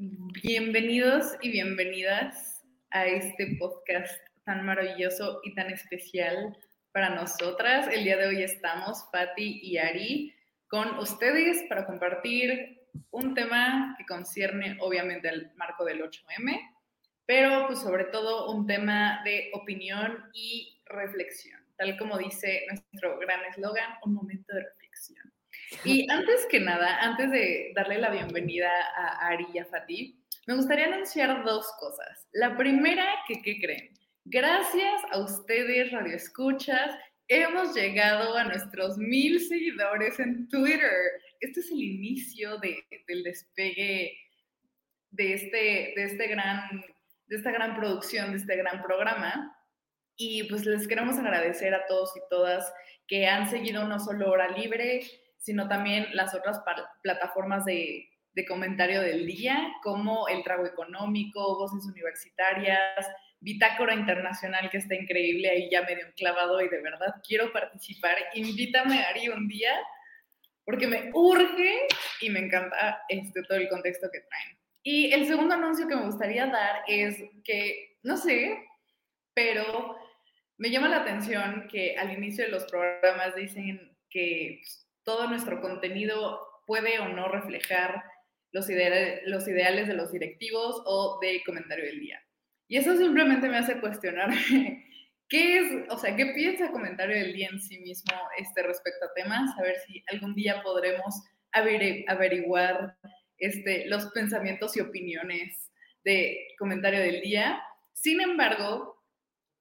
bienvenidos 0.00 1.34
y 1.42 1.50
bienvenidas 1.50 2.64
a 2.90 3.04
este 3.04 3.56
podcast 3.58 4.18
tan 4.44 4.64
maravilloso 4.64 5.40
y 5.44 5.54
tan 5.54 5.68
especial 5.70 6.56
para 6.92 7.10
nosotras. 7.10 7.86
El 7.92 8.04
día 8.04 8.16
de 8.16 8.28
hoy 8.28 8.42
estamos, 8.42 9.06
Patti 9.12 9.60
y 9.62 9.76
Ari, 9.76 10.34
con 10.68 10.98
ustedes 10.98 11.64
para 11.68 11.84
compartir 11.84 12.80
un 13.10 13.34
tema 13.34 13.94
que 13.98 14.06
concierne 14.06 14.78
obviamente 14.80 15.28
al 15.28 15.52
marco 15.56 15.84
del 15.84 16.00
8M, 16.00 16.58
pero 17.26 17.66
pues 17.66 17.80
sobre 17.80 18.04
todo 18.04 18.50
un 18.52 18.66
tema 18.66 19.20
de 19.22 19.50
opinión 19.52 20.30
y 20.32 20.80
reflexión, 20.86 21.60
tal 21.76 21.98
como 21.98 22.16
dice 22.16 22.62
nuestro 22.68 23.18
gran 23.18 23.44
eslogan, 23.50 23.90
un 24.06 24.14
momento 24.14 24.54
de 24.54 24.64
reflexión. 24.64 25.29
Y 25.84 26.10
antes 26.10 26.46
que 26.50 26.60
nada, 26.60 26.98
antes 27.00 27.30
de 27.30 27.72
darle 27.74 27.98
la 27.98 28.10
bienvenida 28.10 28.70
a 28.96 29.28
Ari 29.28 29.46
y 29.54 29.58
a 29.58 29.64
Fatih, 29.64 30.20
me 30.46 30.54
gustaría 30.54 30.86
anunciar 30.86 31.44
dos 31.44 31.66
cosas. 31.78 32.28
La 32.32 32.56
primera, 32.56 33.06
que 33.28 33.40
¿qué 33.40 33.60
creen? 33.60 33.90
Gracias 34.24 35.02
a 35.12 35.18
ustedes, 35.18 35.92
Radio 35.92 36.16
Escuchas, 36.16 36.92
hemos 37.28 37.74
llegado 37.74 38.36
a 38.36 38.44
nuestros 38.44 38.98
mil 38.98 39.40
seguidores 39.40 40.18
en 40.18 40.48
Twitter. 40.48 40.90
Este 41.40 41.60
es 41.60 41.70
el 41.70 41.82
inicio 41.82 42.58
de, 42.58 42.84
del 43.06 43.22
despegue 43.22 44.18
de, 45.10 45.34
este, 45.34 45.92
de, 45.96 46.04
este 46.04 46.26
gran, 46.26 46.84
de 47.26 47.36
esta 47.36 47.52
gran 47.52 47.76
producción, 47.76 48.32
de 48.32 48.38
este 48.38 48.56
gran 48.56 48.82
programa. 48.82 49.56
Y 50.16 50.44
pues 50.44 50.66
les 50.66 50.86
queremos 50.88 51.16
agradecer 51.18 51.72
a 51.74 51.86
todos 51.86 52.14
y 52.16 52.20
todas 52.28 52.72
que 53.06 53.26
han 53.26 53.48
seguido 53.48 53.86
no 53.86 53.98
solo 53.98 54.30
Hora 54.30 54.48
Libre, 54.48 55.02
sino 55.40 55.68
también 55.68 56.06
las 56.12 56.34
otras 56.34 56.62
plataformas 57.02 57.64
de, 57.64 58.08
de 58.34 58.46
comentario 58.46 59.00
del 59.00 59.26
día, 59.26 59.72
como 59.82 60.28
El 60.28 60.44
Trago 60.44 60.66
Económico, 60.66 61.58
Voces 61.58 61.84
Universitarias, 61.90 63.06
Bitácora 63.40 63.94
Internacional, 63.94 64.70
que 64.70 64.78
está 64.78 64.94
increíble, 64.94 65.48
ahí 65.48 65.68
ya 65.70 65.82
medio 65.82 66.06
enclavado 66.06 66.60
y 66.60 66.68
de 66.68 66.82
verdad 66.82 67.14
quiero 67.26 67.52
participar. 67.52 68.16
Invítame, 68.34 69.02
Ari, 69.02 69.28
un 69.28 69.48
día, 69.48 69.72
porque 70.64 70.86
me 70.86 71.10
urge 71.14 71.86
y 72.20 72.30
me 72.30 72.40
encanta 72.40 73.02
este, 73.08 73.42
todo 73.42 73.58
el 73.58 73.68
contexto 73.68 74.08
que 74.12 74.20
traen. 74.20 74.58
Y 74.82 75.12
el 75.12 75.26
segundo 75.26 75.54
anuncio 75.54 75.88
que 75.88 75.96
me 75.96 76.06
gustaría 76.06 76.46
dar 76.46 76.82
es 76.86 77.22
que, 77.44 77.98
no 78.02 78.16
sé, 78.16 78.62
pero 79.34 79.96
me 80.58 80.70
llama 80.70 80.88
la 80.88 80.98
atención 80.98 81.66
que 81.70 81.96
al 81.96 82.12
inicio 82.12 82.44
de 82.44 82.50
los 82.50 82.64
programas 82.64 83.34
dicen 83.34 83.96
que 84.10 84.60
todo 85.10 85.26
nuestro 85.26 85.60
contenido 85.60 86.38
puede 86.68 87.00
o 87.00 87.08
no 87.08 87.26
reflejar 87.26 88.04
los, 88.52 88.70
ideales, 88.70 89.22
los 89.26 89.48
ideales 89.48 89.88
de 89.88 89.94
los 89.94 90.12
directivos 90.12 90.80
o 90.86 91.18
de 91.20 91.42
comentario 91.44 91.84
del 91.84 91.98
día. 91.98 92.22
Y 92.68 92.76
eso 92.76 92.96
simplemente 92.96 93.48
me 93.48 93.56
hace 93.56 93.80
cuestionar 93.80 94.30
qué 95.28 95.58
es, 95.58 95.66
o 95.88 95.98
sea, 95.98 96.14
qué 96.14 96.26
piensa 96.26 96.70
comentario 96.70 97.16
del 97.16 97.32
día 97.32 97.48
en 97.50 97.60
sí 97.60 97.80
mismo 97.80 98.12
este, 98.38 98.62
respecto 98.62 99.06
a 99.06 99.14
temas, 99.16 99.50
a 99.58 99.62
ver 99.62 99.78
si 99.84 100.00
algún 100.12 100.36
día 100.36 100.62
podremos 100.62 101.12
averiguar 101.50 102.96
este, 103.38 103.88
los 103.88 104.06
pensamientos 104.12 104.76
y 104.76 104.80
opiniones 104.80 105.72
de 106.04 106.38
comentario 106.56 107.00
del 107.00 107.20
día. 107.20 107.60
Sin 107.94 108.20
embargo, 108.20 109.02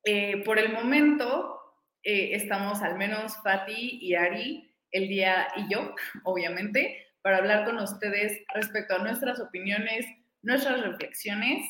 eh, 0.04 0.44
por 0.44 0.60
el 0.60 0.72
momento 0.72 1.60
eh, 2.04 2.36
estamos 2.36 2.84
al 2.84 3.00
menos 3.00 3.34
Fati 3.42 3.98
y 4.00 4.14
Ari 4.14 4.69
el 4.92 5.08
día 5.08 5.48
y 5.56 5.72
yo, 5.72 5.94
obviamente, 6.24 7.08
para 7.22 7.38
hablar 7.38 7.66
con 7.66 7.78
ustedes 7.80 8.42
respecto 8.54 8.96
a 8.96 9.00
nuestras 9.00 9.40
opiniones, 9.40 10.06
nuestras 10.42 10.82
reflexiones 10.82 11.68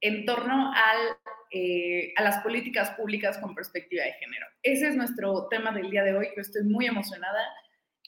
en 0.00 0.24
torno 0.24 0.72
al, 0.72 1.16
eh, 1.50 2.12
a 2.16 2.22
las 2.22 2.38
políticas 2.42 2.90
públicas 2.90 3.38
con 3.38 3.54
perspectiva 3.54 4.04
de 4.04 4.12
género. 4.14 4.46
Ese 4.62 4.88
es 4.88 4.96
nuestro 4.96 5.48
tema 5.48 5.72
del 5.72 5.90
día 5.90 6.02
de 6.02 6.16
hoy. 6.16 6.28
Yo 6.36 6.42
estoy 6.42 6.64
muy 6.64 6.86
emocionada 6.86 7.40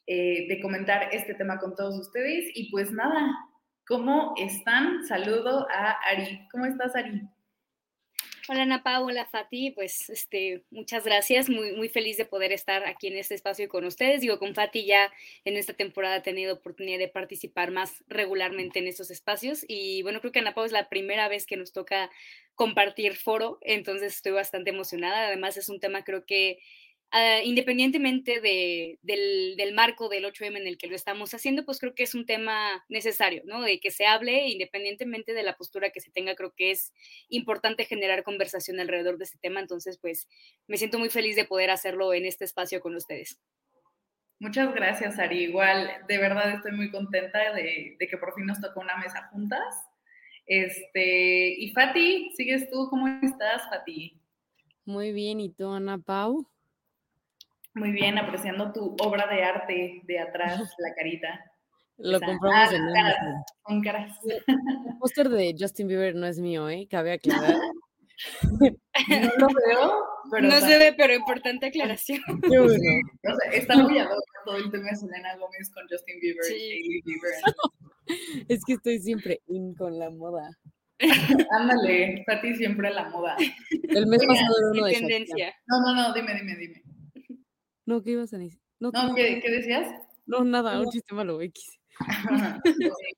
eh, 0.06 0.47
de 0.48 0.60
comentar 0.60 1.08
este 1.12 1.34
tema 1.34 1.58
con 1.58 1.74
todos 1.74 1.98
ustedes. 1.98 2.50
Y 2.54 2.70
pues 2.70 2.91
nada, 2.92 3.32
¿cómo 3.86 4.34
están? 4.36 5.04
Saludo 5.04 5.66
a 5.70 5.92
Ari. 6.10 6.47
¿Cómo 6.50 6.66
estás, 6.66 6.94
Ari? 6.97 7.22
Hola 8.47 8.65
Ana 8.65 8.82
Pau, 8.82 9.06
hola 9.06 9.25
Fati, 9.25 9.71
pues 9.71 10.10
este, 10.10 10.65
muchas 10.71 11.03
gracias, 11.06 11.49
muy, 11.49 11.72
muy 11.72 11.88
feliz 11.88 12.19
de 12.19 12.27
poder 12.27 12.53
estar 12.53 12.84
aquí 12.87 13.06
en 13.06 13.16
este 13.16 13.34
espacio 13.34 13.71
con 13.71 13.87
ustedes. 13.87 14.21
Digo, 14.21 14.38
con 14.38 14.55
Fati 14.55 14.84
ya 14.84 15.10
en 15.47 15.56
esta 15.56 15.72
temporada 15.72 16.16
he 16.16 16.21
tenido 16.21 16.53
oportunidad 16.53 16.99
de 16.99 17.09
participar 17.09 17.71
más 17.71 18.04
regularmente 18.06 18.81
en 18.81 18.87
estos 18.87 19.10
espacios 19.10 19.65
y 19.66 20.03
bueno, 20.03 20.21
creo 20.21 20.31
que 20.31 20.41
Ana 20.41 20.54
es 20.62 20.72
la 20.72 20.91
primera 20.91 21.27
vez 21.28 21.47
que 21.47 21.56
nos 21.56 21.72
toca 21.72 22.10
compartir 22.54 23.16
foro, 23.16 23.59
entonces 23.62 24.15
estoy 24.15 24.33
bastante 24.33 24.69
emocionada. 24.69 25.28
Además 25.28 25.56
es 25.56 25.71
un 25.71 25.81
tema 25.81 26.04
creo 26.04 26.27
que 26.27 26.59
Ah, 27.16 27.41
independientemente 27.44 28.41
del, 28.41 29.72
marco 29.72 30.08
del 30.08 30.25
8M 30.25 30.56
en 30.56 30.66
el 30.66 30.76
que 30.76 30.88
lo 30.88 30.97
estamos 30.97 31.32
haciendo, 31.32 31.64
pues 31.64 31.78
creo 31.78 31.94
que 31.94 32.02
es 32.02 32.12
un 32.16 32.26
tema 32.26 32.84
necesario, 32.88 33.42
¿no? 33.44 33.62
De 33.62 33.78
que 33.78 33.92
se 33.92 34.04
hable, 34.04 34.48
independientemente 34.48 35.32
de 35.32 35.44
la 35.44 35.56
postura 35.56 35.91
que 35.91 36.00
se 36.00 36.10
tenga, 36.10 36.34
creo 36.34 36.53
que 36.56 36.72
es 36.72 36.92
importante 37.28 37.84
generar 37.84 38.24
conversación 38.24 38.80
alrededor 38.80 39.16
de 39.16 39.24
este 39.24 39.38
tema. 39.38 39.60
Entonces, 39.60 39.97
pues 39.98 40.26
me 40.66 40.76
siento 40.76 40.98
muy 40.98 41.08
feliz 41.08 41.36
de 41.36 41.44
poder 41.44 41.70
hacerlo 41.70 42.12
en 42.14 42.26
este 42.26 42.47
espacio 42.47 42.80
con 42.80 42.97
ustedes. 42.97 43.41
Muchas 44.41 44.74
gracias, 44.74 45.16
Ari. 45.20 45.44
Igual, 45.44 45.88
de 46.08 46.19
verdad 46.19 46.50
estoy 46.50 46.72
muy 46.72 46.91
contenta 46.91 47.53
de, 47.53 47.94
de 47.97 48.08
que 48.08 48.19
por 48.19 48.34
fin 48.34 48.44
nos 48.44 48.60
tocó 48.60 48.80
una 48.80 48.97
mesa 48.97 49.28
juntas. 49.30 49.72
Este, 50.47 51.60
y 51.60 51.70
Fati, 51.70 52.32
¿sigues 52.36 52.69
tú? 52.69 52.88
¿Cómo 52.91 53.06
estás, 53.22 53.69
Fati? 53.70 54.20
Muy 54.84 55.12
bien, 55.12 55.38
¿y 55.38 55.50
tú, 55.50 55.69
Ana 55.69 55.98
Pau? 55.98 56.48
Muy 57.74 57.90
bien, 57.90 58.18
apreciando 58.18 58.72
tu 58.72 58.94
obra 59.00 59.26
de 59.26 59.42
arte 59.42 60.00
de 60.04 60.18
atrás, 60.20 60.60
la 60.78 60.94
carita. 60.94 61.44
Lo 61.96 62.20
compramos 62.20 62.72
en 62.72 62.92
caras, 62.92 63.44
con 63.62 63.82
caras. 63.82 64.18
El 64.24 64.98
póster 64.98 65.28
de 65.28 65.54
Justin 65.58 65.86
Bieber 65.86 66.15
no 66.16 66.26
es 66.26 66.41
mío, 66.41 66.68
¿eh? 66.68 66.88
Cabe 66.91 67.12
aclarar. 67.12 67.54
no 69.09 69.30
lo 69.38 69.47
veo, 69.47 70.04
pero. 70.30 70.48
No 70.48 70.60
se 70.60 70.78
ve, 70.78 70.94
pero 70.97 71.15
importante 71.15 71.66
aclaración. 71.66 72.21
Qué 72.42 72.59
bueno. 72.59 72.74
O 73.22 73.36
sea, 73.36 73.53
está 73.53 73.77
muy 73.77 73.97
todo 74.44 74.56
el 74.56 74.70
tema 74.72 74.91
de 74.91 74.97
Selena 74.97 75.36
Gómez 75.36 75.70
con 75.72 75.86
Justin 75.88 76.18
Bieber, 76.20 76.44
sí. 76.44 77.00
Bieber. 77.04 77.32
Es 78.48 78.65
que 78.65 78.74
estoy 78.74 78.98
siempre 78.98 79.41
in 79.47 79.74
con 79.74 79.98
la 79.98 80.10
moda. 80.10 80.50
Ándale, 81.50 82.24
para 82.27 82.41
ti 82.41 82.54
siempre 82.54 82.92
la 82.92 83.09
moda. 83.09 83.36
El 83.88 84.06
mes 84.06 84.24
pasado 84.27 84.56
era 84.59 84.70
uno 84.72 84.84
de 84.86 84.92
tendencia. 84.94 85.54
No, 85.66 85.80
no, 85.80 85.94
no, 85.94 86.15
dime, 86.15 86.34
dime, 86.34 86.56
dime. 86.56 86.82
No, 87.86 88.03
¿qué 88.03 88.13
ibas 88.13 88.33
a 88.33 88.39
decir? 88.39 88.60
No, 88.81 88.91
¿qué, 89.15 89.42
decías? 89.47 89.95
No, 90.27 90.45
nada, 90.45 90.81
un 90.81 90.91
chiste 90.91 91.15
malo, 91.15 91.41
X. 91.41 91.78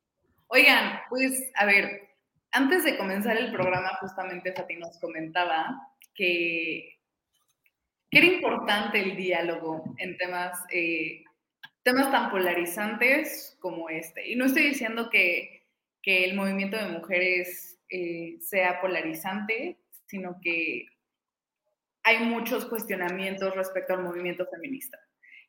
Oigan, 0.48 1.00
pues, 1.08 1.50
a 1.54 1.66
ver, 1.66 2.06
antes 2.52 2.84
de 2.84 2.96
comenzar 2.96 3.36
el 3.36 3.52
programa, 3.52 3.90
justamente 4.00 4.52
Fati 4.52 4.76
nos 4.76 4.98
comentaba 5.00 5.76
que, 6.14 6.98
que 8.10 8.18
era 8.18 8.26
importante 8.26 9.00
el 9.00 9.16
diálogo 9.16 9.94
en 9.98 10.16
temas, 10.16 10.58
eh, 10.72 11.24
temas 11.82 12.10
tan 12.10 12.30
polarizantes 12.30 13.56
como 13.60 13.88
este. 13.88 14.30
Y 14.30 14.36
no 14.36 14.46
estoy 14.46 14.68
diciendo 14.68 15.10
que, 15.10 15.66
que 16.02 16.24
el 16.24 16.34
movimiento 16.34 16.76
de 16.76 16.88
mujeres 16.88 17.78
eh, 17.88 18.36
sea 18.40 18.80
polarizante, 18.80 19.78
sino 20.06 20.38
que 20.40 20.86
hay 22.06 22.20
muchos 22.20 22.66
cuestionamientos 22.66 23.52
respecto 23.56 23.94
al 23.94 24.04
movimiento 24.04 24.46
feminista. 24.46 24.96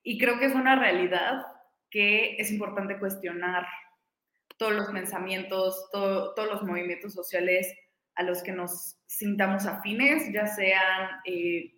Y 0.02 0.18
creo 0.18 0.40
que 0.40 0.46
es 0.46 0.56
una 0.56 0.76
realidad 0.76 1.46
que 1.92 2.36
es 2.38 2.52
importante 2.52 2.98
cuestionar 2.98 3.68
todos 4.58 4.74
los 4.74 4.88
pensamientos, 4.88 5.88
todos 5.92 6.48
los 6.50 6.64
movimientos 6.64 7.14
sociales 7.14 7.72
a 8.16 8.24
los 8.24 8.42
que 8.42 8.54
nos 8.54 8.98
sintamos 9.06 9.68
afines, 9.68 10.34
ya 10.34 10.48
sean, 10.48 11.22
eh, 11.26 11.76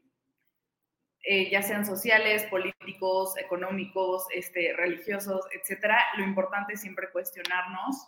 eh, 1.24 1.50
ya 1.52 1.62
sean 1.62 1.86
sociales, 1.86 2.46
políticos, 2.46 3.38
económicos, 3.38 4.28
este, 4.34 4.74
religiosos, 4.78 5.46
etcétera. 5.52 6.02
Lo 6.16 6.24
importante 6.24 6.76
es 6.76 6.82
siempre 6.82 7.12
cuestionarnos 7.12 8.08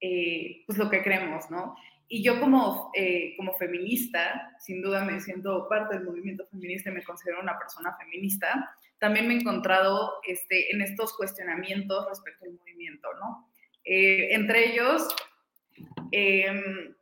eh, 0.00 0.62
pues 0.66 0.78
lo 0.78 0.88
que 0.88 1.02
creemos, 1.02 1.50
¿no? 1.50 1.74
Y 2.08 2.22
yo 2.22 2.38
como, 2.38 2.92
como 3.36 3.54
feminista, 3.54 4.54
sin 4.58 4.82
duda 4.82 5.04
me 5.04 5.20
siento 5.20 5.68
parte 5.68 5.96
del 5.96 6.04
movimiento 6.04 6.46
feminista 6.48 6.90
y 6.90 6.94
me 6.94 7.02
considero 7.02 7.40
una 7.40 7.58
persona 7.58 7.96
feminista, 7.96 8.76
también 8.98 9.26
me 9.26 9.34
he 9.34 9.38
encontrado 9.38 10.14
este, 10.26 10.72
en 10.72 10.82
estos 10.82 11.16
cuestionamientos 11.16 12.06
respecto 12.08 12.44
al 12.44 12.52
movimiento, 12.52 13.08
¿no? 13.20 13.48
entre 13.84 14.72
ellos, 14.72 15.06
em, 16.10 16.94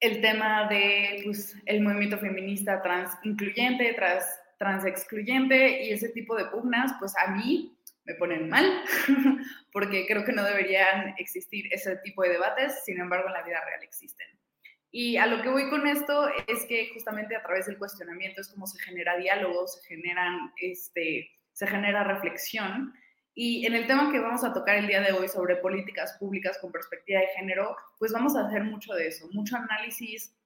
el 0.00 0.20
tema 0.20 0.68
de 0.68 1.22
pues, 1.24 1.56
el 1.66 1.80
movimiento 1.80 2.18
feminista 2.18 2.82
trans 2.82 3.10
incluyente, 3.24 3.94
trans, 3.94 4.24
trans 4.58 4.84
excluyente 4.84 5.84
y 5.84 5.90
ese 5.90 6.10
tipo 6.10 6.36
de 6.36 6.46
pugnas, 6.46 6.92
pues 6.98 7.14
a 7.16 7.32
mí 7.32 7.76
me 8.04 8.14
ponen 8.14 8.48
mal, 8.48 8.84
porque 9.72 10.06
creo 10.06 10.24
que 10.24 10.32
no 10.32 10.44
deberían 10.44 11.14
existir 11.18 11.66
ese 11.72 11.96
tipo 11.98 12.22
de 12.22 12.30
debates, 12.30 12.84
sin 12.84 13.00
embargo 13.00 13.28
en 13.28 13.34
la 13.34 13.42
vida 13.42 13.64
real 13.64 13.82
existen. 13.82 14.26
Y 14.90 15.16
a 15.16 15.26
lo 15.26 15.42
que 15.42 15.48
voy 15.48 15.68
con 15.70 15.86
esto 15.86 16.28
es 16.46 16.66
que 16.66 16.90
justamente 16.92 17.34
a 17.34 17.42
través 17.42 17.66
del 17.66 17.78
cuestionamiento 17.78 18.40
es 18.40 18.48
como 18.48 18.66
se 18.66 18.80
genera 18.82 19.16
diálogo, 19.16 19.66
se, 19.66 19.82
generan, 19.88 20.52
este, 20.56 21.30
se 21.52 21.66
genera 21.66 22.04
reflexión 22.04 22.94
y 23.34 23.66
en 23.66 23.74
el 23.74 23.88
tema 23.88 24.12
que 24.12 24.20
vamos 24.20 24.44
a 24.44 24.52
tocar 24.52 24.76
el 24.76 24.86
día 24.86 25.00
de 25.00 25.12
hoy 25.12 25.26
sobre 25.26 25.56
políticas 25.56 26.16
públicas 26.20 26.56
con 26.60 26.70
perspectiva 26.70 27.18
de 27.20 27.26
género, 27.36 27.76
pues 27.98 28.12
vamos 28.12 28.36
a 28.36 28.46
hacer 28.46 28.62
mucho 28.62 28.94
de 28.94 29.08
eso, 29.08 29.26
mucho 29.32 29.56
análisis, 29.56 30.36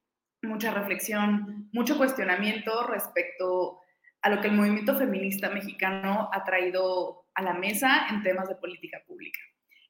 mucha 0.43 0.73
reflexión, 0.73 1.69
mucho 1.73 1.99
cuestionamiento 1.99 2.87
respecto 2.87 3.81
a 4.23 4.31
lo 4.31 4.41
que 4.41 4.49
el 4.49 4.55
movimiento 4.55 4.97
feminista 4.97 5.51
mexicano 5.51 6.31
ha 6.33 6.45
traído 6.45 7.27
a 7.39 7.43
la 7.43 7.55
mesa 7.55 8.09
en 8.11 8.23
temas 8.25 8.49
de 8.49 8.57
política 8.57 9.01
pública. 9.07 9.39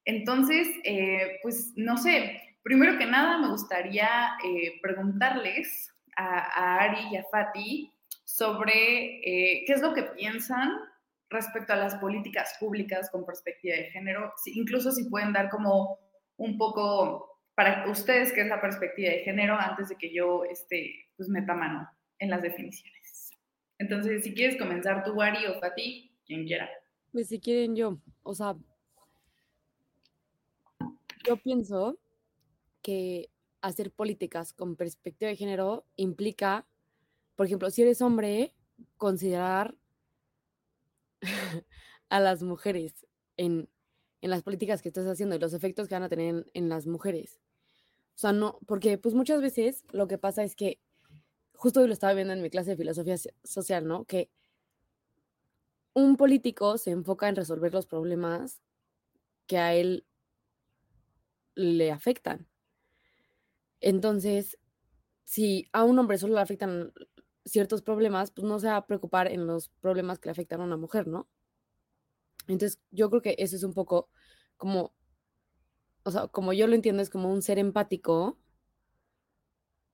Entonces, 0.05 0.69
eh, 0.85 1.39
pues 1.43 1.73
no 1.77 1.97
sé, 1.97 2.59
primero 2.63 2.99
que 2.99 3.07
nada 3.07 3.39
me 3.39 3.49
gustaría 3.49 4.37
eh, 4.45 4.79
preguntarles 4.83 5.91
a, 6.15 6.77
Ari 6.85 7.09
y 7.11 7.17
a 7.17 7.25
Fati 7.31 7.91
sobre 8.25 9.21
eh, 9.21 9.65
qué 9.67 9.73
es 9.73 9.81
lo 9.81 9.95
que 9.95 10.03
piensan 10.03 10.69
respecto 11.31 11.73
a 11.73 11.77
las 11.77 11.95
políticas 11.95 12.55
públicas 12.61 13.09
con 13.11 13.25
perspectiva 13.25 13.77
de 13.77 13.91
género, 13.93 14.33
incluso 14.47 14.93
si 14.93 15.09
pueden 15.09 15.33
dar 15.33 15.49
como 15.49 15.99
un 16.37 16.59
poco 16.59 17.41
para 17.55 17.89
ustedes 17.89 18.33
qué 18.33 18.43
es 18.43 18.49
la 18.49 18.61
perspectiva 18.61 19.11
de 19.11 19.21
género 19.21 19.57
antes 19.59 19.89
de 19.89 19.97
que 19.97 20.13
yo 20.13 20.45
este, 20.45 21.07
pues 21.17 21.31
meta 21.31 21.55
mano 21.55 21.89
en 22.19 22.29
las 22.29 22.43
definiciones. 22.43 23.31
Entonces, 23.79 24.23
si 24.23 24.35
quieres 24.35 24.59
comenzar 24.59 25.03
tú, 25.03 25.23
Ari, 25.23 25.47
o 25.47 25.59
Fati, 25.61 26.15
quien 26.27 26.45
quiera. 26.45 26.69
Pues 27.13 27.29
si 27.29 27.41
quieren 27.41 27.75
yo, 27.75 27.99
o 28.23 28.35
sea, 28.35 28.57
yo 31.27 31.37
pienso 31.37 31.99
que 32.83 33.31
hacer 33.61 33.91
políticas 33.91 34.53
con 34.53 34.77
perspectiva 34.77 35.29
de 35.29 35.37
género 35.37 35.85
implica, 35.97 36.67
por 37.37 37.47
ejemplo, 37.47 37.71
si 37.71 37.83
eres 37.83 38.03
hombre, 38.03 38.55
considerar 38.97 39.77
a 42.09 42.21
las 42.21 42.43
mujeres 42.43 43.07
en, 43.37 43.69
las 44.21 44.43
políticas 44.43 44.83
que 44.83 44.89
estás 44.89 45.07
haciendo 45.07 45.37
y 45.37 45.39
los 45.39 45.55
efectos 45.55 45.89
que 45.89 45.95
van 45.95 46.03
a 46.03 46.09
tener 46.09 46.47
en, 46.53 46.69
las 46.69 46.87
mujeres. 46.87 47.41
O 48.17 48.19
sea, 48.19 48.33
no, 48.33 48.59
porque 48.67 48.99
pues 48.99 49.15
muchas 49.15 49.41
veces 49.41 49.85
lo 49.93 50.09
que 50.09 50.19
pasa 50.19 50.43
es 50.43 50.57
que, 50.57 50.81
justo 51.55 51.81
hoy 51.81 51.87
lo 51.87 51.93
estaba 51.93 52.15
viendo 52.15 52.33
en 52.33 52.43
mi 52.43 52.51
clase 52.51 52.71
de 52.71 52.77
filosofía 52.77 53.17
social, 53.45 53.87
¿no? 53.87 54.05
Que 54.05 54.29
un 55.95 56.17
político 56.17 56.79
se 56.79 56.91
enfoca 56.91 57.29
en 57.29 57.37
resolver 57.37 57.73
los 57.73 57.87
problemas 57.87 58.61
que 59.47 59.59
a 59.59 59.75
él 59.75 60.07
le 61.55 61.91
afectan. 61.91 62.47
Entonces, 63.81 64.59
si 65.25 65.69
a 65.73 65.85
un 65.85 65.99
hombre 65.99 66.19
solo 66.19 66.35
le 66.35 66.41
afectan 66.41 66.93
ciertos 67.45 67.83
problemas, 67.83 68.31
pues 68.31 68.47
no 68.47 68.59
se 68.59 68.69
va 68.69 68.77
a 68.77 68.87
preocupar 68.87 69.29
en 69.29 69.47
los 69.47 69.71
problemas 69.81 70.19
que 70.19 70.29
le 70.29 70.33
afectan 70.33 70.61
a 70.61 70.65
una 70.65 70.77
mujer, 70.77 71.07
¿no? 71.07 71.29
Entonces, 72.47 72.81
yo 72.91 73.11
creo 73.11 73.23
que 73.23 73.37
eso 73.39 73.57
es 73.57 73.63
un 73.63 73.75
poco 73.75 74.09
como, 74.57 74.93
o 76.05 76.11
sea, 76.11 76.29
como 76.29 76.53
yo 76.53 76.67
lo 76.67 76.75
entiendo, 76.75 77.03
es 77.03 77.11
como 77.11 77.33
un 77.33 77.43
ser 77.43 77.59
empático 77.59 78.39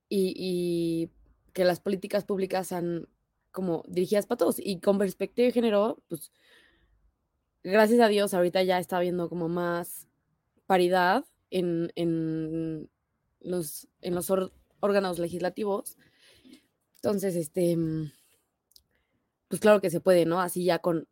y, 0.09 1.11
que 1.53 1.65
las 1.65 1.81
políticas 1.81 2.25
públicas 2.25 2.67
sean 2.69 3.09
como 3.55 3.85
dirigidas 3.89 4.27
para 4.27 4.41
todos. 4.41 4.57
Y 4.59 4.81
con 4.81 4.99
perspectiva 4.99 5.47
de 5.47 5.53
género, 5.53 6.03
pues, 6.09 6.31
gracias 7.63 8.01
a 8.01 8.09
Dios, 8.09 8.35
ahorita 8.35 8.63
ya 8.65 8.79
está 8.79 8.99
habiendo 8.99 9.31
como 9.31 9.49
más 9.49 10.07
paridad 10.67 11.25
en, 11.51 11.93
en 11.97 12.91
los, 13.41 13.89
en 14.03 14.15
los 14.15 14.31
órganos 14.81 15.19
legislativos 15.19 15.97
entonces, 17.05 17.37
este, 17.37 17.77
mm, 17.77 18.11
pues 19.49 19.61
claro 19.61 19.81
que 19.83 19.91
se 19.91 20.01
puede, 20.01 20.25
¿no? 20.25 20.41
Así 20.41 20.65
ya 20.65 20.79
con, 20.79 21.07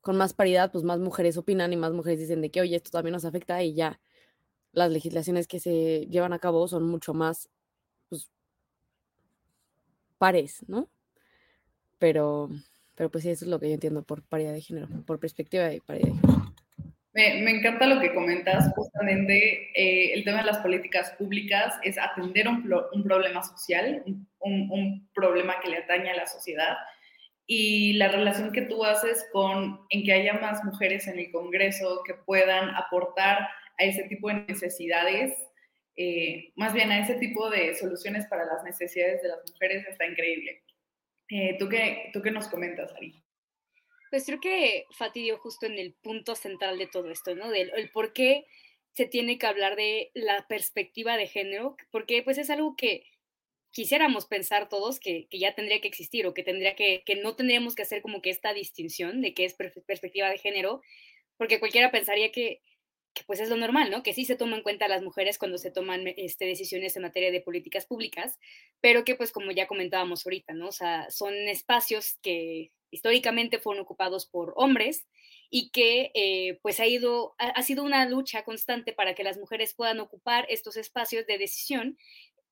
con 0.00 0.16
más 0.16 0.34
paridad, 0.34 0.72
pues 0.72 0.84
más 0.84 1.00
mujeres 1.00 1.36
opinan 1.36 1.72
y 1.72 1.76
más 1.76 1.92
mujeres 1.92 2.20
dicen 2.20 2.40
de 2.42 2.50
que, 2.50 2.62
oye, 2.62 2.76
esto 2.76 2.90
también 2.90 3.12
nos 3.12 3.26
afecta 3.26 3.62
y 3.62 3.74
ya 3.74 4.00
las 4.72 4.90
legislaciones 4.92 5.48
que 5.48 5.60
se 5.60 6.06
llevan 6.10 6.32
a 6.32 6.40
cabo 6.40 6.68
son 6.68 6.84
mucho 6.84 7.14
más, 7.14 7.50
pues, 8.08 8.30
pares, 10.18 10.64
¿no? 10.68 10.88
Pero, 11.98 12.48
pero 12.94 13.10
pues 13.10 13.24
eso 13.26 13.44
es 13.44 13.50
lo 13.50 13.58
que 13.58 13.68
yo 13.68 13.74
entiendo 13.74 14.02
por 14.02 14.22
paridad 14.22 14.52
de 14.52 14.60
género, 14.60 14.88
por 15.06 15.18
perspectiva 15.18 15.64
de 15.64 15.80
paridad 15.80 16.08
de 16.08 16.14
género. 16.14 16.48
Me, 17.18 17.50
encanta 17.50 17.88
lo 17.88 18.00
que 18.00 18.14
comentas, 18.14 18.72
justamente 18.76 19.70
eh, 19.74 20.12
el 20.12 20.22
tema 20.22 20.38
de 20.38 20.46
las 20.46 20.58
políticas 20.58 21.10
públicas 21.18 21.74
es 21.82 21.98
atender 21.98 22.46
un, 22.46 22.62
problema 23.02 23.42
social, 23.42 24.04
un, 24.38 25.08
problema 25.12 25.58
que 25.60 25.68
le 25.68 25.78
atañe 25.78 26.10
a 26.10 26.16
la 26.16 26.26
sociedad 26.28 26.76
y 27.44 27.94
la 27.94 28.06
relación 28.06 28.52
que 28.52 28.62
tú 28.62 28.84
haces 28.84 29.26
con 29.32 29.80
en 29.88 30.04
que 30.04 30.12
haya 30.12 30.34
más 30.34 30.62
mujeres 30.62 31.08
en 31.08 31.18
el 31.18 31.32
Congreso 31.32 32.02
que 32.06 32.14
puedan 32.14 32.70
aportar 32.76 33.48
a 33.78 33.84
ese 33.84 34.04
tipo 34.04 34.28
de 34.28 34.44
necesidades, 34.46 35.36
eh, 35.96 36.52
más 36.54 36.72
bien 36.72 36.92
a 36.92 37.00
ese 37.00 37.14
tipo 37.14 37.50
de 37.50 37.74
soluciones 37.74 38.26
para 38.26 38.44
las 38.44 38.62
necesidades 38.62 39.22
de 39.22 39.28
las 39.28 39.38
mujeres 39.50 39.84
está 39.88 40.06
increíble. 40.06 40.62
Eh, 41.30 41.56
¿tú, 41.58 41.68
qué, 41.68 42.10
¿Tú 42.12 42.22
qué 42.22 42.30
nos 42.30 42.48
comentas, 42.48 42.92
Ari? 42.94 43.22
Pues 44.10 44.24
creo 44.24 44.40
que 44.40 44.86
Fati 44.96 45.22
dio 45.22 45.38
justo 45.38 45.66
en 45.66 45.78
el 45.78 45.94
punto 45.94 46.34
central 46.34 46.78
de 46.78 46.86
todo 46.86 47.10
esto, 47.10 47.34
¿no? 47.34 47.50
Del 47.50 47.70
el 47.76 47.90
por 47.90 48.12
qué 48.12 48.46
se 48.92 49.06
tiene 49.06 49.38
que 49.38 49.46
hablar 49.46 49.76
de 49.76 50.10
la 50.14 50.46
perspectiva 50.48 51.16
de 51.16 51.28
género, 51.28 51.76
porque 51.90 52.22
pues 52.22 52.38
es 52.38 52.48
algo 52.50 52.74
que 52.76 53.04
quisiéramos 53.70 54.26
pensar 54.26 54.68
todos 54.68 54.98
que, 54.98 55.28
ya 55.30 55.54
tendría 55.54 55.80
que 55.80 55.88
existir 55.88 56.26
o 56.26 56.34
que 56.34 56.42
tendría 56.42 56.74
que, 56.74 57.02
que 57.04 57.16
no 57.16 57.36
tendríamos 57.36 57.74
que 57.74 57.82
hacer 57.82 58.00
como 58.02 58.22
que 58.22 58.30
esta 58.30 58.54
distinción 58.54 59.20
de 59.20 59.34
qué 59.34 59.44
es 59.44 59.54
perspectiva 59.54 60.30
de 60.30 60.38
género, 60.38 60.80
porque 61.36 61.60
cualquiera 61.60 61.90
pensaría 61.90 62.32
que, 62.32 62.62
que, 63.18 63.24
pues 63.24 63.40
es 63.40 63.48
lo 63.48 63.56
normal, 63.56 63.90
¿no? 63.90 64.02
Que 64.02 64.14
sí 64.14 64.24
se 64.24 64.36
toman 64.36 64.58
en 64.58 64.62
cuenta 64.62 64.88
las 64.88 65.02
mujeres 65.02 65.38
cuando 65.38 65.58
se 65.58 65.70
toman 65.70 66.06
este, 66.16 66.46
decisiones 66.46 66.96
en 66.96 67.02
materia 67.02 67.32
de 67.32 67.40
políticas 67.40 67.86
públicas, 67.86 68.38
pero 68.80 69.04
que 69.04 69.16
pues 69.16 69.32
como 69.32 69.50
ya 69.50 69.66
comentábamos 69.66 70.24
ahorita, 70.24 70.54
¿no? 70.54 70.68
O 70.68 70.72
sea, 70.72 71.10
son 71.10 71.34
espacios 71.48 72.18
que 72.22 72.70
históricamente 72.90 73.58
fueron 73.58 73.82
ocupados 73.82 74.26
por 74.26 74.54
hombres 74.56 75.06
y 75.50 75.70
que 75.70 76.10
eh, 76.14 76.58
pues 76.62 76.78
ha, 76.80 76.86
ido, 76.86 77.34
ha, 77.38 77.62
sido 77.62 77.82
una 77.82 78.08
lucha 78.08 78.44
constante 78.44 78.92
para 78.92 79.14
que 79.14 79.24
las 79.24 79.38
mujeres 79.38 79.74
puedan 79.74 80.00
ocupar 80.00 80.46
estos 80.48 80.76
espacios 80.76 81.26
de 81.26 81.38
decisión 81.38 81.98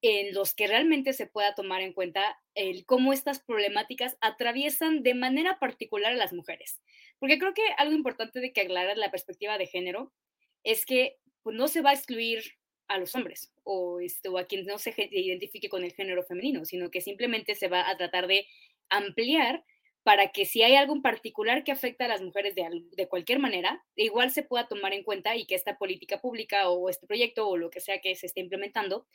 en 0.02 0.34
los 0.34 0.54
que 0.54 0.66
realmente 0.66 1.12
se 1.12 1.26
pueda 1.26 1.54
tomar 1.54 1.80
en 1.80 1.92
cuenta 1.92 2.38
el 2.54 2.84
cómo 2.84 3.12
estas 3.12 3.42
problemáticas 3.42 4.16
atraviesan 4.20 5.02
de 5.02 5.14
manera 5.14 5.58
particular 5.58 6.12
a 6.12 6.16
las 6.16 6.32
mujeres. 6.32 6.80
Porque 7.18 7.38
creo 7.38 7.54
que 7.54 7.62
algo 7.78 7.94
importante 7.94 8.40
de 8.40 8.52
que 8.52 8.62
aclarar 8.62 8.98
la 8.98 9.10
perspectiva 9.10 9.58
de 9.58 9.66
género 9.66 10.12
es 10.66 10.84
que 10.84 11.16
pues, 11.42 11.56
no 11.56 11.68
se 11.68 11.80
va 11.80 11.90
a 11.90 11.94
excluir 11.94 12.42
a 12.88 12.98
los 12.98 13.14
hombres 13.14 13.52
o, 13.62 14.00
este, 14.00 14.28
a 14.36 14.44
quien 14.46 14.66
no 14.66 14.78
se 14.78 14.94
identifique 15.10 15.68
con 15.68 15.84
el 15.84 15.92
género 15.92 16.22
femenino, 16.24 16.64
sino 16.64 16.90
que 16.90 17.00
simplemente 17.00 17.54
se 17.54 17.68
va 17.68 17.88
a 17.88 17.96
tratar 17.96 18.26
de 18.26 18.46
ampliar 18.88 19.64
para 20.02 20.30
que 20.30 20.44
si 20.44 20.62
hay 20.62 20.76
algo 20.76 20.94
en 20.94 21.02
particular 21.02 21.64
que 21.64 21.72
afecta 21.72 22.04
a 22.04 22.08
las 22.08 22.22
mujeres 22.22 22.54
de, 22.54 22.84
de, 22.96 23.08
cualquier 23.08 23.40
manera, 23.40 23.84
igual 23.96 24.30
se 24.30 24.44
pueda 24.44 24.68
tomar 24.68 24.92
en 24.92 25.02
cuenta 25.02 25.34
y 25.34 25.46
que 25.46 25.56
esta 25.56 25.78
política 25.78 26.20
pública 26.20 26.68
o 26.68 26.88
este 26.88 27.08
proyecto 27.08 27.48
o 27.48 27.56
lo 27.56 27.70
que 27.70 27.80
sea 27.80 28.00
que 28.00 28.14
se 28.14 28.26
esté 28.26 28.40
implementando 28.40 29.06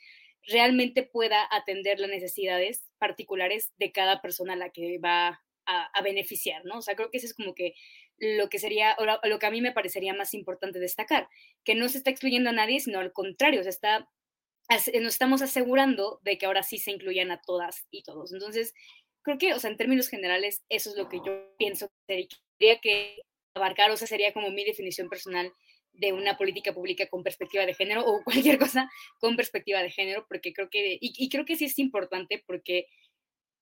realmente 0.42 1.02
pueda 1.02 1.46
atender 1.50 1.98
las 1.98 2.10
necesidades 2.10 2.84
particulares 2.98 3.72
de 3.78 3.92
cada 3.92 4.20
persona 4.20 4.54
a 4.54 4.56
la 4.56 4.70
que 4.70 4.98
va 4.98 5.42
a, 5.66 6.02
beneficiar, 6.02 6.64
¿no? 6.64 6.78
O 6.78 6.82
sea, 6.82 6.94
creo 6.94 7.10
que 7.10 7.18
eso 7.18 7.26
es 7.26 7.34
como 7.34 7.54
que 7.54 7.74
lo 8.18 8.48
que 8.48 8.58
sería, 8.58 8.96
o 8.98 9.28
lo 9.28 9.38
que 9.38 9.46
a 9.46 9.50
mí 9.50 9.60
me 9.60 9.72
parecería 9.72 10.14
más 10.14 10.34
importante 10.34 10.78
destacar, 10.78 11.28
que 11.64 11.74
no 11.74 11.88
se 11.88 11.98
está 11.98 12.10
excluyendo 12.10 12.50
a 12.50 12.52
nadie, 12.52 12.80
sino 12.80 13.00
al 13.00 13.12
contrario, 13.12 13.62
se 13.62 13.70
está, 13.70 14.08
nos 14.68 15.12
estamos 15.12 15.42
asegurando 15.42 16.20
de 16.22 16.38
que 16.38 16.46
ahora 16.46 16.62
sí 16.62 16.78
se 16.78 16.90
incluyan 16.90 17.30
a 17.30 17.40
todas 17.40 17.86
y 17.90 18.02
todos. 18.02 18.32
Entonces, 18.32 18.74
creo 19.22 19.38
que, 19.38 19.54
o 19.54 19.58
sea, 19.58 19.70
en 19.70 19.76
términos 19.76 20.08
generales, 20.08 20.62
eso 20.68 20.90
es 20.90 20.96
lo 20.96 21.08
que 21.08 21.18
yo 21.24 21.54
pienso 21.58 21.88
que 22.06 22.28
tendría 22.58 22.80
que 22.80 23.22
abarcar, 23.54 23.90
o 23.90 23.96
sea, 23.96 24.06
sería 24.06 24.32
como 24.32 24.50
mi 24.50 24.64
definición 24.64 25.08
personal 25.08 25.52
de 25.92 26.12
una 26.12 26.38
política 26.38 26.72
pública 26.72 27.06
con 27.08 27.22
perspectiva 27.22 27.66
de 27.66 27.74
género 27.74 28.06
o 28.06 28.22
cualquier 28.24 28.58
cosa 28.58 28.90
con 29.18 29.36
perspectiva 29.36 29.82
de 29.82 29.90
género, 29.90 30.26
porque 30.28 30.52
creo 30.52 30.70
que, 30.70 30.98
y 31.00 31.28
creo 31.28 31.44
que 31.44 31.56
sí 31.56 31.66
es 31.66 31.78
importante 31.78 32.42
porque, 32.46 32.86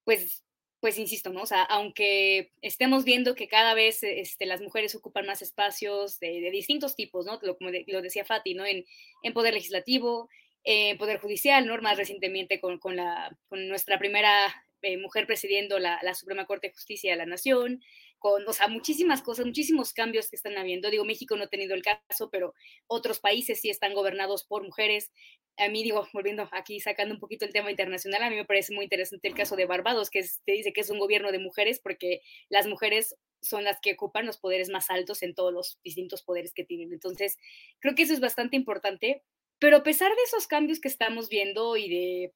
pues, 0.03 0.45
pues 0.81 0.97
insisto, 0.97 1.29
¿no? 1.29 1.43
O 1.43 1.45
sea, 1.45 1.61
aunque 1.61 2.51
estemos 2.61 3.05
viendo 3.05 3.35
que 3.35 3.47
cada 3.47 3.75
vez 3.75 4.01
este, 4.01 4.47
las 4.47 4.61
mujeres 4.61 4.95
ocupan 4.95 5.27
más 5.27 5.43
espacios 5.43 6.19
de, 6.19 6.49
distintos 6.51 6.95
tipos, 6.95 7.25
¿no? 7.25 7.39
Lo, 7.43 7.55
como 7.55 7.69
lo 7.69 8.01
decía 8.01 8.25
Fati, 8.25 8.55
¿no? 8.55 8.65
En, 8.65 8.83
en 9.21 9.33
poder 9.33 9.53
legislativo, 9.53 10.27
en 10.63 10.97
poder 10.97 11.19
judicial, 11.19 11.67
¿no? 11.67 11.79
Más 11.81 11.97
recientemente 11.97 12.59
con, 12.59 12.79
con, 12.79 12.95
la, 12.95 13.37
con 13.47 13.67
nuestra 13.67 13.99
primera 13.99 14.65
eh, 14.81 14.97
mujer 14.97 15.27
presidiendo 15.27 15.79
la, 15.79 15.99
la, 16.03 16.13
Suprema 16.13 16.45
Corte 16.45 16.67
de 16.67 16.73
Justicia 16.73 17.11
de 17.11 17.17
la 17.17 17.25
Nación, 17.25 17.81
con, 18.19 18.47
o 18.47 18.53
sea, 18.53 18.67
muchísimas 18.67 19.21
cosas, 19.21 19.45
muchísimos 19.45 19.93
cambios 19.93 20.29
que 20.29 20.35
están 20.35 20.57
habiendo. 20.57 20.89
Digo, 20.89 21.05
México 21.05 21.35
no 21.35 21.45
ha 21.45 21.47
tenido 21.47 21.73
el 21.73 21.81
caso, 21.81 22.29
pero 22.29 22.53
otros 22.87 23.19
países 23.19 23.59
sí 23.59 23.69
están 23.69 23.93
gobernados 23.93 24.43
por 24.43 24.63
mujeres. 24.63 25.11
A 25.57 25.69
mí, 25.69 25.83
digo, 25.83 26.07
volviendo 26.13 26.47
aquí, 26.51 26.79
sacando 26.79 27.15
un 27.15 27.19
poquito 27.19 27.45
el 27.45 27.53
tema 27.53 27.71
internacional, 27.71 28.21
a 28.23 28.29
mí 28.29 28.35
me 28.35 28.45
parece 28.45 28.73
muy 28.73 28.85
interesante 28.85 29.27
el 29.27 29.33
caso 29.33 29.55
de 29.55 29.65
Barbados, 29.65 30.09
que 30.09 30.23
se 30.23 30.39
dice 30.45 30.71
que 30.71 30.81
es 30.81 30.89
un 30.89 30.99
gobierno 30.99 31.31
de 31.31 31.39
mujeres 31.39 31.79
porque 31.79 32.21
las 32.49 32.67
mujeres 32.67 33.15
son 33.41 33.63
las 33.63 33.79
que 33.81 33.93
ocupan 33.93 34.25
los 34.25 34.37
poderes 34.37 34.69
más 34.69 34.89
altos 34.89 35.23
en 35.23 35.33
todos 35.33 35.51
los 35.51 35.79
distintos 35.83 36.21
poderes 36.21 36.53
que 36.53 36.63
tienen. 36.63 36.93
Entonces, 36.93 37.37
creo 37.79 37.95
que 37.95 38.03
eso 38.03 38.13
es 38.13 38.19
bastante 38.19 38.55
importante. 38.55 39.23
Pero 39.59 39.77
a 39.77 39.83
pesar 39.83 40.09
de 40.09 40.23
esos 40.25 40.47
cambios 40.47 40.79
que 40.79 40.87
estamos 40.87 41.29
viendo 41.29 41.77
y 41.77 41.89
de, 41.89 42.33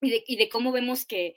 y 0.00 0.10
de, 0.10 0.24
y 0.26 0.36
de 0.36 0.48
cómo 0.48 0.72
vemos 0.72 1.04
que, 1.04 1.36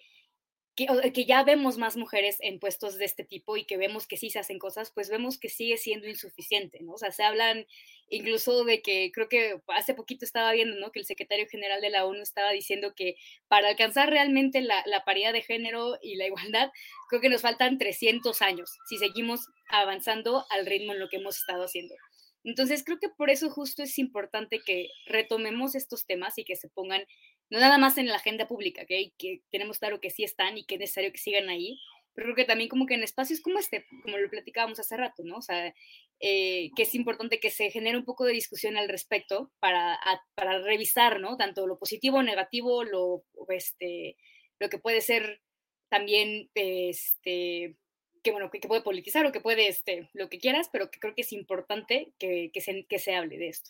que, 0.77 1.25
ya 1.25 1.43
vemos 1.43 1.79
más 1.79 1.97
mujeres 1.97 2.37
en 2.39 2.59
puestos 2.59 2.99
de 2.99 3.05
este 3.05 3.23
tipo 3.23 3.57
y 3.57 3.65
que 3.65 3.77
vemos 3.77 4.05
que 4.05 4.15
sí 4.15 4.29
se 4.29 4.37
hacen 4.37 4.59
cosas, 4.59 4.91
pues 4.91 5.09
vemos 5.09 5.39
que 5.39 5.49
sigue 5.49 5.75
siendo 5.77 6.07
insuficiente, 6.07 6.79
¿no? 6.83 6.93
O 6.93 6.97
sea, 6.99 7.11
se 7.11 7.23
hablan 7.23 7.65
incluso 8.09 8.63
de 8.63 8.83
que 8.83 9.11
creo 9.11 9.27
que 9.27 9.59
hace 9.69 9.95
poquito 9.95 10.23
estaba 10.23 10.51
viendo, 10.51 10.79
¿no? 10.79 10.91
Que 10.91 10.99
el 10.99 11.05
secretario 11.05 11.47
general 11.49 11.81
de 11.81 11.89
la 11.89 12.05
ONU 12.05 12.21
estaba 12.21 12.51
diciendo 12.51 12.93
que 12.95 13.15
para 13.47 13.69
alcanzar 13.69 14.11
realmente 14.11 14.61
la, 14.61 14.83
paridad 15.03 15.33
de 15.33 15.41
género 15.41 15.97
y 16.01 16.15
la 16.15 16.27
igualdad, 16.27 16.69
creo 17.09 17.21
que 17.21 17.29
nos 17.29 17.41
faltan 17.41 17.79
300 17.79 18.39
años 18.43 18.77
si 18.87 18.97
seguimos 18.97 19.47
avanzando 19.69 20.45
al 20.51 20.67
ritmo 20.67 20.93
en 20.93 20.99
lo 20.99 21.09
que 21.09 21.17
hemos 21.17 21.37
estado 21.37 21.63
haciendo. 21.63 21.95
Entonces, 22.43 22.83
creo 22.85 22.99
que 22.99 23.09
por 23.09 23.31
eso 23.31 23.49
justo 23.49 23.81
es 23.81 23.97
importante 23.97 24.61
que 24.65 24.89
retomemos 25.07 25.73
estos 25.73 26.05
temas 26.05 26.37
y 26.37 26.45
que 26.45 26.55
se 26.55 26.69
pongan 26.69 27.03
no 27.49 27.59
nada 27.59 27.77
más 27.77 27.97
en 27.97 28.07
la 28.07 28.15
agenda 28.15 28.47
pública, 28.47 28.85
que 28.85 29.41
tenemos 29.51 29.79
claro 29.79 29.99
que 29.99 30.09
sí 30.09 30.23
están 30.23 30.57
y 30.57 30.65
que 30.65 30.75
es 30.75 30.81
necesario 30.81 31.11
que 31.11 31.17
sigan 31.17 31.49
ahí, 31.49 31.79
pero 32.17 32.25
creo 32.25 32.35
que 32.35 32.45
también 32.45 32.67
como 32.67 32.87
que 32.87 32.95
en 32.95 33.03
espacios 33.03 33.41
como 33.41 33.59
este, 33.59 33.85
como 34.01 34.17
lo 34.17 34.27
platicábamos 34.27 34.79
hace 34.79 34.97
rato, 34.97 35.21
¿no? 35.23 35.37
O 35.37 35.41
sea, 35.43 35.71
eh, 36.19 36.71
que 36.75 36.81
es 36.81 36.95
importante 36.95 37.39
que 37.39 37.51
se 37.51 37.69
genere 37.69 37.95
un 37.95 38.05
poco 38.05 38.25
de 38.25 38.33
discusión 38.33 38.75
al 38.75 38.89
respecto 38.89 39.51
para, 39.59 39.99
para 40.33 40.57
revisar, 40.57 41.19
¿no? 41.19 41.37
Tanto 41.37 41.67
lo 41.67 41.77
positivo, 41.77 42.23
negativo, 42.23 42.83
lo, 42.83 43.23
este, 43.49 44.17
lo 44.57 44.67
que 44.67 44.79
puede 44.79 45.01
ser 45.01 45.43
también, 45.89 46.49
este, 46.55 47.75
que 48.23 48.31
bueno, 48.31 48.49
que, 48.49 48.61
puede 48.61 48.81
politizar 48.81 49.23
o 49.27 49.31
que 49.31 49.39
puede, 49.39 49.67
este, 49.67 50.09
lo 50.13 50.27
que 50.27 50.39
quieras, 50.39 50.69
pero 50.71 50.89
que 50.89 50.99
creo 50.99 51.13
que 51.13 51.21
es 51.21 51.31
importante 51.33 52.13
que, 52.17 52.49
que, 52.51 52.61
se, 52.61 52.87
que 52.89 52.97
se 52.97 53.13
hable 53.13 53.37
de 53.37 53.49
esto. 53.49 53.69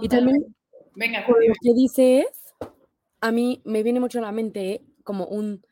Y 0.00 0.08
también 0.08 0.54
Venga, 0.94 1.26
Por 1.26 1.46
lo 1.46 1.54
que 1.60 1.74
dices, 1.74 2.26
a 3.20 3.32
mí 3.32 3.62
me 3.64 3.82
viene 3.82 4.00
mucho 4.00 4.18
a 4.18 4.22
la 4.22 4.32
mente 4.32 4.84
como 5.04 5.26
un, 5.26 5.64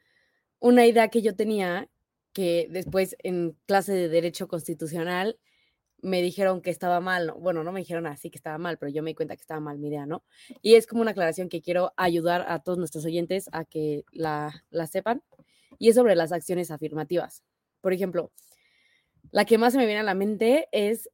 una 0.59 0.87
idea 0.87 1.09
que 1.09 1.23
yo 1.23 1.37
tenía 1.37 1.89
que 2.33 2.69
después 2.71 3.17
en 3.23 3.57
clase 3.67 3.93
de 3.93 4.09
Derecho 4.09 4.49
Constitucional 4.49 5.39
me 6.03 6.23
dijeron 6.23 6.62
que 6.62 6.71
estaba 6.71 7.00
mal, 7.00 7.33
bueno, 7.39 7.62
no 7.62 7.73
me 7.73 7.81
dijeron 7.81 8.07
así 8.07 8.31
que 8.31 8.39
estaba 8.39 8.57
mal, 8.57 8.79
pero 8.79 8.91
yo 8.91 9.03
me 9.03 9.11
di 9.11 9.15
cuenta 9.15 9.37
que 9.37 9.43
estaba 9.43 9.61
mal 9.61 9.79
mi 9.79 9.89
idea, 9.89 10.07
¿no? 10.07 10.25
Y 10.62 10.75
es 10.75 10.87
como 10.87 11.03
una 11.03 11.11
aclaración 11.11 11.49
que 11.49 11.61
quiero 11.61 11.93
ayudar 11.97 12.47
a 12.49 12.61
todos 12.61 12.79
nuestros 12.79 13.05
oyentes 13.05 13.50
a 13.53 13.65
que 13.65 14.05
la, 14.12 14.65
la 14.71 14.87
sepan, 14.87 15.23
y 15.79 15.89
es 15.89 15.97
sobre 15.97 16.15
las 16.17 16.33
acciones 16.33 16.71
afirmativas. 16.71 17.43
Por 17.81 17.93
ejemplo, 17.93 18.31
la 19.31 19.45
que 19.45 19.59
más 19.59 19.73
se 19.73 19.79
me 19.79 19.87
viene 19.87 20.00
a 20.00 20.05
la 20.05 20.15
mente 20.15 20.69
es 20.73 21.11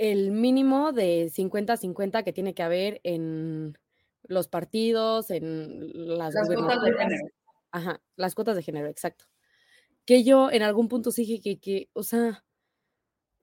el 0.00 0.30
mínimo 0.30 0.92
de 0.92 1.30
50-50 1.30 2.24
que 2.24 2.32
tiene 2.32 2.54
que 2.54 2.62
haber 2.62 3.02
en 3.04 3.76
los 4.22 4.48
partidos, 4.48 5.30
en 5.30 5.90
las, 6.16 6.32
las 6.32 6.48
cuotas 6.48 6.82
de 6.82 6.92
género. 6.94 7.28
Ajá, 7.70 8.02
las 8.16 8.34
cuotas 8.34 8.56
de 8.56 8.62
género, 8.62 8.88
exacto. 8.88 9.26
Que 10.06 10.24
yo 10.24 10.50
en 10.50 10.62
algún 10.62 10.88
punto 10.88 11.10
sí 11.10 11.26
dije 11.26 11.42
que, 11.42 11.60
que, 11.60 11.90
o 11.92 12.02
sea, 12.02 12.46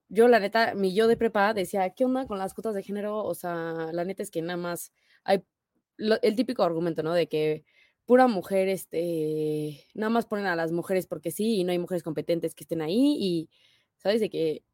yo 0.08 0.26
la 0.26 0.40
neta, 0.40 0.74
mi 0.74 0.92
yo 0.92 1.06
de 1.06 1.16
prepa 1.16 1.54
decía, 1.54 1.90
¿qué 1.90 2.04
onda 2.04 2.26
con 2.26 2.38
las 2.38 2.54
cuotas 2.54 2.74
de 2.74 2.82
género? 2.82 3.22
O 3.22 3.36
sea, 3.36 3.90
la 3.92 4.04
neta 4.04 4.24
es 4.24 4.32
que 4.32 4.42
nada 4.42 4.56
más 4.56 4.92
hay 5.22 5.44
el 5.96 6.34
típico 6.34 6.64
argumento, 6.64 7.04
¿no? 7.04 7.14
De 7.14 7.28
que 7.28 7.64
pura 8.04 8.26
mujer, 8.26 8.68
este, 8.68 9.86
nada 9.94 10.10
más 10.10 10.26
ponen 10.26 10.46
a 10.46 10.56
las 10.56 10.72
mujeres 10.72 11.06
porque 11.06 11.30
sí 11.30 11.60
y 11.60 11.64
no 11.64 11.70
hay 11.70 11.78
mujeres 11.78 12.02
competentes 12.02 12.56
que 12.56 12.64
estén 12.64 12.82
ahí 12.82 13.16
y, 13.16 13.48
¿sabes? 13.98 14.20
De 14.20 14.28
que 14.28 14.64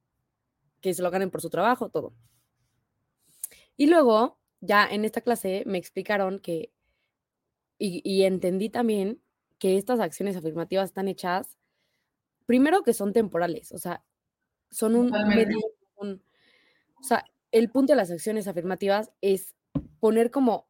que 0.85 0.93
se 0.93 1.03
lo 1.03 1.11
ganen 1.11 1.31
por 1.31 1.41
su 1.41 1.49
trabajo, 1.49 1.89
todo. 1.89 2.13
Y 3.75 3.87
luego, 3.87 4.39
ya 4.61 4.87
en 4.87 5.07
esta 5.07 5.23
clase 5.23 5.63
me 5.65 5.79
explicaron 5.79 6.41
que, 6.41 6.75
y, 7.79 8.25
entendí 8.25 8.69
también 8.69 9.23
que 9.59 9.79
estas 9.79 9.99
acciones 9.99 10.37
afirmativas 10.37 10.91
están 10.91 11.09
hechas, 11.09 11.57
primero 12.45 12.83
que 12.83 12.93
son 12.93 13.15
temporales, 13.15 13.73
o 13.73 13.79
sea, 13.79 14.05
son 14.71 14.95
un 14.95 15.11
medio, 15.11 15.57
o 15.97 17.03
sea, 17.03 17.25
el 17.51 17.71
punto 17.71 17.95
de 17.95 17.97
las 17.97 18.11
acciones 18.11 18.47
afirmativas 18.47 19.11
es 19.23 19.55
poner 20.01 20.31
como 20.31 20.69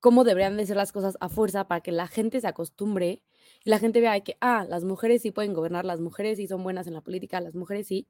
cómo 0.00 0.24
deberían 0.24 0.56
de 0.56 0.66
ser 0.66 0.76
las 0.76 0.90
cosas 0.90 1.16
a 1.20 1.28
fuerza 1.28 1.68
para 1.68 1.82
que 1.82 1.92
la 1.92 2.08
gente 2.08 2.40
se 2.40 2.48
acostumbre 2.48 3.22
y 3.64 3.70
la 3.70 3.78
gente 3.78 4.00
vea 4.00 4.18
que, 4.20 4.36
ah, 4.40 4.66
las 4.68 4.84
mujeres 4.84 5.22
sí 5.22 5.30
pueden 5.30 5.54
gobernar, 5.54 5.84
las 5.84 6.00
mujeres 6.00 6.38
sí 6.38 6.46
son 6.46 6.62
buenas 6.62 6.86
en 6.86 6.94
la 6.94 7.00
política, 7.02 7.40
las 7.40 7.54
mujeres 7.54 7.86
sí, 7.86 8.06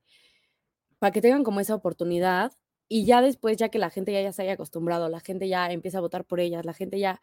para 0.98 1.12
que 1.12 1.20
tengan 1.20 1.44
como 1.44 1.60
esa 1.60 1.74
oportunidad 1.74 2.52
y 2.88 3.06
ya 3.06 3.20
después, 3.22 3.56
ya 3.56 3.68
que 3.70 3.78
la 3.78 3.90
gente 3.90 4.12
ya, 4.12 4.22
ya 4.22 4.32
se 4.32 4.42
haya 4.42 4.54
acostumbrado, 4.54 5.08
la 5.08 5.20
gente 5.20 5.48
ya 5.48 5.70
empieza 5.70 5.98
a 5.98 6.00
votar 6.02 6.24
por 6.24 6.40
ellas, 6.40 6.64
la 6.64 6.74
gente 6.74 6.98
ya 6.98 7.20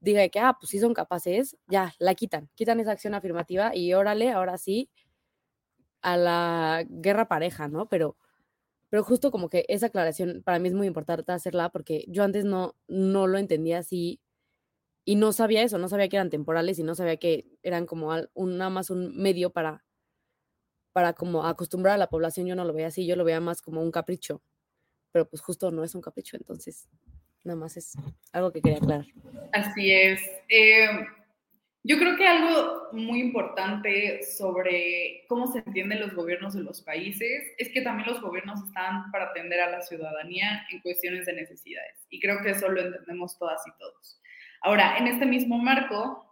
diga 0.00 0.28
que, 0.28 0.40
ah, 0.40 0.56
pues 0.60 0.70
sí 0.70 0.80
son 0.80 0.94
capaces, 0.94 1.56
ya 1.68 1.94
la 1.98 2.14
quitan, 2.14 2.50
quitan 2.54 2.80
esa 2.80 2.92
acción 2.92 3.14
afirmativa 3.14 3.74
y 3.74 3.94
órale, 3.94 4.30
ahora 4.32 4.58
sí, 4.58 4.90
a 6.02 6.16
la 6.16 6.84
guerra 6.88 7.28
pareja, 7.28 7.68
¿no? 7.68 7.88
Pero, 7.88 8.16
pero 8.90 9.04
justo 9.04 9.32
como 9.32 9.50
que 9.50 9.66
esa 9.68 9.86
aclaración 9.88 10.42
para 10.44 10.58
mí 10.60 10.68
es 10.68 10.74
muy 10.74 10.88
importante 10.88 11.32
hacerla 11.32 11.70
porque 11.70 12.04
yo 12.08 12.24
antes 12.24 12.44
no, 12.46 12.76
no 12.88 13.26
lo 13.28 13.38
entendía 13.38 13.80
así 13.80 14.20
y 15.04 15.16
no 15.16 15.32
sabía 15.32 15.62
eso, 15.62 15.78
no 15.78 15.88
sabía 15.88 16.08
que 16.08 16.16
eran 16.16 16.30
temporales 16.30 16.78
y 16.78 16.84
no 16.84 16.94
sabía 16.94 17.16
que 17.16 17.46
eran 17.62 17.86
como 17.86 18.14
un, 18.34 18.58
nada 18.58 18.70
más 18.70 18.90
un 18.90 19.16
medio 19.16 19.50
para, 19.50 19.84
para 20.92 21.12
como 21.12 21.44
acostumbrar 21.44 21.94
a 21.94 21.98
la 21.98 22.08
población. 22.08 22.46
Yo 22.46 22.54
no 22.54 22.64
lo 22.64 22.72
veía 22.72 22.88
así, 22.88 23.06
yo 23.06 23.16
lo 23.16 23.24
veía 23.24 23.40
más 23.40 23.62
como 23.62 23.82
un 23.82 23.90
capricho, 23.90 24.42
pero 25.10 25.28
pues 25.28 25.42
justo 25.42 25.70
no 25.70 25.82
es 25.82 25.94
un 25.94 26.02
capricho, 26.02 26.36
entonces 26.36 26.88
nada 27.44 27.58
más 27.58 27.76
es 27.76 27.94
algo 28.32 28.52
que 28.52 28.62
quería 28.62 28.78
aclarar. 28.78 29.06
Así 29.52 29.92
es. 29.92 30.20
Eh, 30.48 30.86
yo 31.84 31.98
creo 31.98 32.16
que 32.16 32.24
algo 32.24 32.90
muy 32.92 33.18
importante 33.18 34.22
sobre 34.22 35.24
cómo 35.28 35.50
se 35.50 35.58
entienden 35.58 35.98
los 35.98 36.14
gobiernos 36.14 36.54
de 36.54 36.62
los 36.62 36.80
países 36.80 37.42
es 37.58 37.70
que 37.70 37.80
también 37.80 38.08
los 38.08 38.20
gobiernos 38.20 38.62
están 38.62 39.10
para 39.10 39.30
atender 39.30 39.60
a 39.60 39.70
la 39.70 39.80
ciudadanía 39.80 40.64
en 40.70 40.80
cuestiones 40.80 41.26
de 41.26 41.32
necesidades. 41.32 42.06
Y 42.08 42.20
creo 42.20 42.40
que 42.40 42.50
eso 42.50 42.68
lo 42.68 42.82
entendemos 42.82 43.36
todas 43.36 43.66
y 43.66 43.76
todos. 43.80 44.21
Ahora, 44.62 44.96
en 44.96 45.08
este 45.08 45.26
mismo 45.26 45.58
marco, 45.58 46.24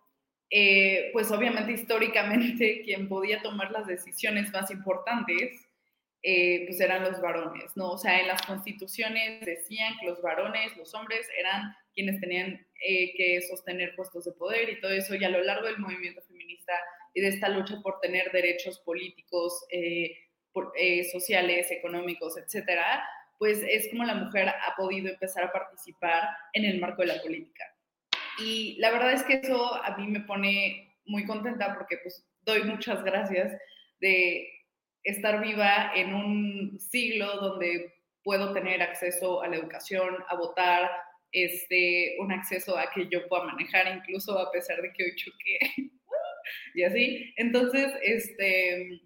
eh, 0.51 1.11
pues 1.13 1.31
obviamente 1.31 1.73
históricamente 1.73 2.83
quien 2.85 3.09
podía 3.09 3.43
tomar 3.43 3.71
las 3.71 3.87
decisiones 3.87 4.53
más 4.53 4.71
importantes, 4.71 5.67
eh, 6.23 6.65
pues 6.67 6.81
eran 6.81 7.03
los 7.03 7.21
varones, 7.21 7.77
¿no? 7.77 7.93
O 7.93 7.99
sea, 7.99 8.21
en 8.21 8.29
las 8.29 8.43
constituciones 8.43 9.45
decían 9.45 9.95
que 10.01 10.07
los 10.07 10.21
varones, 10.21 10.77
los 10.77 10.95
hombres, 10.95 11.27
eran 11.39 11.75
quienes 11.95 12.21
tenían 12.21 12.67
eh, 12.87 13.15
que 13.17 13.41
sostener 13.43 13.95
puestos 13.97 14.27
de 14.27 14.33
poder 14.33 14.69
y 14.69 14.81
todo 14.81 14.93
eso, 14.93 15.15
y 15.15 15.25
a 15.25 15.31
lo 15.31 15.43
largo 15.43 15.67
del 15.67 15.79
movimiento 15.79 16.21
feminista 16.23 16.73
y 17.15 17.23
de 17.23 17.29
esta 17.29 17.49
lucha 17.49 17.81
por 17.83 18.01
tener 18.01 18.31
derechos 18.33 18.81
políticos, 18.81 19.65
sociales, 21.13 21.71
económicos, 21.71 22.37
etcétera, 22.37 23.03
pues 23.39 23.63
es 23.67 23.89
como 23.91 24.05
la 24.05 24.15
mujer 24.15 24.49
ha 24.49 24.77
podido 24.77 25.09
empezar 25.09 25.45
a 25.45 25.53
participar 25.53 26.29
en 26.53 26.65
el 26.65 26.81
marco 26.81 27.03
de 27.03 27.09
la 27.09 27.23
política. 27.23 27.65
Y 28.41 28.77
la 28.79 28.91
verdad 28.91 29.13
es 29.13 29.23
que 29.25 29.35
eso 29.35 29.75
a 29.83 29.97
mí 29.97 30.07
me 30.07 30.21
pone 30.21 30.97
muy 31.07 31.27
contenta 31.27 31.75
porque 31.75 31.99
pues 32.03 32.27
doy 32.43 32.63
muchas 32.65 33.03
gracias 33.05 33.57
de 34.01 34.49
estar 35.05 35.41
viva 35.43 35.93
en 35.95 36.15
un 36.15 36.79
siglo 36.79 37.37
donde 37.37 37.95
puedo 38.23 38.53
tener 38.53 38.83
acceso 38.83 39.43
a 39.43 39.49
la 39.49 39.57
educación, 39.57 40.17
a 40.29 40.37
votar, 40.37 40.91
este, 41.33 42.17
un 42.21 42.33
acceso 42.33 42.77
a 42.77 42.91
que 42.91 43.09
yo 43.09 43.27
pueda 43.29 43.45
manejar 43.45 43.87
incluso 43.97 44.39
a 44.39 44.51
pesar 44.51 44.81
de 44.83 44.93
que 44.93 45.05
hoy 45.05 45.15
choqué 45.17 45.59
y 46.75 46.83
así. 46.83 47.33
Entonces, 47.37 47.93
este, 48.03 49.01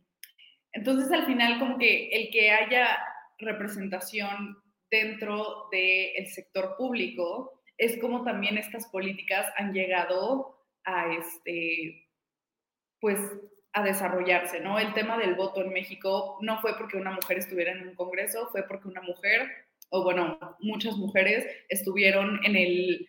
entonces 0.73 1.11
al 1.13 1.27
final 1.27 1.59
como 1.59 1.79
que 1.79 2.09
el 2.09 2.31
que 2.31 2.51
haya 2.51 2.99
representación 3.39 4.57
dentro 4.91 5.69
del 5.71 6.27
sector 6.29 6.77
público 6.77 7.54
es 7.79 7.99
como 8.01 8.25
también 8.25 8.59
estas 8.59 8.87
políticas 8.87 9.53
han 9.57 9.73
llegado 9.73 10.59
a 10.85 11.13
este, 11.13 12.09
pues 13.01 13.19
a 13.73 13.83
desarrollarse, 13.83 14.61
¿no? 14.61 14.79
El 14.79 14.95
tema 14.95 15.19
del 15.19 15.35
voto 15.35 15.61
en 15.61 15.73
México 15.73 16.39
no 16.41 16.61
fue 16.61 16.77
porque 16.79 16.97
una 16.97 17.11
mujer 17.11 17.39
estuviera 17.39 17.73
en 17.73 17.89
un 17.89 17.95
congreso, 17.97 18.49
fue 18.53 18.63
porque 18.63 18.89
una 18.89 19.03
mujer, 19.03 19.51
o 19.91 20.05
bueno, 20.05 20.39
muchas 20.61 20.97
mujeres 20.97 21.45
estuvieron 21.69 22.39
en 22.45 22.55
el, 22.55 23.09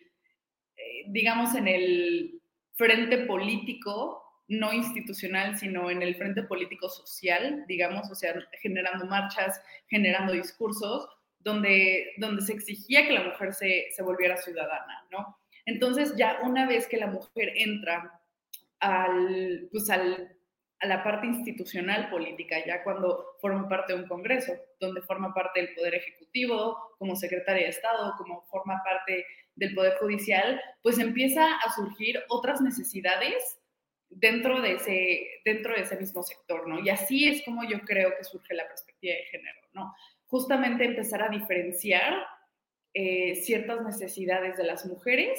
eh, 0.76 1.04
digamos, 1.06 1.54
en 1.54 1.68
el 1.68 2.42
frente 2.74 3.18
político, 3.26 4.22
no 4.48 4.72
institucional, 4.72 5.56
sino 5.56 5.88
en 5.88 6.02
el 6.02 6.16
frente 6.16 6.42
político 6.42 6.88
social, 6.88 7.64
digamos, 7.68 8.10
o 8.10 8.14
sea, 8.16 8.34
generando 8.60 9.06
marchas, 9.06 9.60
generando 9.88 10.32
discursos, 10.32 11.08
donde, 11.46 12.12
donde 12.16 12.42
se 12.42 12.52
exigía 12.52 13.06
que 13.06 13.12
la 13.12 13.22
mujer 13.22 13.54
se, 13.54 13.86
se 13.94 14.02
volviera 14.02 14.36
ciudadana, 14.36 15.06
¿no? 15.12 15.38
Entonces, 15.64 16.14
ya 16.16 16.40
una 16.42 16.66
vez 16.66 16.88
que 16.88 16.96
la 16.96 17.06
mujer 17.06 17.52
entra 17.54 18.20
al, 18.80 19.68
pues 19.70 19.88
al 19.88 20.36
a 20.80 20.86
la 20.86 21.02
parte 21.02 21.26
institucional 21.26 22.10
política, 22.10 22.56
ya 22.66 22.82
cuando 22.82 23.36
forma 23.40 23.68
parte 23.68 23.94
de 23.94 24.00
un 24.00 24.08
Congreso, 24.08 24.52
donde 24.78 25.00
forma 25.00 25.32
parte 25.32 25.60
del 25.60 25.74
Poder 25.74 25.94
Ejecutivo, 25.94 26.94
como 26.98 27.16
secretaria 27.16 27.64
de 27.64 27.70
Estado, 27.70 28.14
como 28.18 28.44
forma 28.46 28.82
parte 28.84 29.24
del 29.54 29.74
Poder 29.74 29.94
Judicial, 29.98 30.60
pues 30.82 30.98
empieza 30.98 31.46
a 31.64 31.72
surgir 31.72 32.22
otras 32.28 32.60
necesidades 32.60 33.58
dentro 34.10 34.60
de 34.60 34.72
ese, 34.74 35.40
dentro 35.44 35.74
de 35.74 35.80
ese 35.80 35.96
mismo 35.96 36.22
sector, 36.22 36.68
¿no? 36.68 36.80
Y 36.80 36.90
así 36.90 37.26
es 37.26 37.42
como 37.44 37.64
yo 37.64 37.80
creo 37.80 38.14
que 38.16 38.24
surge 38.24 38.54
la 38.54 38.68
perspectiva 38.68 39.14
de 39.14 39.24
género, 39.24 39.60
¿no? 39.72 39.94
Justamente 40.26 40.84
empezar 40.84 41.22
a 41.22 41.28
diferenciar 41.28 42.26
eh, 42.94 43.36
ciertas 43.36 43.82
necesidades 43.82 44.56
de 44.56 44.64
las 44.64 44.86
mujeres 44.86 45.38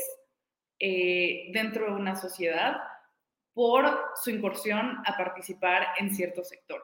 eh, 0.79 1.49
dentro 1.53 1.85
de 1.85 1.99
una 1.99 2.15
sociedad 2.15 2.77
por 3.53 3.85
su 4.23 4.29
incursión 4.29 4.97
a 5.05 5.17
participar 5.17 5.87
en 5.97 6.13
cierto 6.13 6.43
sector. 6.43 6.83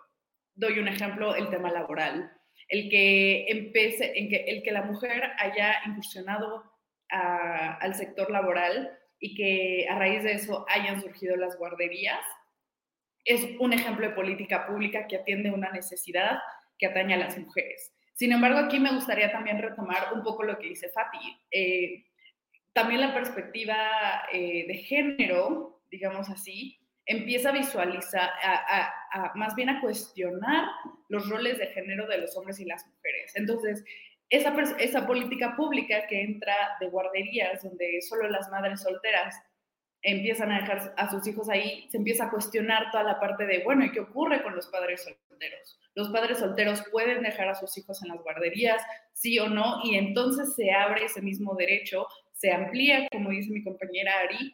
Doy 0.56 0.80
un 0.80 0.88
ejemplo, 0.88 1.36
el 1.36 1.50
tema 1.50 1.72
laboral. 1.72 2.32
El 2.68 2.90
que, 2.90 3.46
empiece, 3.48 4.18
en 4.18 4.30
que, 4.30 4.38
el 4.48 4.64
que 4.64 4.72
la 4.72 4.82
mujer 4.82 5.32
haya 5.38 5.76
incursionado 5.86 6.64
al 7.10 7.94
sector 7.94 8.32
laboral 8.32 8.98
y 9.20 9.36
que 9.36 9.88
a 9.88 10.00
raíz 10.00 10.24
de 10.24 10.34
eso 10.34 10.66
hayan 10.68 11.00
surgido 11.00 11.36
las 11.36 11.56
guarderías, 11.58 12.26
es 13.24 13.48
un 13.60 13.72
ejemplo 13.72 14.08
de 14.08 14.16
política 14.16 14.66
pública 14.66 15.08
que 15.08 15.18
atiende 15.18 15.52
una 15.52 15.72
necesidad 15.72 16.40
que 16.78 16.88
atañe 16.88 17.14
a 17.14 17.18
las 17.18 17.38
mujeres. 17.38 17.93
Sin 18.13 18.32
embargo, 18.32 18.60
aquí 18.60 18.79
me 18.79 18.93
gustaría 18.93 19.32
también 19.32 19.62
retomar 19.62 20.13
un 20.13 20.24
poco 20.24 20.43
lo 20.43 20.58
que 20.58 20.70
dice 20.70 20.89
Fati. 20.89 21.17
Eh, 21.51 22.05
también 22.74 23.01
la 23.01 23.13
perspectiva 23.13 24.24
eh, 24.32 24.65
de 24.67 24.75
género 24.75 25.73
digamos 25.93 26.28
así, 26.30 26.80
empieza 27.06 27.49
a 27.49 27.54
visualizar, 27.54 28.30
a, 28.41 29.32
más 29.36 29.54
bien 29.56 29.69
a 29.69 29.80
cuestionar 29.80 30.65
los 31.08 31.30
roles 31.30 31.60
de 31.60 31.67
género 31.67 32.08
de 32.08 32.17
los 32.17 32.36
hombres 32.36 32.60
y 32.60 32.65
las 32.65 32.86
mujeres. 32.88 33.32
Entonces, 33.36 33.86
esa, 34.30 34.56
esa 34.80 35.06
política 35.06 35.56
pública 35.56 36.08
que 36.08 36.23
entra 36.23 36.56
de 36.80 36.88
guarderías, 36.88 37.62
donde 37.62 38.02
solo 38.02 38.28
las 38.28 38.49
madres 38.49 38.82
solteras 38.82 39.36
empiezan 40.04 40.52
a 40.52 40.60
dejar 40.60 40.94
a 40.98 41.10
sus 41.10 41.26
hijos 41.28 41.50
ahí, 41.50 41.88
se 41.89 41.98
empieza 41.98 42.26
a 42.26 42.30
cuestionar 42.30 42.92
toda 42.92 43.04
la 43.04 43.20
parte 43.20 43.46
de, 43.46 43.63
bueno, 43.63 43.86
¿y 43.86 43.92
qué 43.92 44.02
ocurre 44.02 44.44
con 44.44 44.56
los 44.56 44.68
padres 44.68 45.04
solteros? 45.04 45.80
Los 45.96 46.10
padres 46.10 46.39
solteros 46.39 46.84
pueden 46.92 47.24
dejar 47.24 47.48
a 47.48 47.56
sus 47.56 47.78
hijos 47.78 48.04
en 48.04 48.10
las 48.10 48.22
guarderías, 48.22 48.84
sí 49.13 49.39
o 49.39 49.48
no, 49.48 49.80
y 49.84 49.96
entonces 49.96 50.56
se 50.56 50.72
abre 50.72 51.06
ese 51.06 51.22
mismo 51.22 51.56
derecho, 51.56 52.06
se 52.34 52.52
amplía, 52.52 53.08
como 53.12 53.30
dice 53.30 53.52
mi 53.52 53.63
compañera 53.63 54.20
Ari, 54.20 54.54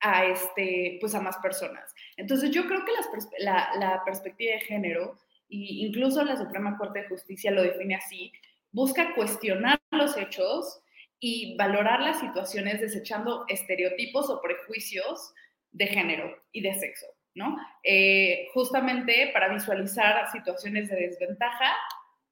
a, 0.00 0.26
este, 0.26 0.96
pues 1.00 1.14
a 1.14 1.20
más 1.20 1.36
personas. 1.38 1.94
Entonces 2.16 2.50
yo 2.50 2.66
creo 2.66 2.84
que 2.84 2.92
la, 3.38 3.70
la 3.78 4.02
perspectiva 4.04 4.54
de 4.54 4.60
género, 4.60 5.18
e 5.50 5.86
incluso 5.86 6.24
la 6.24 6.36
Suprema 6.36 6.78
Corte 6.78 7.02
de 7.02 7.08
Justicia 7.08 7.50
lo 7.50 7.62
define 7.62 7.96
así, 7.96 8.32
busca 8.72 9.14
cuestionar 9.14 9.78
los 9.90 10.16
hechos 10.16 10.83
y 11.20 11.56
valorar 11.56 12.00
las 12.00 12.20
situaciones 12.20 12.80
desechando 12.80 13.44
estereotipos 13.48 14.30
o 14.30 14.40
prejuicios 14.40 15.32
de 15.72 15.86
género 15.86 16.36
y 16.52 16.60
de 16.62 16.74
sexo, 16.74 17.06
¿no? 17.34 17.56
Eh, 17.82 18.48
justamente 18.54 19.30
para 19.32 19.52
visualizar 19.52 20.30
situaciones 20.30 20.88
de 20.88 20.96
desventaja 20.96 21.74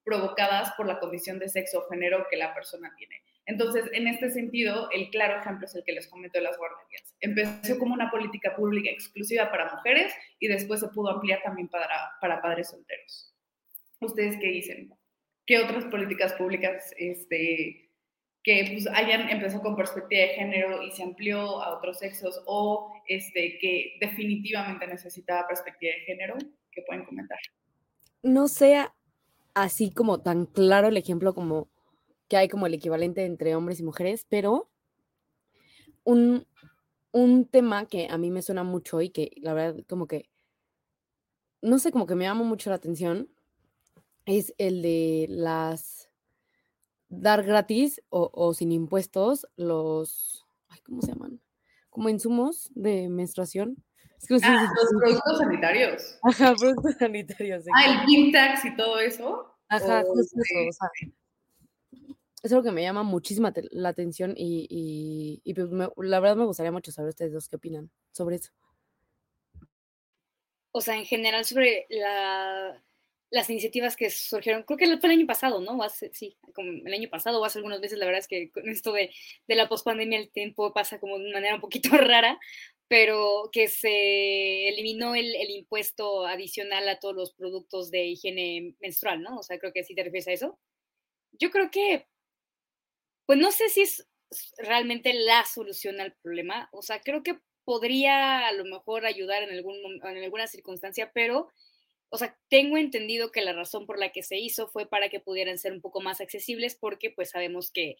provocadas 0.04 0.72
por 0.76 0.86
la 0.86 0.98
condición 0.98 1.38
de 1.38 1.48
sexo 1.48 1.80
o 1.80 1.88
género 1.88 2.26
que 2.30 2.36
la 2.36 2.54
persona 2.54 2.92
tiene. 2.96 3.22
Entonces, 3.46 3.88
en 3.92 4.06
este 4.06 4.30
sentido, 4.30 4.88
el 4.92 5.10
claro 5.10 5.40
ejemplo 5.40 5.66
es 5.66 5.74
el 5.74 5.82
que 5.84 5.92
les 5.92 6.08
comento 6.08 6.38
de 6.38 6.44
las 6.44 6.56
guarderías. 6.58 7.14
Empezó 7.20 7.78
como 7.78 7.94
una 7.94 8.10
política 8.10 8.54
pública 8.54 8.90
exclusiva 8.90 9.50
para 9.50 9.74
mujeres 9.74 10.12
y 10.38 10.48
después 10.48 10.80
se 10.80 10.88
pudo 10.88 11.10
ampliar 11.10 11.40
también 11.42 11.68
para, 11.68 12.12
para 12.20 12.40
padres 12.40 12.70
solteros. 12.70 13.34
¿Ustedes 14.00 14.36
qué 14.40 14.46
dicen? 14.46 14.92
¿Qué 15.46 15.58
otras 15.58 15.84
políticas 15.86 16.34
públicas 16.34 16.94
este, 16.96 17.90
que 18.42 18.70
pues, 18.72 18.86
hayan 18.88 19.28
empezado 19.28 19.62
con 19.62 19.76
perspectiva 19.76 20.22
de 20.22 20.28
género 20.28 20.82
y 20.82 20.90
se 20.90 21.02
amplió 21.02 21.62
a 21.62 21.76
otros 21.76 21.98
sexos 21.98 22.42
o 22.46 22.92
este, 23.06 23.58
que 23.60 23.96
definitivamente 24.00 24.86
necesitaba 24.86 25.46
perspectiva 25.46 25.94
de 25.94 26.00
género? 26.00 26.34
¿Qué 26.70 26.82
pueden 26.86 27.04
comentar? 27.04 27.38
No 28.22 28.48
sea 28.48 28.94
así 29.54 29.90
como 29.90 30.20
tan 30.20 30.46
claro 30.46 30.88
el 30.88 30.96
ejemplo 30.96 31.34
como 31.34 31.68
que 32.28 32.36
hay 32.36 32.48
como 32.48 32.66
el 32.66 32.74
equivalente 32.74 33.24
entre 33.24 33.54
hombres 33.54 33.80
y 33.80 33.82
mujeres, 33.82 34.26
pero 34.28 34.70
un, 36.04 36.46
tema 37.50 37.86
que 37.86 38.08
a 38.10 38.16
mí 38.18 38.30
me 38.30 38.42
suena 38.42 38.64
mucho 38.64 39.00
y 39.02 39.10
que 39.10 39.32
la 39.36 39.52
verdad 39.52 39.84
como 39.88 40.06
que, 40.06 40.30
no 41.60 41.78
sé, 41.78 41.92
como 41.92 42.06
que 42.06 42.14
me 42.14 42.24
llama 42.24 42.44
mucho 42.44 42.70
la 42.70 42.76
atención, 42.76 43.28
es 44.24 44.54
el 44.56 44.82
de 44.82 45.26
las, 45.28 46.08
dar 47.12 47.42
gratis 47.42 48.02
o, 48.08 48.54
sin 48.54 48.72
impuestos 48.72 49.46
los, 49.56 50.44
¿cómo 50.84 51.02
se 51.02 51.12
llaman? 51.12 51.40
Como 51.90 52.08
insumos 52.08 52.70
de 52.74 53.08
menstruación. 53.08 53.76
ah, 54.42 54.72
los 54.74 55.02
productos 55.02 55.38
sanitarios. 55.38 56.18
Ajá, 56.22 56.54
productos 56.54 56.94
sanitarios. 56.98 57.64
Ah, 57.76 57.86
el 57.86 58.06
pink 58.06 58.32
tax 58.32 58.64
y 58.64 58.76
todo 58.76 58.98
eso. 58.98 59.54
Ajá, 59.68 60.02
justo 60.02 60.40
eso 60.40 60.78
es 62.42 62.52
algo 62.52 62.64
que 62.64 62.72
me 62.72 62.82
llama 62.82 63.04
muchísima 63.04 63.52
la 63.70 63.90
atención 63.90 64.34
y, 64.36 65.40
pues 65.54 65.68
la 65.70 66.20
verdad 66.20 66.36
me 66.36 66.44
gustaría 66.44 66.72
mucho 66.72 66.90
saber 66.90 67.10
ustedes 67.10 67.32
dos 67.32 67.48
qué 67.48 67.56
opinan 67.56 67.90
sobre 68.10 68.36
eso. 68.36 68.50
O 70.72 70.80
sea, 70.80 70.96
en 70.96 71.04
general 71.04 71.44
sobre 71.44 71.86
las 73.32 73.50
iniciativas 73.50 73.96
que 73.96 74.10
surgieron, 74.10 74.62
creo 74.62 74.78
que 74.78 74.98
fue 74.98 75.08
el 75.10 75.18
año 75.18 75.26
pasado, 75.26 75.60
¿no? 75.60 75.80
sí, 76.12 76.36
como 76.54 76.70
el 76.70 76.92
año 76.92 77.08
pasado 77.08 77.40
o 77.40 77.44
hace 77.44 77.58
algunos 77.58 77.80
meses, 77.80 77.98
la 77.98 78.06
verdad 78.06 78.20
es 78.20 78.28
que 78.28 78.52
con 78.52 78.68
esto 78.68 78.92
de, 78.92 79.12
de 79.48 79.54
la 79.54 79.68
pospandemia 79.68 80.18
el 80.18 80.30
tiempo 80.30 80.72
pasa 80.72 81.00
como 81.00 81.18
de 81.18 81.32
manera 81.32 81.56
un 81.56 81.60
poquito 81.60 81.88
rara, 81.96 82.38
pero 82.88 83.48
que 83.50 83.68
se 83.68 84.68
eliminó 84.68 85.14
el, 85.14 85.34
el, 85.34 85.50
impuesto 85.50 86.26
adicional 86.26 86.88
a 86.88 87.00
todos 87.00 87.16
los 87.16 87.32
productos 87.32 87.90
de 87.90 88.04
higiene 88.04 88.76
menstrual, 88.80 89.22
¿no? 89.22 89.38
O 89.38 89.42
sea, 89.42 89.58
creo 89.58 89.72
que 89.72 89.82
sí 89.82 89.94
te 89.94 90.04
refieres 90.04 90.28
a 90.28 90.32
eso. 90.32 90.58
Yo 91.32 91.50
creo 91.50 91.70
que 91.70 92.06
pues 93.26 93.38
no 93.38 93.50
sé 93.50 93.68
si 93.68 93.82
es 93.82 94.06
realmente 94.58 95.12
la 95.14 95.44
solución 95.44 96.00
al 96.00 96.14
problema. 96.22 96.68
O 96.72 96.82
sea, 96.82 97.00
creo 97.00 97.22
que 97.22 97.38
podría 97.64 98.46
a 98.46 98.52
lo 98.52 98.64
mejor 98.64 99.06
ayudar 99.06 99.42
en, 99.42 99.50
algún, 99.50 99.76
en 100.02 100.24
alguna 100.24 100.46
circunstancia, 100.46 101.12
pero, 101.14 101.48
o 102.12 102.18
sea, 102.18 102.36
tengo 102.50 102.76
entendido 102.76 103.32
que 103.32 103.40
la 103.40 103.54
razón 103.54 103.86
por 103.86 103.98
la 103.98 104.12
que 104.12 104.22
se 104.22 104.38
hizo 104.38 104.68
fue 104.68 104.86
para 104.86 105.08
que 105.08 105.18
pudieran 105.18 105.58
ser 105.58 105.72
un 105.72 105.80
poco 105.80 106.02
más 106.02 106.20
accesibles 106.20 106.76
porque 106.78 107.10
pues 107.10 107.30
sabemos 107.30 107.70
que 107.70 107.96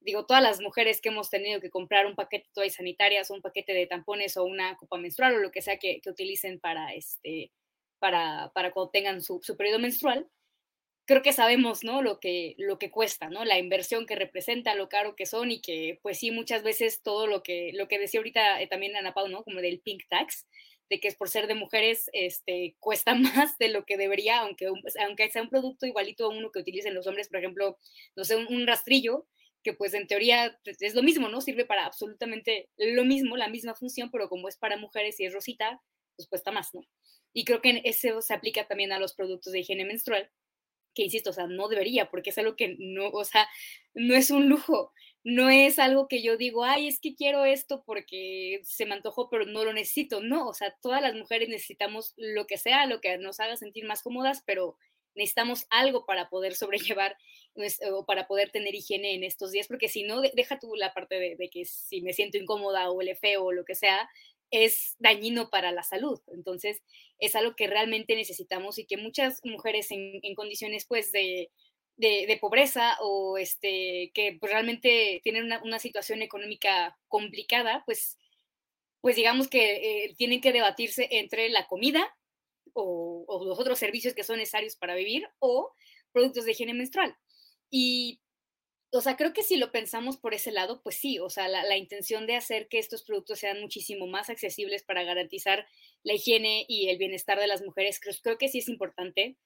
digo, 0.00 0.26
todas 0.26 0.42
las 0.42 0.60
mujeres 0.60 1.00
que 1.00 1.10
hemos 1.10 1.30
tenido 1.30 1.60
que 1.60 1.70
comprar 1.70 2.06
un 2.06 2.16
paquete 2.16 2.46
de 2.46 2.52
toallas 2.54 2.74
sanitarias 2.74 3.30
o 3.30 3.34
un 3.34 3.40
paquete 3.40 3.72
de 3.72 3.86
tampones 3.86 4.36
o 4.36 4.44
una 4.44 4.76
copa 4.76 4.98
menstrual 4.98 5.34
o 5.34 5.38
lo 5.38 5.52
que 5.52 5.62
sea 5.62 5.78
que, 5.78 6.00
que 6.00 6.10
utilicen 6.10 6.58
para, 6.60 6.92
este, 6.94 7.52
para, 8.00 8.50
para 8.54 8.72
cuando 8.72 8.90
tengan 8.90 9.22
su, 9.22 9.40
su, 9.42 9.56
periodo 9.56 9.78
menstrual, 9.78 10.28
creo 11.06 11.22
que 11.22 11.32
sabemos, 11.32 11.84
¿no? 11.84 12.02
Lo 12.02 12.20
que, 12.20 12.54
lo 12.58 12.78
que 12.78 12.90
cuesta, 12.90 13.28
¿no? 13.28 13.44
La 13.44 13.58
inversión 13.58 14.06
que 14.06 14.16
representa, 14.16 14.74
lo 14.74 14.88
caro 14.88 15.14
que 15.14 15.26
son 15.26 15.50
y 15.50 15.60
que, 15.60 16.00
pues 16.02 16.18
sí, 16.18 16.30
muchas 16.30 16.62
veces 16.62 17.02
todo 17.02 17.26
lo 17.26 17.42
que, 17.42 17.70
lo 17.74 17.88
que 17.88 17.98
decía 17.98 18.20
ahorita 18.20 18.60
eh, 18.60 18.66
también 18.66 18.96
Ana 18.96 19.14
Pau, 19.14 19.28
¿no? 19.28 19.44
Como 19.44 19.60
del 19.60 19.80
pink 19.80 20.02
tax, 20.08 20.46
de 20.92 21.00
que 21.00 21.08
es 21.08 21.16
por 21.16 21.30
ser 21.30 21.46
de 21.46 21.54
mujeres, 21.54 22.10
este, 22.12 22.76
cuesta 22.78 23.14
más 23.46 23.56
de 23.56 23.68
lo 23.68 23.86
que 23.86 23.96
debería, 23.96 24.40
aunque, 24.40 24.66
aunque 25.00 25.30
sea 25.30 25.42
un 25.42 25.48
producto 25.48 25.86
igualito 25.86 26.26
a 26.26 26.28
uno 26.28 26.50
que 26.52 26.58
utilicen 26.60 26.94
los 26.94 27.06
hombres, 27.06 27.28
por 27.28 27.38
ejemplo, 27.38 27.78
no 28.14 28.24
sé, 28.24 28.36
un, 28.36 28.46
un 28.46 28.66
rastrillo, 28.66 29.26
que 29.62 29.72
pues 29.72 29.94
en 29.94 30.06
teoría 30.06 30.58
pues, 30.64 30.82
es 30.82 30.94
lo 30.94 31.02
mismo, 31.02 31.28
¿no? 31.30 31.40
Sirve 31.40 31.64
para 31.64 31.86
absolutamente 31.86 32.68
lo 32.76 33.04
mismo, 33.04 33.38
la 33.38 33.48
misma 33.48 33.74
función, 33.74 34.10
pero 34.10 34.28
como 34.28 34.48
es 34.48 34.58
para 34.58 34.76
mujeres 34.76 35.18
y 35.18 35.24
es 35.24 35.32
rosita, 35.32 35.80
pues 36.16 36.28
cuesta 36.28 36.50
más, 36.52 36.74
¿no? 36.74 36.82
Y 37.32 37.44
creo 37.46 37.62
que 37.62 37.80
eso 37.84 38.20
se 38.20 38.34
aplica 38.34 38.66
también 38.68 38.92
a 38.92 38.98
los 38.98 39.14
productos 39.14 39.52
de 39.54 39.60
higiene 39.60 39.86
menstrual, 39.86 40.30
que 40.94 41.04
insisto, 41.04 41.30
o 41.30 41.32
sea, 41.32 41.46
no 41.46 41.68
debería, 41.68 42.10
porque 42.10 42.30
es 42.30 42.38
algo 42.38 42.54
que 42.54 42.76
no, 42.78 43.08
o 43.08 43.24
sea, 43.24 43.48
no 43.94 44.14
es 44.14 44.30
un 44.30 44.50
lujo, 44.50 44.92
no 45.24 45.50
es 45.50 45.78
algo 45.78 46.08
que 46.08 46.22
yo 46.22 46.36
digo, 46.36 46.64
ay, 46.64 46.88
es 46.88 46.98
que 46.98 47.14
quiero 47.14 47.44
esto 47.44 47.84
porque 47.86 48.60
se 48.64 48.86
me 48.86 48.94
antojó, 48.94 49.30
pero 49.30 49.46
no 49.46 49.64
lo 49.64 49.72
necesito, 49.72 50.20
no, 50.20 50.48
o 50.48 50.54
sea, 50.54 50.74
todas 50.82 51.00
las 51.00 51.14
mujeres 51.14 51.48
necesitamos 51.48 52.14
lo 52.16 52.46
que 52.46 52.58
sea, 52.58 52.86
lo 52.86 53.00
que 53.00 53.18
nos 53.18 53.38
haga 53.38 53.56
sentir 53.56 53.84
más 53.84 54.02
cómodas, 54.02 54.42
pero 54.44 54.76
necesitamos 55.14 55.66
algo 55.70 56.06
para 56.06 56.28
poder 56.28 56.54
sobrellevar 56.56 57.16
o 57.92 58.04
para 58.04 58.26
poder 58.26 58.50
tener 58.50 58.74
higiene 58.74 59.14
en 59.14 59.24
estos 59.24 59.52
días, 59.52 59.68
porque 59.68 59.88
si 59.88 60.02
no, 60.04 60.20
deja 60.20 60.58
tú 60.58 60.74
la 60.74 60.92
parte 60.92 61.36
de, 61.36 61.50
que 61.50 61.64
si 61.66 62.02
me 62.02 62.12
siento 62.12 62.38
incómoda 62.38 62.90
o 62.90 63.00
el 63.00 63.16
feo 63.16 63.44
o 63.44 63.52
lo 63.52 63.64
que 63.64 63.74
sea, 63.74 64.08
es 64.50 64.96
dañino 64.98 65.48
para 65.50 65.72
la 65.72 65.82
salud. 65.82 66.20
Entonces, 66.34 66.82
es 67.18 67.34
algo 67.36 67.56
que 67.56 67.66
realmente 67.66 68.16
necesitamos 68.16 68.78
y 68.78 68.86
que 68.86 68.98
muchas 68.98 69.40
mujeres 69.44 69.90
en, 69.90 70.20
en 70.22 70.34
condiciones, 70.34 70.84
pues, 70.86 71.10
de, 71.12 71.50
de, 71.96 72.38
pobreza 72.40 72.96
o 73.00 73.38
este, 73.38 74.10
que 74.14 74.36
pues, 74.40 74.52
realmente 74.52 75.20
tienen 75.22 75.44
una, 75.44 75.62
una, 75.62 75.78
situación 75.78 76.22
económica 76.22 76.98
complicada, 77.08 77.82
pues, 77.86 78.18
pues 79.00 79.16
digamos 79.16 79.48
que 79.48 80.04
eh, 80.06 80.14
tienen 80.16 80.40
que 80.40 80.52
debatirse 80.52 81.08
entre 81.10 81.48
la 81.50 81.66
comida 81.66 82.16
o, 82.72 83.24
o, 83.28 83.44
los 83.44 83.58
otros 83.58 83.78
servicios 83.78 84.14
que 84.14 84.24
son 84.24 84.38
necesarios 84.38 84.76
para 84.76 84.94
vivir 84.94 85.28
o 85.38 85.72
productos 86.12 86.44
de 86.44 86.52
higiene 86.52 86.74
menstrual. 86.74 87.16
Y 87.70 88.20
o 88.94 89.00
sea, 89.00 89.16
creo 89.16 89.32
que 89.32 89.42
si 89.42 89.56
lo 89.56 89.72
pensamos 89.72 90.18
por 90.18 90.34
ese 90.34 90.52
lado, 90.52 90.82
pues 90.82 90.96
sí, 90.96 91.18
o 91.18 91.30
sea, 91.30 91.48
la, 91.48 91.64
la, 91.64 91.78
intención 91.78 92.26
de 92.26 92.36
hacer 92.36 92.68
que 92.68 92.78
estos 92.78 93.02
productos 93.02 93.38
sean 93.38 93.58
muchísimo 93.60 94.06
más 94.06 94.28
accesibles 94.28 94.82
para 94.82 95.02
garantizar 95.02 95.66
la 96.02 96.12
higiene 96.12 96.66
y 96.68 96.90
el 96.90 96.98
bienestar 96.98 97.40
de 97.40 97.46
las 97.46 97.62
mujeres, 97.62 97.98
creo, 98.00 98.14
creo 98.22 98.38
que 98.38 98.48
sí 98.48 98.58
es 98.58 98.68
importante. 98.68 99.38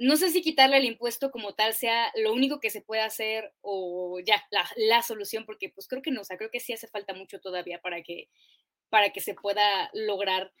No 0.00 0.16
sé 0.16 0.30
si 0.30 0.40
quitarle 0.40 0.78
el 0.78 0.86
impuesto 0.86 1.30
como 1.30 1.52
tal 1.54 1.74
sea 1.74 2.10
lo 2.16 2.32
único 2.32 2.58
que 2.58 2.70
se 2.70 2.80
puede 2.80 3.02
hacer 3.02 3.52
o 3.60 4.18
ya 4.24 4.42
la, 4.50 4.66
la, 4.76 5.02
solución, 5.02 5.44
porque 5.44 5.68
pues 5.68 5.86
creo 5.88 6.00
que 6.00 6.10
no, 6.10 6.22
o 6.22 6.24
sea, 6.24 6.38
creo 6.38 6.50
que 6.50 6.58
sí 6.58 6.72
hace 6.72 6.88
falta 6.88 7.12
mucho 7.12 7.38
todavía 7.38 7.82
para 7.82 8.02
que, 8.02 8.30
para 8.88 9.10
que 9.10 9.20
se 9.20 9.34
pueda 9.34 9.90
lograr 9.92 10.54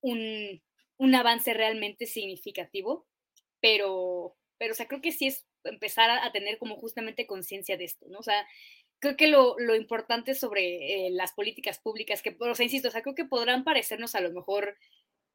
un, 0.00 0.62
un 0.96 1.14
avance 1.16 1.54
realmente 1.54 2.06
significativo, 2.06 3.04
pero, 3.60 4.36
pero, 4.58 4.74
o 4.74 4.76
sea, 4.76 4.86
creo 4.86 5.00
que 5.00 5.10
sí 5.10 5.26
es 5.26 5.44
empezar 5.64 6.10
a, 6.10 6.30
tener 6.30 6.58
como 6.58 6.76
justamente 6.76 7.26
conciencia 7.26 7.76
de 7.76 7.84
esto, 7.84 8.06
¿no? 8.08 8.20
O 8.20 8.22
sea, 8.22 8.46
creo 9.00 9.16
que 9.16 9.26
lo, 9.26 9.58
lo 9.58 9.74
importante 9.74 10.36
sobre 10.36 11.06
eh, 11.06 11.10
las 11.10 11.32
políticas 11.32 11.80
públicas, 11.80 12.22
que, 12.22 12.36
o 12.38 12.54
sea, 12.54 12.62
insisto, 12.62 12.86
o 12.86 12.90
sea, 12.92 13.02
creo 13.02 13.16
que 13.16 13.24
podrán 13.24 13.64
parecernos 13.64 14.14
a 14.14 14.20
lo 14.20 14.30
mejor, 14.30 14.78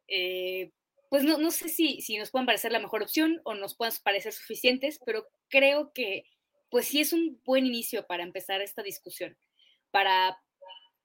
eh, 0.08 0.72
pues 1.14 1.24
no, 1.26 1.38
no 1.38 1.52
sé 1.52 1.70
si, 1.70 2.02
si 2.02 2.18
nos 2.18 2.32
puedan 2.32 2.48
parecer 2.48 2.72
la 2.72 2.80
mejor 2.80 3.04
opción 3.04 3.40
o 3.44 3.54
nos 3.54 3.76
puedan 3.76 3.94
parecer 4.04 4.34
suficientes, 4.34 5.00
pero 5.06 5.28
creo 5.48 5.94
que, 5.94 6.26
pues 6.72 6.88
sí 6.88 7.02
es 7.02 7.14
un 7.14 7.40
buen 7.46 7.68
inicio 7.68 8.08
para 8.08 8.24
empezar 8.24 8.64
esta 8.64 8.82
discusión, 8.82 9.38
para, 9.92 10.42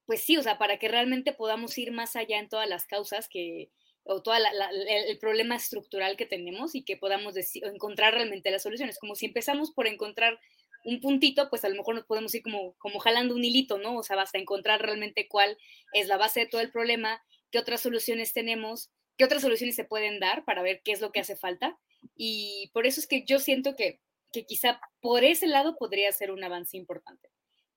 pues 0.07 0.23
sí, 0.23 0.38
o 0.38 0.42
sea, 0.42 0.57
para 0.57 0.79
que 0.79 0.88
realmente 0.88 1.35
podamos 1.35 1.77
ir 1.77 1.92
más 1.92 2.16
allá 2.16 2.38
en 2.38 2.49
todas 2.49 2.66
las 2.71 2.87
causas 2.87 3.29
que, 3.29 3.71
o 4.03 4.23
todo 4.23 4.35
el 4.35 5.18
problema 5.18 5.57
estructural 5.57 6.16
que 6.16 6.25
tenemos 6.25 6.75
y 6.75 6.87
que 6.87 6.97
podamos 6.97 7.35
decir, 7.35 7.66
encontrar 7.66 8.14
realmente 8.14 8.51
las 8.51 8.62
soluciones. 8.62 8.99
Como 8.99 9.14
si 9.14 9.27
empezamos 9.27 9.73
por 9.73 9.87
encontrar 9.87 10.40
un 10.87 11.03
puntito, 11.03 11.51
pues 11.51 11.66
a 11.66 11.68
lo 11.68 11.75
mejor 11.75 11.97
nos 11.97 12.07
podemos 12.07 12.35
ir 12.35 12.42
como, 12.42 12.73
como 12.79 12.99
jalando 12.99 13.35
un 13.35 13.44
hilito, 13.44 13.77
¿no? 13.77 13.99
O 13.99 14.03
sea, 14.03 14.16
basta 14.16 14.38
encontrar 14.38 14.81
realmente 14.81 15.29
cuál 15.29 15.59
es 15.92 16.09
la 16.09 16.16
base 16.16 16.40
de 16.40 16.47
todo 16.47 16.62
el 16.62 16.71
problema, 16.71 17.23
qué 17.51 17.59
otras 17.59 17.83
soluciones 17.83 18.33
tenemos, 18.33 18.90
qué 19.18 19.24
otras 19.24 19.42
soluciones 19.42 19.76
se 19.76 19.85
pueden 19.85 20.20
dar 20.20 20.44
para 20.44 20.62
ver 20.62 20.81
qué 20.83 20.92
es 20.92 21.00
lo 21.00 21.12
que 21.12 21.20
hace 21.20 21.37
falta. 21.37 21.76
Y 22.16 22.70
por 22.72 22.87
eso 22.87 23.00
es 23.00 23.07
que 23.07 23.24
yo 23.24 23.40
siento 23.40 23.76
que, 23.76 24.00
que 24.33 24.46
quizá 24.46 24.81
por 25.00 25.24
ese 25.24 25.46
lado 25.46 25.76
podría 25.76 26.11
ser 26.12 26.31
un 26.31 26.42
avance 26.42 26.76
importante. 26.76 27.28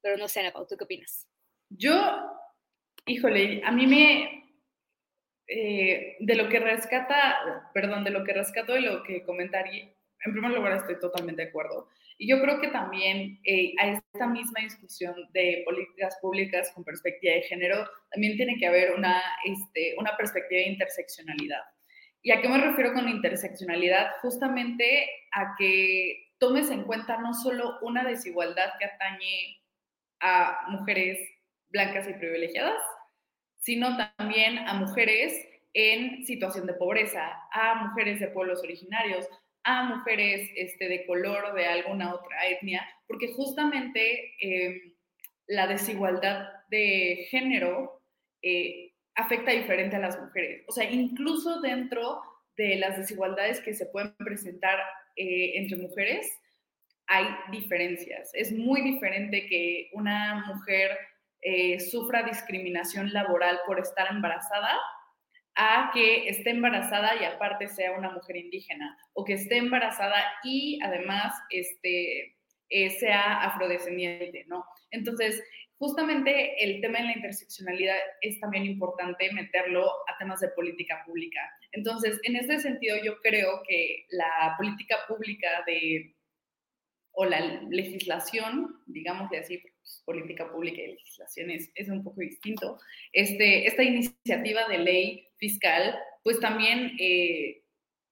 Pero 0.01 0.17
no 0.17 0.27
sé, 0.27 0.39
Ana 0.39 0.53
Pau, 0.53 0.65
¿tú 0.67 0.77
qué 0.77 0.85
opinas? 0.85 1.27
Yo, 1.69 1.93
híjole, 3.05 3.61
a 3.65 3.71
mí 3.71 3.87
me, 3.87 4.41
eh, 5.47 6.15
de 6.19 6.35
lo 6.35 6.47
que 6.47 6.59
rescata, 6.59 7.69
perdón, 7.73 8.03
de 8.03 8.11
lo 8.11 8.23
que 8.23 8.33
rescato 8.33 8.73
de 8.73 8.81
lo 8.81 9.03
que 9.03 9.23
comentaría, 9.23 9.93
en 10.23 10.31
primer 10.31 10.51
lugar 10.51 10.73
estoy 10.73 10.99
totalmente 10.99 11.41
de 11.41 11.49
acuerdo. 11.49 11.89
Y 12.21 12.27
yo 12.27 12.39
creo 12.39 12.61
que 12.61 12.67
también 12.67 13.39
eh, 13.45 13.73
a 13.79 13.93
esta 13.93 14.27
misma 14.27 14.61
discusión 14.61 15.15
de 15.33 15.63
políticas 15.65 16.15
públicas 16.21 16.71
con 16.75 16.83
perspectiva 16.83 17.33
de 17.33 17.41
género, 17.41 17.83
también 18.11 18.37
tiene 18.37 18.57
que 18.59 18.67
haber 18.67 18.91
una, 18.91 19.19
este, 19.43 19.95
una 19.97 20.15
perspectiva 20.15 20.61
de 20.61 20.67
interseccionalidad. 20.67 21.61
¿Y 22.21 22.29
a 22.29 22.39
qué 22.39 22.47
me 22.47 22.59
refiero 22.59 22.93
con 22.93 23.09
interseccionalidad? 23.09 24.11
Justamente 24.21 25.09
a 25.31 25.55
que 25.57 26.27
tomes 26.37 26.69
en 26.69 26.83
cuenta 26.83 27.17
no 27.17 27.33
solo 27.33 27.79
una 27.81 28.03
desigualdad 28.03 28.69
que 28.77 28.85
atañe 28.85 29.59
a 30.19 30.67
mujeres 30.69 31.17
blancas 31.69 32.07
y 32.07 32.13
privilegiadas, 32.13 32.83
sino 33.57 33.97
también 33.97 34.59
a 34.59 34.75
mujeres 34.75 35.33
en 35.73 36.23
situación 36.27 36.67
de 36.67 36.75
pobreza, 36.75 37.31
a 37.51 37.83
mujeres 37.83 38.19
de 38.19 38.27
pueblos 38.27 38.61
originarios, 38.61 39.27
a 39.63 39.83
mujeres 39.83 40.49
este, 40.55 40.87
de 40.87 41.05
color 41.05 41.53
de 41.53 41.65
alguna 41.65 42.13
otra 42.13 42.47
etnia, 42.47 42.87
porque 43.07 43.33
justamente 43.33 44.33
eh, 44.41 44.93
la 45.47 45.67
desigualdad 45.67 46.49
de 46.69 47.27
género 47.29 48.01
eh, 48.41 48.93
afecta 49.15 49.51
diferente 49.51 49.97
a 49.97 49.99
las 49.99 50.19
mujeres. 50.19 50.63
O 50.67 50.71
sea, 50.71 50.89
incluso 50.89 51.61
dentro 51.61 52.21
de 52.57 52.75
las 52.77 52.97
desigualdades 52.97 53.59
que 53.61 53.73
se 53.73 53.85
pueden 53.87 54.15
presentar 54.17 54.79
eh, 55.15 55.53
entre 55.55 55.77
mujeres, 55.77 56.27
hay 57.07 57.25
diferencias. 57.51 58.31
Es 58.33 58.51
muy 58.51 58.81
diferente 58.81 59.45
que 59.47 59.89
una 59.93 60.45
mujer 60.47 60.97
sufra 61.89 62.21
discriminación 62.21 63.11
laboral 63.13 63.59
por 63.65 63.79
estar 63.79 64.07
embarazada 64.11 64.79
a 65.55 65.91
que 65.93 66.29
esté 66.29 66.51
embarazada 66.51 67.15
y 67.21 67.25
aparte 67.25 67.67
sea 67.67 67.91
una 67.91 68.11
mujer 68.11 68.37
indígena 68.37 68.97
o 69.13 69.25
que 69.25 69.33
esté 69.33 69.57
embarazada 69.57 70.15
y 70.43 70.79
además 70.81 71.33
este, 71.49 72.37
eh, 72.69 72.89
sea 72.91 73.43
afrodescendiente, 73.43 74.45
¿no? 74.47 74.65
Entonces, 74.91 75.43
justamente 75.77 76.63
el 76.63 76.79
tema 76.79 76.99
de 76.99 77.05
la 77.05 77.15
interseccionalidad 77.17 77.97
es 78.21 78.39
también 78.39 78.65
importante 78.65 79.31
meterlo 79.33 79.89
a 80.07 80.17
temas 80.19 80.39
de 80.39 80.49
política 80.49 81.03
pública. 81.05 81.39
Entonces, 81.71 82.19
en 82.23 82.35
ese 82.35 82.59
sentido, 82.59 82.97
yo 83.03 83.19
creo 83.21 83.61
que 83.67 84.05
la 84.11 84.55
política 84.57 84.95
pública 85.07 85.63
de, 85.65 86.15
o 87.13 87.25
la 87.25 87.41
legislación, 87.69 88.79
digamos 88.85 89.29
de 89.31 89.39
así, 89.39 89.61
política 90.05 90.51
pública 90.51 90.81
y 90.81 90.91
legislación 90.91 91.51
es, 91.51 91.89
un 91.89 92.03
poco 92.03 92.21
distinto. 92.21 92.79
Este, 93.11 93.67
esta 93.67 93.83
iniciativa 93.83 94.67
de 94.67 94.77
ley 94.77 95.27
fiscal, 95.37 95.97
pues 96.23 96.39
también 96.39 96.91
eh, 96.99 97.63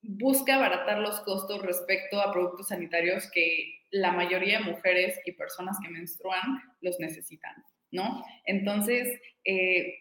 busca 0.01 0.55
abaratar 0.55 0.99
los 0.99 1.19
costos 1.21 1.61
respecto 1.61 2.21
a 2.21 2.31
productos 2.31 2.69
sanitarios 2.69 3.29
que 3.31 3.79
la 3.91 4.11
mayoría 4.11 4.59
de 4.59 4.65
mujeres 4.65 5.19
y 5.25 5.31
personas 5.33 5.77
que 5.83 5.89
menstruan 5.89 6.61
los 6.81 6.99
necesitan, 6.99 7.55
¿no? 7.91 8.23
Entonces, 8.45 9.19
eh, 9.43 9.95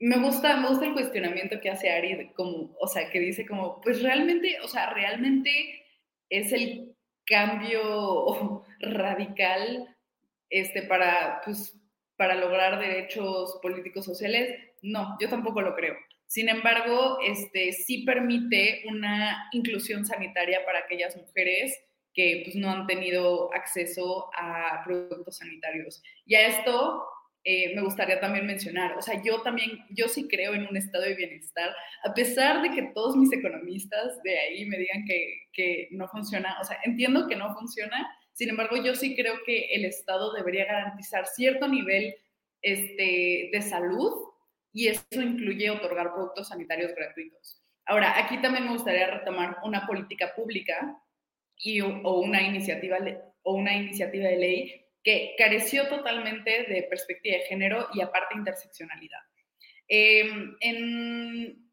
me 0.00 0.18
gusta, 0.18 0.56
me 0.56 0.68
gusta 0.68 0.86
el 0.86 0.94
cuestionamiento 0.94 1.60
que 1.60 1.70
hace 1.70 1.90
Ari, 1.90 2.32
como, 2.34 2.74
o 2.80 2.88
sea, 2.88 3.08
que 3.08 3.20
dice 3.20 3.46
como, 3.46 3.80
pues 3.80 4.02
realmente, 4.02 4.58
o 4.60 4.68
sea, 4.68 4.92
realmente 4.92 5.84
es 6.28 6.52
el 6.52 6.96
cambio 7.24 8.64
radical 8.80 9.91
este, 10.52 10.82
para, 10.82 11.40
pues, 11.44 11.76
para 12.16 12.34
lograr 12.34 12.78
derechos 12.78 13.58
políticos 13.62 14.04
sociales, 14.04 14.54
no, 14.82 15.16
yo 15.20 15.28
tampoco 15.28 15.62
lo 15.62 15.74
creo. 15.74 15.96
Sin 16.26 16.48
embargo, 16.48 17.18
este, 17.26 17.72
sí 17.72 18.04
permite 18.04 18.82
una 18.88 19.48
inclusión 19.52 20.04
sanitaria 20.04 20.64
para 20.64 20.80
aquellas 20.80 21.16
mujeres 21.16 21.76
que 22.14 22.42
pues, 22.44 22.54
no 22.54 22.70
han 22.70 22.86
tenido 22.86 23.52
acceso 23.54 24.30
a 24.36 24.82
productos 24.84 25.38
sanitarios. 25.38 26.02
Y 26.26 26.34
a 26.34 26.46
esto 26.46 27.02
eh, 27.44 27.74
me 27.74 27.82
gustaría 27.82 28.20
también 28.20 28.46
mencionar, 28.46 28.96
o 28.96 29.02
sea, 29.02 29.20
yo 29.22 29.42
también, 29.42 29.84
yo 29.90 30.06
sí 30.06 30.28
creo 30.28 30.54
en 30.54 30.66
un 30.66 30.76
estado 30.76 31.04
de 31.04 31.14
bienestar, 31.14 31.74
a 32.04 32.14
pesar 32.14 32.62
de 32.62 32.70
que 32.70 32.92
todos 32.94 33.16
mis 33.16 33.32
economistas 33.32 34.22
de 34.22 34.38
ahí 34.38 34.64
me 34.66 34.78
digan 34.78 35.04
que, 35.06 35.48
que 35.52 35.88
no 35.90 36.06
funciona, 36.08 36.58
o 36.60 36.64
sea, 36.64 36.78
entiendo 36.84 37.26
que 37.26 37.34
no 37.34 37.52
funciona, 37.54 38.08
sin 38.32 38.48
embargo, 38.48 38.76
yo 38.82 38.94
sí 38.94 39.14
creo 39.14 39.34
que 39.44 39.74
el 39.74 39.84
Estado 39.84 40.32
debería 40.32 40.64
garantizar 40.64 41.26
cierto 41.26 41.68
nivel 41.68 42.14
este, 42.62 43.50
de 43.52 43.62
salud 43.62 44.12
y 44.72 44.88
eso 44.88 45.20
incluye 45.20 45.70
otorgar 45.70 46.12
productos 46.12 46.48
sanitarios 46.48 46.94
gratuitos. 46.94 47.62
Ahora, 47.84 48.18
aquí 48.18 48.40
también 48.40 48.64
me 48.64 48.72
gustaría 48.72 49.06
retomar 49.06 49.58
una 49.64 49.86
política 49.86 50.32
pública 50.34 50.96
y, 51.58 51.80
o, 51.80 52.20
una 52.20 52.42
iniciativa, 52.42 52.98
o 53.42 53.54
una 53.54 53.74
iniciativa 53.74 54.28
de 54.28 54.36
ley 54.36 54.86
que 55.02 55.34
careció 55.36 55.88
totalmente 55.88 56.64
de 56.64 56.84
perspectiva 56.84 57.36
de 57.36 57.44
género 57.44 57.88
y 57.92 58.00
aparte 58.00 58.36
interseccionalidad. 58.36 59.18
En, 59.88 60.56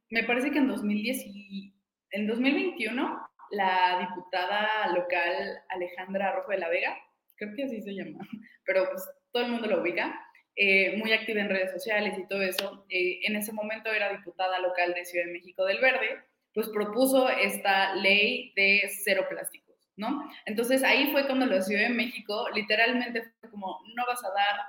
me 0.10 0.24
parece 0.24 0.52
que 0.52 0.58
en, 0.58 0.67
2010 0.67 1.26
y, 1.28 1.74
en 2.12 2.28
2021 2.28 3.29
la 3.51 4.07
diputada 4.07 4.88
local 4.93 5.62
Alejandra 5.69 6.33
Rojo 6.33 6.51
de 6.51 6.59
la 6.59 6.69
Vega, 6.69 6.97
creo 7.35 7.53
que 7.55 7.63
así 7.63 7.81
se 7.81 7.93
llama, 7.93 8.19
pero 8.65 8.89
pues 8.89 9.07
todo 9.31 9.43
el 9.43 9.51
mundo 9.51 9.67
lo 9.67 9.81
ubica, 9.81 10.19
eh, 10.55 10.97
muy 10.97 11.13
activa 11.13 11.41
en 11.41 11.49
redes 11.49 11.71
sociales 11.71 12.17
y 12.17 12.27
todo 12.27 12.41
eso, 12.41 12.85
eh, 12.89 13.19
en 13.23 13.35
ese 13.35 13.53
momento 13.53 13.91
era 13.91 14.12
diputada 14.12 14.59
local 14.59 14.93
de 14.93 15.05
Ciudad 15.05 15.25
de 15.25 15.33
México 15.33 15.65
del 15.65 15.79
Verde, 15.79 16.23
pues 16.53 16.67
propuso 16.69 17.29
esta 17.29 17.95
ley 17.95 18.51
de 18.55 18.89
cero 19.03 19.25
plástico 19.29 19.69
¿no? 19.99 20.31
Entonces 20.45 20.81
ahí 20.81 21.12
fue 21.12 21.27
cuando 21.27 21.45
la 21.45 21.62
Ciudad 21.62 21.83
de 21.83 21.93
México 21.93 22.47
literalmente 22.55 23.21
fue 23.39 23.49
como, 23.51 23.81
no 23.95 24.05
vas 24.07 24.23
a 24.23 24.29
dar, 24.29 24.62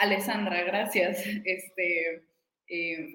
Alessandra, 0.00 0.62
gracias, 0.64 1.24
este, 1.44 2.24
eh, 2.66 3.08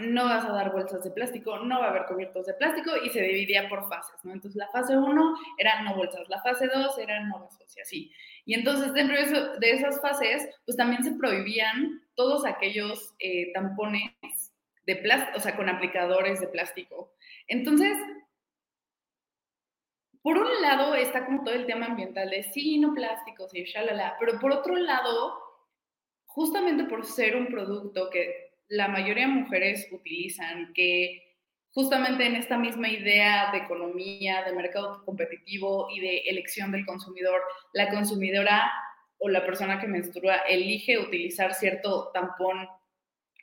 no 0.00 0.24
vas 0.24 0.44
a 0.44 0.52
dar 0.52 0.72
bolsas 0.72 1.04
de 1.04 1.10
plástico, 1.10 1.58
no 1.58 1.80
va 1.80 1.86
a 1.86 1.90
haber 1.90 2.06
cubiertos 2.06 2.46
de 2.46 2.54
plástico 2.54 2.92
y 3.04 3.10
se 3.10 3.22
dividía 3.22 3.68
por 3.68 3.88
fases, 3.88 4.16
¿no? 4.24 4.32
Entonces 4.32 4.56
la 4.56 4.68
fase 4.68 4.96
1 4.96 5.36
era 5.58 5.82
no 5.82 5.94
bolsas, 5.94 6.28
la 6.28 6.40
fase 6.42 6.68
2 6.72 6.98
era 6.98 7.24
no 7.24 7.40
vasos 7.40 7.76
y 7.76 7.80
así. 7.80 8.12
Y 8.44 8.54
entonces 8.54 8.92
dentro 8.92 9.16
de, 9.58 9.70
esas 9.70 10.00
fases, 10.00 10.48
pues 10.64 10.76
también 10.76 11.02
se 11.02 11.12
prohibían 11.12 12.02
todos 12.14 12.46
aquellos 12.46 13.14
eh, 13.18 13.52
tampones 13.52 14.12
de 14.86 14.96
plástico, 14.96 15.36
o 15.36 15.40
sea, 15.40 15.56
con 15.56 15.68
aplicadores 15.68 16.40
de 16.40 16.48
plástico. 16.48 17.12
Entonces, 17.48 17.98
por 20.22 20.38
un 20.38 20.62
lado 20.62 20.94
está 20.94 21.24
como 21.24 21.44
todo 21.44 21.54
el 21.54 21.66
tema 21.66 21.86
ambiental 21.86 22.30
de 22.30 22.42
sí, 22.42 22.78
no 22.78 22.94
plásticos 22.94 23.54
y 23.54 23.64
shalala, 23.64 24.16
pero 24.18 24.40
por 24.40 24.52
otro 24.52 24.76
lado, 24.76 25.40
justamente 26.24 26.84
por 26.84 27.04
ser 27.04 27.36
un 27.36 27.46
producto 27.46 28.10
que 28.10 28.45
la 28.68 28.88
mayoría 28.88 29.26
de 29.26 29.32
mujeres 29.32 29.88
utilizan, 29.92 30.72
que 30.74 31.22
justamente 31.70 32.26
en 32.26 32.36
esta 32.36 32.56
misma 32.56 32.88
idea 32.88 33.50
de 33.52 33.58
economía, 33.58 34.42
de 34.44 34.52
mercado 34.52 35.04
competitivo 35.04 35.88
y 35.90 36.00
de 36.00 36.18
elección 36.26 36.72
del 36.72 36.86
consumidor, 36.86 37.40
la 37.72 37.90
consumidora 37.90 38.72
o 39.18 39.28
la 39.28 39.44
persona 39.44 39.78
que 39.78 39.86
menstrua 39.86 40.36
elige 40.48 40.98
utilizar 40.98 41.54
cierto 41.54 42.10
tampón 42.12 42.68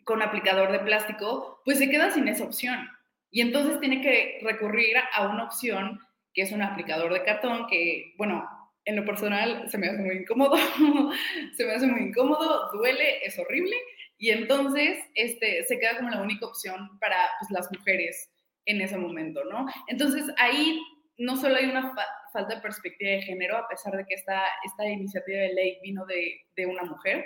con 0.03 0.21
aplicador 0.21 0.71
de 0.71 0.79
plástico, 0.79 1.61
pues 1.63 1.77
se 1.77 1.89
queda 1.89 2.11
sin 2.11 2.27
esa 2.27 2.43
opción. 2.43 2.89
Y 3.31 3.41
entonces 3.41 3.79
tiene 3.79 4.01
que 4.01 4.39
recurrir 4.43 4.97
a 5.13 5.27
una 5.27 5.45
opción 5.45 5.99
que 6.33 6.41
es 6.41 6.51
un 6.51 6.61
aplicador 6.61 7.13
de 7.13 7.23
cartón 7.23 7.67
que, 7.67 8.13
bueno, 8.17 8.47
en 8.85 8.95
lo 8.95 9.05
personal 9.05 9.69
se 9.69 9.77
me 9.77 9.87
hace 9.87 10.01
muy 10.01 10.17
incómodo, 10.17 10.57
se 11.55 11.65
me 11.65 11.73
hace 11.73 11.87
muy 11.87 12.01
incómodo, 12.01 12.71
duele, 12.73 13.25
es 13.25 13.37
horrible, 13.39 13.75
y 14.23 14.29
entonces 14.29 14.99
este, 15.15 15.65
se 15.65 15.77
queda 15.77 15.97
como 15.97 16.09
la 16.09 16.21
única 16.21 16.45
opción 16.45 16.97
para 16.99 17.17
pues, 17.41 17.51
las 17.51 17.69
mujeres 17.77 18.31
en 18.65 18.79
ese 18.79 18.97
momento, 18.97 19.43
¿no? 19.43 19.65
Entonces 19.89 20.23
ahí 20.37 20.79
no 21.17 21.35
solo 21.35 21.57
hay 21.57 21.65
una 21.65 21.93
falta 22.31 22.55
de 22.55 22.61
perspectiva 22.61 23.11
de 23.11 23.21
género, 23.23 23.57
a 23.57 23.67
pesar 23.67 23.97
de 23.97 24.05
que 24.05 24.13
esta, 24.13 24.45
esta 24.63 24.87
iniciativa 24.87 25.39
de 25.39 25.53
ley 25.53 25.77
vino 25.83 26.05
de, 26.05 26.39
de 26.55 26.65
una 26.65 26.83
mujer, 26.83 27.25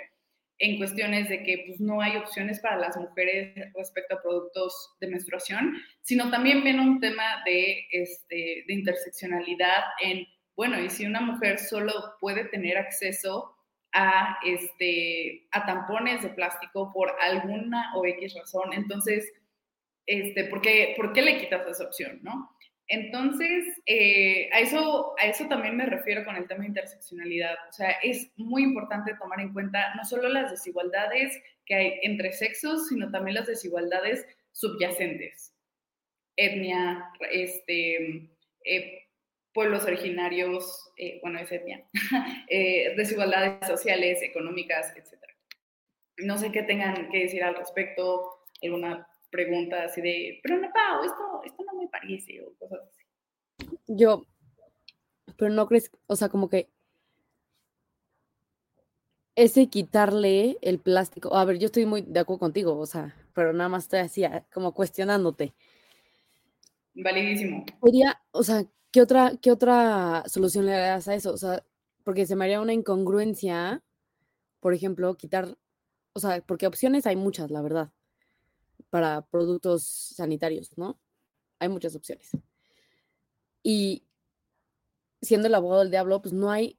en 0.58 0.76
cuestiones 0.76 1.28
de 1.28 1.44
que 1.44 1.66
pues, 1.68 1.80
no 1.80 2.00
hay 2.00 2.16
opciones 2.16 2.58
para 2.58 2.78
las 2.78 2.96
mujeres 2.96 3.54
respecto 3.76 4.16
a 4.16 4.20
productos 4.20 4.96
de 5.00 5.06
menstruación, 5.06 5.76
sino 6.00 6.32
también 6.32 6.64
viene 6.64 6.80
un 6.80 6.98
tema 6.98 7.44
de, 7.46 7.78
este, 7.92 8.64
de 8.66 8.74
interseccionalidad 8.74 9.84
en, 10.02 10.26
bueno, 10.56 10.80
y 10.80 10.90
si 10.90 11.06
una 11.06 11.20
mujer 11.20 11.60
solo 11.60 11.92
puede 12.20 12.46
tener 12.46 12.76
acceso 12.76 13.54
a, 13.92 14.38
este, 14.44 15.46
a 15.50 15.66
tampones 15.66 16.22
de 16.22 16.28
plástico 16.30 16.92
por 16.92 17.12
alguna 17.20 17.92
o 17.96 18.04
X 18.04 18.34
razón, 18.34 18.72
entonces, 18.72 19.32
este, 20.06 20.44
¿por, 20.44 20.60
qué, 20.60 20.94
¿por 20.96 21.12
qué 21.12 21.22
le 21.22 21.38
quitas 21.38 21.66
esa 21.66 21.84
opción, 21.84 22.20
no? 22.22 22.50
Entonces, 22.90 23.66
eh, 23.84 24.48
a, 24.50 24.60
eso, 24.60 25.14
a 25.18 25.26
eso 25.26 25.46
también 25.46 25.76
me 25.76 25.84
refiero 25.84 26.24
con 26.24 26.36
el 26.36 26.48
tema 26.48 26.62
de 26.62 26.68
interseccionalidad. 26.68 27.54
O 27.68 27.72
sea, 27.72 27.90
es 28.02 28.30
muy 28.36 28.62
importante 28.62 29.14
tomar 29.18 29.40
en 29.40 29.52
cuenta 29.52 29.94
no 29.94 30.04
solo 30.04 30.30
las 30.30 30.50
desigualdades 30.50 31.38
que 31.66 31.74
hay 31.74 32.00
entre 32.02 32.32
sexos, 32.32 32.88
sino 32.88 33.10
también 33.10 33.34
las 33.34 33.46
desigualdades 33.46 34.26
subyacentes. 34.52 35.54
Etnia, 36.36 37.10
este, 37.30 38.30
eh, 38.64 39.07
pueblos 39.52 39.84
originarios, 39.84 40.92
eh, 40.96 41.18
bueno, 41.22 41.38
es 41.38 41.50
etnia, 41.50 41.84
desigualdades 42.96 43.66
sociales, 43.66 44.22
económicas, 44.22 44.94
etc. 44.96 45.18
No 46.18 46.38
sé 46.38 46.52
qué 46.52 46.62
tengan 46.62 47.08
que 47.10 47.20
decir 47.20 47.42
al 47.42 47.56
respecto, 47.56 48.44
alguna 48.62 49.06
preguntas 49.30 49.90
así 49.90 50.00
de, 50.00 50.40
pero 50.42 50.58
no, 50.58 50.68
Pau, 50.72 51.04
esto, 51.04 51.42
esto 51.44 51.64
no 51.64 51.80
me 51.80 51.88
parece, 51.88 52.42
o 52.42 52.54
cosas 52.54 52.80
así. 52.88 53.76
Yo, 53.86 54.24
pero 55.36 55.52
no 55.52 55.66
crees, 55.66 55.90
o 56.06 56.16
sea, 56.16 56.28
como 56.28 56.48
que 56.48 56.68
ese 59.36 59.68
quitarle 59.68 60.58
el 60.62 60.80
plástico, 60.80 61.34
a 61.36 61.44
ver, 61.44 61.58
yo 61.58 61.66
estoy 61.66 61.86
muy 61.86 62.02
de 62.02 62.20
acuerdo 62.20 62.40
contigo, 62.40 62.76
o 62.76 62.86
sea, 62.86 63.14
pero 63.34 63.52
nada 63.52 63.68
más 63.68 63.84
estoy 63.84 64.00
así, 64.00 64.24
como 64.52 64.74
cuestionándote. 64.74 65.54
Validísimo. 66.94 67.64
Sería, 67.84 68.20
o 68.32 68.42
sea, 68.42 68.64
¿qué 68.98 69.02
otra, 69.02 69.36
¿qué 69.40 69.52
otra 69.52 70.24
solución 70.26 70.66
le 70.66 70.72
das 70.72 71.06
a 71.06 71.14
eso? 71.14 71.32
O 71.32 71.36
sea, 71.36 71.64
porque 72.02 72.26
se 72.26 72.34
me 72.34 72.44
haría 72.46 72.60
una 72.60 72.72
incongruencia, 72.72 73.84
por 74.58 74.74
ejemplo, 74.74 75.16
quitar, 75.16 75.56
o 76.14 76.18
sea, 76.18 76.42
porque 76.44 76.66
opciones 76.66 77.06
hay 77.06 77.14
muchas, 77.14 77.52
la 77.52 77.62
verdad 77.62 77.92
para 78.90 79.22
productos 79.22 79.84
sanitarios, 79.84 80.76
¿no? 80.76 80.98
Hay 81.60 81.68
muchas 81.68 81.94
opciones. 81.94 82.30
Y 83.62 84.02
siendo 85.22 85.46
el 85.46 85.54
abogado 85.54 85.82
del 85.82 85.92
diablo, 85.92 86.20
pues 86.20 86.34
no 86.34 86.50
hay, 86.50 86.76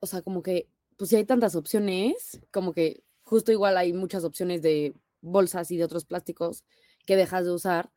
o 0.00 0.06
sea, 0.06 0.22
como 0.22 0.42
que, 0.42 0.70
pues 0.96 1.10
si 1.10 1.16
hay 1.16 1.26
tantas 1.26 1.54
opciones, 1.54 2.40
como 2.50 2.72
que 2.72 3.04
justo 3.24 3.52
igual 3.52 3.76
hay 3.76 3.92
muchas 3.92 4.24
opciones 4.24 4.62
de 4.62 4.94
bolsas 5.20 5.70
y 5.70 5.76
de 5.76 5.84
otros 5.84 6.06
plásticos 6.06 6.64
que 7.04 7.16
dejas 7.16 7.44
de 7.44 7.50
usar 7.50 7.90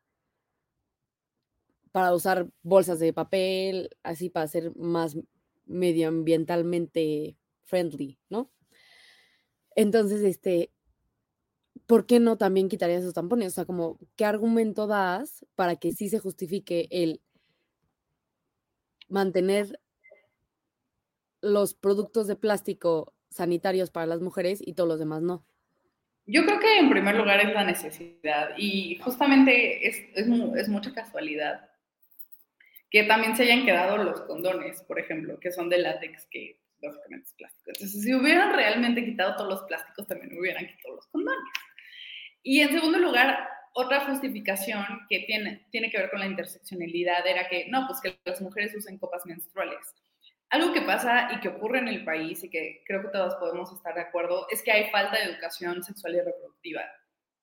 para 1.96 2.14
usar 2.14 2.50
bolsas 2.62 3.00
de 3.00 3.14
papel, 3.14 3.90
así 4.04 4.30
para 4.30 4.50
ser 4.50 4.76
más 4.76 5.18
medioambientalmente 5.66 7.38
friendly, 7.64 8.20
¿no? 8.28 8.52
Entonces, 9.78 10.22
este, 10.24 10.74
¿por 11.88 12.06
qué 12.06 12.20
no 12.20 12.38
también 12.38 12.68
quitarías 12.68 13.00
esos 13.00 13.14
tampones? 13.14 13.54
O 13.54 13.56
sea, 13.56 13.64
como, 13.64 13.98
¿qué 14.18 14.26
argumento 14.26 14.88
das 14.88 15.46
para 15.56 15.78
que 15.78 15.94
sí 15.94 16.10
se 16.10 16.20
justifique 16.20 16.90
el 16.92 17.22
mantener 19.08 19.80
los 21.40 21.76
productos 21.76 22.28
de 22.28 22.36
plástico 22.36 23.14
sanitarios 23.30 23.90
para 23.90 24.06
las 24.06 24.20
mujeres 24.20 24.62
y 24.62 24.74
todos 24.74 24.90
los 24.90 25.00
demás 25.00 25.22
no? 25.22 25.46
Yo 26.26 26.44
creo 26.46 26.60
que 26.60 26.78
en 26.78 26.90
primer 26.90 27.16
lugar 27.16 27.40
es 27.40 27.54
la 27.54 27.64
necesidad 27.64 28.50
y 28.58 28.98
justamente 28.98 29.88
es, 29.88 29.96
es, 30.14 30.68
mucha 30.68 30.94
casualidad 30.94 31.70
que 32.89 33.04
también 33.04 33.36
se 33.36 33.43
hayan 33.43 33.65
quedado 33.65 33.98
los 33.98 34.21
condones, 34.21 34.82
por 34.84 35.00
ejemplo, 35.00 35.39
que 35.39 35.52
son 35.52 35.69
de 35.69 35.80
látex, 35.80 36.28
que 36.30 36.60
básicamente 36.82 37.28
es 37.28 37.34
plástico. 37.34 37.71
Entonces, 37.71 38.02
si 38.02 38.13
hubieran 38.13 38.54
realmente 38.54 39.04
quitado 39.04 39.36
todos 39.36 39.50
los 39.50 39.63
plásticos, 39.63 40.08
también 40.08 40.38
hubieran 40.38 40.67
quitado 40.67 40.95
los 40.95 41.08
condones. 41.08 41.43
Y 42.43 42.62
en 42.62 42.69
segundo 42.69 43.00
lugar, 43.00 43.50
otra 43.74 44.06
justificación 44.06 44.86
que 45.10 45.21
tiene, 45.21 45.67
tiene 45.71 45.89
que 45.89 45.98
ver 45.98 46.10
con 46.10 46.19
la 46.19 46.28
interseccionalidad 46.28 47.26
era 47.28 47.48
que, 47.50 47.67
no, 47.69 47.88
pues 47.88 48.00
que 48.02 48.17
las 48.24 48.39
mujeres 48.39 48.76
usen 48.76 48.98
copas 48.98 49.26
menstruales. 49.26 49.93
Algo 50.50 50.71
que 50.71 50.82
pasa 50.82 51.30
y 51.34 51.39
que 51.39 51.50
ocurre 51.50 51.80
en 51.80 51.88
el 51.88 52.06
país 52.06 52.43
y 52.43 52.50
que 52.50 52.84
creo 52.86 53.02
que 53.02 53.10
todos 53.10 53.36
podemos 53.36 53.74
estar 53.74 53.95
de 53.95 54.02
acuerdo 54.02 54.48
es 54.50 54.62
que 54.62 54.71
hay 54.71 54.89
falta 54.91 55.17
de 55.17 55.32
educación 55.32 55.84
sexual 55.84 56.15
y 56.15 56.21
reproductiva. 56.21 56.84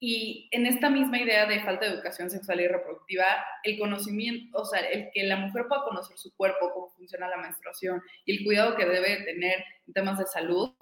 Y 0.04 0.48
en 0.50 0.66
esta 0.66 0.90
misma 0.90 1.20
idea 1.20 1.46
de 1.46 1.62
falta 1.62 1.86
de 1.86 1.92
educación 1.92 2.28
sexual 2.28 2.60
y 2.60 2.66
reproductiva, 2.66 3.24
el 3.62 3.78
conocimiento, 3.78 4.58
o 4.58 4.64
sea, 4.64 4.80
el 4.80 5.10
que 5.14 5.22
la 5.22 5.36
mujer 5.36 5.68
pueda 5.68 5.84
conocer 5.84 6.18
su 6.18 6.34
cuerpo, 6.34 6.72
cómo 6.74 6.90
funciona 6.90 7.28
la 7.28 7.36
menstruación 7.36 8.02
y 8.24 8.36
el 8.36 8.44
cuidado 8.44 8.74
que 8.74 8.84
debe 8.84 9.22
tener 9.22 9.64
en 9.86 9.92
temas 9.92 10.18
de 10.18 10.26
salud, 10.26 10.72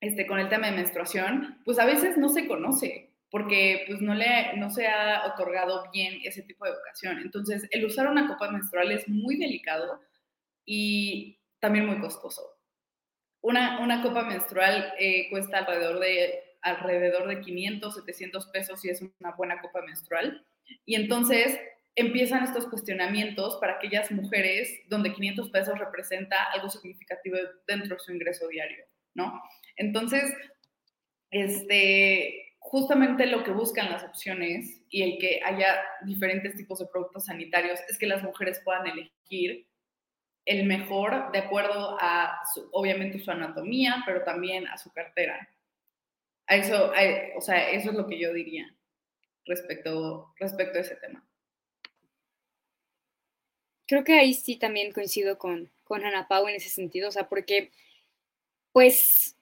este, 0.00 0.26
con 0.26 0.38
el 0.38 0.48
tema 0.48 0.68
de 0.68 0.76
menstruación, 0.76 1.60
pues 1.66 1.78
a 1.78 1.84
veces 1.84 2.16
no 2.16 2.30
se 2.30 2.48
conoce 2.48 3.12
porque 3.30 3.84
pues 3.86 4.00
no, 4.00 4.14
le, 4.14 4.56
no 4.56 4.70
se 4.70 4.88
ha 4.88 5.26
otorgado 5.26 5.90
bien 5.92 6.20
ese 6.24 6.42
tipo 6.42 6.64
de 6.64 6.70
educación. 6.70 7.18
Entonces, 7.18 7.68
el 7.70 7.84
usar 7.84 8.08
una 8.08 8.26
copa 8.26 8.50
menstrual 8.50 8.90
es 8.90 9.06
muy 9.06 9.36
delicado 9.36 10.00
y 10.64 11.38
también 11.58 11.84
muy 11.84 12.00
costoso. 12.00 12.40
Una, 13.42 13.80
una 13.80 14.02
copa 14.02 14.24
menstrual 14.24 14.94
eh, 14.98 15.28
cuesta 15.28 15.58
alrededor 15.58 15.98
de 16.00 16.49
alrededor 16.62 17.28
de 17.28 17.40
500, 17.40 17.94
700 17.94 18.46
pesos 18.48 18.80
si 18.80 18.90
es 18.90 19.02
una 19.02 19.32
buena 19.32 19.60
copa 19.60 19.82
menstrual. 19.82 20.44
Y 20.84 20.94
entonces 20.94 21.58
empiezan 21.96 22.44
estos 22.44 22.66
cuestionamientos 22.68 23.56
para 23.60 23.74
aquellas 23.74 24.10
mujeres 24.10 24.70
donde 24.88 25.12
500 25.12 25.50
pesos 25.50 25.78
representa 25.78 26.36
algo 26.52 26.68
significativo 26.70 27.36
dentro 27.66 27.96
de 27.96 28.00
su 28.00 28.12
ingreso 28.12 28.48
diario, 28.48 28.84
¿no? 29.14 29.42
Entonces, 29.76 30.32
este, 31.30 32.54
justamente 32.58 33.26
lo 33.26 33.44
que 33.44 33.50
buscan 33.50 33.90
las 33.90 34.04
opciones 34.04 34.82
y 34.88 35.02
el 35.02 35.18
que 35.18 35.40
haya 35.44 35.80
diferentes 36.04 36.56
tipos 36.56 36.78
de 36.78 36.86
productos 36.86 37.26
sanitarios 37.26 37.80
es 37.88 37.98
que 37.98 38.06
las 38.06 38.22
mujeres 38.22 38.60
puedan 38.64 38.86
elegir 38.86 39.66
el 40.46 40.66
mejor 40.66 41.32
de 41.32 41.38
acuerdo 41.38 41.96
a, 42.00 42.40
obviamente, 42.72 43.18
su 43.18 43.30
anatomía, 43.30 44.02
pero 44.06 44.22
también 44.24 44.66
a 44.68 44.78
su 44.78 44.90
cartera 44.92 45.48
eso, 46.56 46.92
o 47.36 47.40
sea, 47.40 47.70
eso 47.70 47.90
es 47.90 47.96
lo 47.96 48.06
que 48.06 48.18
yo 48.18 48.32
diría 48.32 48.74
respecto, 49.44 50.32
respecto 50.38 50.78
a 50.78 50.80
ese 50.82 50.96
tema. 50.96 51.26
Creo 53.86 54.04
que 54.04 54.14
ahí 54.14 54.34
sí 54.34 54.56
también 54.56 54.92
coincido 54.92 55.38
con, 55.38 55.70
con 55.84 56.04
Ana 56.04 56.28
Pau 56.28 56.46
en 56.48 56.54
ese 56.54 56.68
sentido, 56.68 57.08
o 57.08 57.12
sea, 57.12 57.28
porque, 57.28 57.70
pues, 58.72 59.36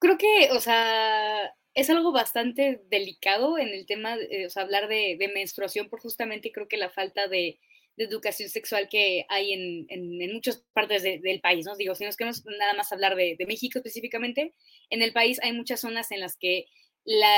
creo 0.00 0.18
que, 0.18 0.50
o 0.52 0.60
sea, 0.60 1.54
es 1.74 1.90
algo 1.90 2.12
bastante 2.12 2.82
delicado 2.88 3.58
en 3.58 3.68
el 3.68 3.86
tema, 3.86 4.16
de, 4.16 4.48
hablar 4.56 4.88
de, 4.88 5.16
de 5.18 5.28
menstruación 5.28 5.88
por 5.88 6.00
justamente 6.00 6.52
creo 6.52 6.68
que 6.68 6.76
la 6.76 6.90
falta 6.90 7.28
de, 7.28 7.60
de 7.96 8.04
educación 8.04 8.48
sexual 8.48 8.88
que 8.88 9.24
hay 9.28 9.52
en, 9.52 9.86
en, 9.88 10.32
muchas 10.32 10.64
partes 10.72 11.02
del 11.02 11.40
país, 11.40 11.64
¿no? 11.66 11.76
Digo, 11.76 11.94
si 11.94 12.04
nos 12.04 12.16
queremos 12.16 12.44
nada 12.44 12.74
más 12.74 12.92
hablar 12.92 13.14
de, 13.14 13.36
México 13.46 13.78
específicamente, 13.78 14.54
en 14.90 15.02
el 15.02 15.12
país 15.12 15.38
hay 15.42 15.52
muchas 15.52 15.80
zonas 15.80 16.10
en 16.10 16.20
las 16.20 16.36
que 16.36 16.66
la, 17.04 17.28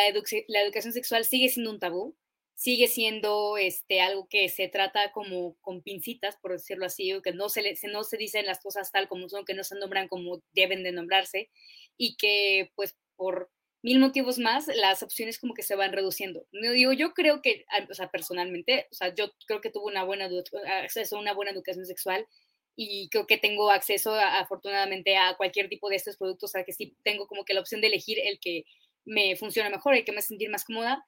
la, 0.49 0.63
educación 0.63 0.93
sexual 0.93 1.25
sigue 1.25 1.49
siendo 1.49 1.71
un 1.71 1.79
tabú, 1.79 2.17
sigue 2.55 2.89
siendo 2.89 3.59
este, 3.59 4.01
algo 4.01 4.29
que 4.29 4.49
se 4.49 4.69
trata 4.69 5.13
como 5.13 5.57
con 5.61 5.83
pincitas, 5.83 6.37
por 6.41 6.53
decirlo 6.53 6.87
así, 6.87 7.13
o 7.13 7.21
que 7.21 7.33
no 7.33 7.51
se, 7.51 7.63
le, 7.63 7.75
no 7.93 8.03
se 8.03 8.17
dicen 8.17 8.47
las 8.47 8.61
cosas 8.61 8.91
tal 8.91 9.09
como 9.09 9.29
son, 9.29 9.45
que 9.45 9.55
no 9.55 9.63
se 9.63 9.79
nombran 9.79 10.09
como 10.09 10.43
deben 10.53 10.83
de 10.83 10.93
nombrarse, 10.93 11.51
y 11.99 12.17
que 12.17 12.71
pues 12.75 12.97
por 13.17 13.51
mil 13.87 14.01
motivos 14.01 14.41
más, 14.41 14.67
las 14.67 15.05
opciones 15.05 15.39
como 15.39 15.55
que 15.55 15.63
se 15.63 15.77
van 15.77 15.93
reduciendo. 15.93 16.45
No 16.51 16.73
digo, 16.73 16.93
yo 16.93 17.15
creo 17.15 17.41
que, 17.41 17.65
o 17.89 17.95
sea, 17.95 18.11
personalmente, 18.11 18.89
o 18.91 18.95
sea, 18.97 19.15
yo 19.15 19.31
creo 19.47 19.61
que 19.61 19.71
tuve 19.71 19.85
una 19.85 20.03
buena 20.03 20.29
acceso 20.83 21.17
una 21.21 21.33
buena 21.35 21.53
educación 21.53 21.87
sexual 21.87 22.27
y 22.75 23.09
creo 23.11 23.29
que 23.29 23.39
tengo 23.39 23.71
acceso 23.71 24.13
afortunadamente 24.17 25.17
a 25.17 25.37
cualquier 25.37 25.69
tipo 25.69 25.89
de 25.89 25.95
estos 25.95 26.17
productos, 26.17 26.51
o 26.51 26.53
sea, 26.53 26.65
que 26.65 26.73
sí 26.73 26.97
tengo 27.05 27.29
como 27.29 27.45
que 27.45 27.55
la 27.55 27.61
opción 27.61 27.81
de 27.81 27.87
elegir 27.87 28.19
el 28.19 28.41
que 28.41 28.65
me 29.05 29.37
funciona 29.37 29.71
mejor, 29.71 29.95
el 29.95 30.05
que 30.05 30.11
me 30.11 30.21
sentir 30.21 30.51
más 30.51 30.65
cómoda. 30.65 31.07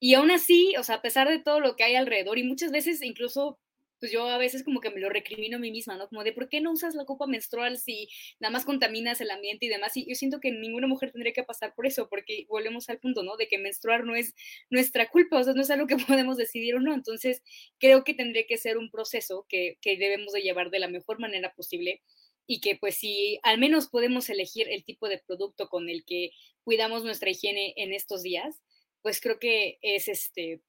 Y 0.00 0.14
aún 0.14 0.32
así, 0.32 0.74
o 0.76 0.82
sea, 0.82 0.96
a 0.96 1.02
pesar 1.02 1.28
de 1.28 1.38
todo 1.38 1.60
lo 1.60 1.76
que 1.76 1.84
hay 1.84 1.94
alrededor 1.94 2.36
y 2.36 2.42
muchas 2.42 2.72
veces 2.72 3.00
incluso 3.00 3.60
pues 4.00 4.12
yo 4.12 4.26
a 4.28 4.38
veces 4.38 4.64
como 4.64 4.80
que 4.80 4.90
me 4.90 5.00
lo 5.00 5.08
recrimino 5.08 5.56
a 5.56 5.60
mí 5.60 5.70
misma, 5.70 5.96
¿no? 5.96 6.08
Como 6.08 6.24
de, 6.24 6.32
¿por 6.32 6.48
qué 6.48 6.60
no 6.60 6.72
usas 6.72 6.94
la 6.94 7.04
copa 7.04 7.26
menstrual 7.26 7.78
si 7.78 8.08
nada 8.40 8.52
más 8.52 8.64
contaminas 8.64 9.20
el 9.20 9.30
ambiente 9.30 9.66
y 9.66 9.68
demás? 9.68 9.96
Y 9.96 10.08
yo 10.08 10.14
siento 10.14 10.40
que 10.40 10.52
ninguna 10.52 10.86
mujer 10.86 11.12
tendría 11.12 11.32
que 11.32 11.42
pasar 11.42 11.74
por 11.74 11.86
eso, 11.86 12.08
porque 12.08 12.46
volvemos 12.48 12.88
al 12.88 12.98
punto, 12.98 13.22
¿no? 13.22 13.36
De 13.36 13.48
que 13.48 13.58
menstruar 13.58 14.04
no 14.04 14.14
es 14.14 14.34
nuestra 14.70 15.10
culpa, 15.10 15.38
o 15.38 15.44
sea, 15.44 15.54
no 15.54 15.62
es 15.62 15.70
algo 15.70 15.86
que 15.86 15.96
podemos 16.06 16.36
decidir 16.36 16.74
o 16.76 16.80
no. 16.80 16.94
Entonces, 16.94 17.42
creo 17.78 18.04
que 18.04 18.14
tendría 18.14 18.46
que 18.46 18.58
ser 18.58 18.78
un 18.78 18.90
proceso 18.90 19.46
que, 19.48 19.78
que 19.80 19.96
debemos 19.96 20.32
de 20.32 20.42
llevar 20.42 20.70
de 20.70 20.78
la 20.78 20.88
mejor 20.88 21.18
manera 21.18 21.52
posible 21.54 22.02
y 22.46 22.60
que 22.60 22.76
pues 22.76 22.96
si 22.96 23.38
al 23.42 23.58
menos 23.58 23.88
podemos 23.88 24.30
elegir 24.30 24.68
el 24.70 24.82
tipo 24.82 25.08
de 25.08 25.18
producto 25.18 25.68
con 25.68 25.88
el 25.90 26.04
que 26.04 26.30
cuidamos 26.64 27.04
nuestra 27.04 27.30
higiene 27.30 27.74
en 27.76 27.92
estos 27.92 28.22
días, 28.22 28.62
pues 29.02 29.20
creo 29.20 29.38
que 29.38 29.78
es 29.82 30.08
este 30.08 30.62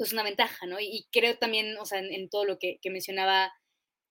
pues 0.00 0.14
una 0.14 0.22
ventaja, 0.22 0.64
¿no? 0.64 0.80
Y, 0.80 1.06
creo 1.12 1.36
también, 1.36 1.76
o 1.76 1.84
sea, 1.84 1.98
en, 1.98 2.30
todo 2.30 2.46
lo 2.46 2.58
que, 2.58 2.78
mencionaba 2.84 3.52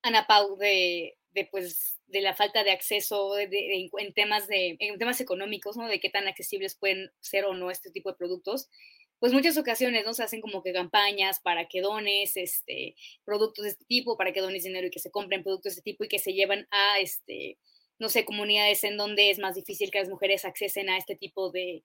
Ana 0.04 0.28
Pau 0.28 0.56
de, 0.56 1.18
de, 1.32 1.46
pues, 1.46 2.00
de 2.06 2.22
la 2.22 2.36
falta 2.36 2.64
de 2.64 2.70
acceso 2.70 3.34
de, 3.34 3.90
en, 3.98 4.14
temas 4.14 4.48
de, 4.48 4.78
en 4.78 5.00
temas 5.00 5.20
económicos, 5.20 5.78
¿no? 5.78 5.88
De 5.88 6.00
qué 6.00 6.12
tan 6.12 6.28
accesibles 6.28 6.78
pueden 6.78 7.10
ser 7.22 7.46
o 7.46 7.56
no 7.56 7.72
este 7.72 7.90
tipo 7.90 8.12
de 8.12 8.18
productos. 8.18 8.70
Pues 9.18 9.34
muchas 9.34 9.58
ocasiones, 9.58 10.06
¿no? 10.06 10.14
Se 10.14 10.22
hacen 10.22 10.42
como 10.42 10.62
que 10.62 10.74
campañas 10.74 11.40
para 11.40 11.68
que 11.68 11.82
dones 11.82 12.38
este, 12.38 12.96
productos 13.26 13.64
de 13.64 13.72
este 13.72 13.86
tipo, 13.86 14.16
para 14.16 14.32
que 14.32 14.42
dones 14.42 14.66
dinero 14.66 14.86
y 14.86 14.92
que 14.92 15.00
se 15.00 15.10
compren 15.10 15.42
productos 15.42 15.74
de 15.74 15.80
este 15.80 15.92
tipo 15.92 16.04
y 16.04 16.08
que 16.08 16.20
se 16.20 16.34
llevan 16.34 16.68
a, 16.70 17.00
este, 17.00 17.58
no 17.98 18.10
sé, 18.10 18.26
comunidades 18.26 18.84
en 18.84 18.96
donde 18.96 19.32
es 19.32 19.40
más 19.40 19.56
difícil 19.56 19.90
que 19.90 19.98
las 19.98 20.10
mujeres 20.10 20.46
accesen 20.46 20.88
a 20.88 21.00
este 21.00 21.16
tipo 21.16 21.50
de, 21.50 21.84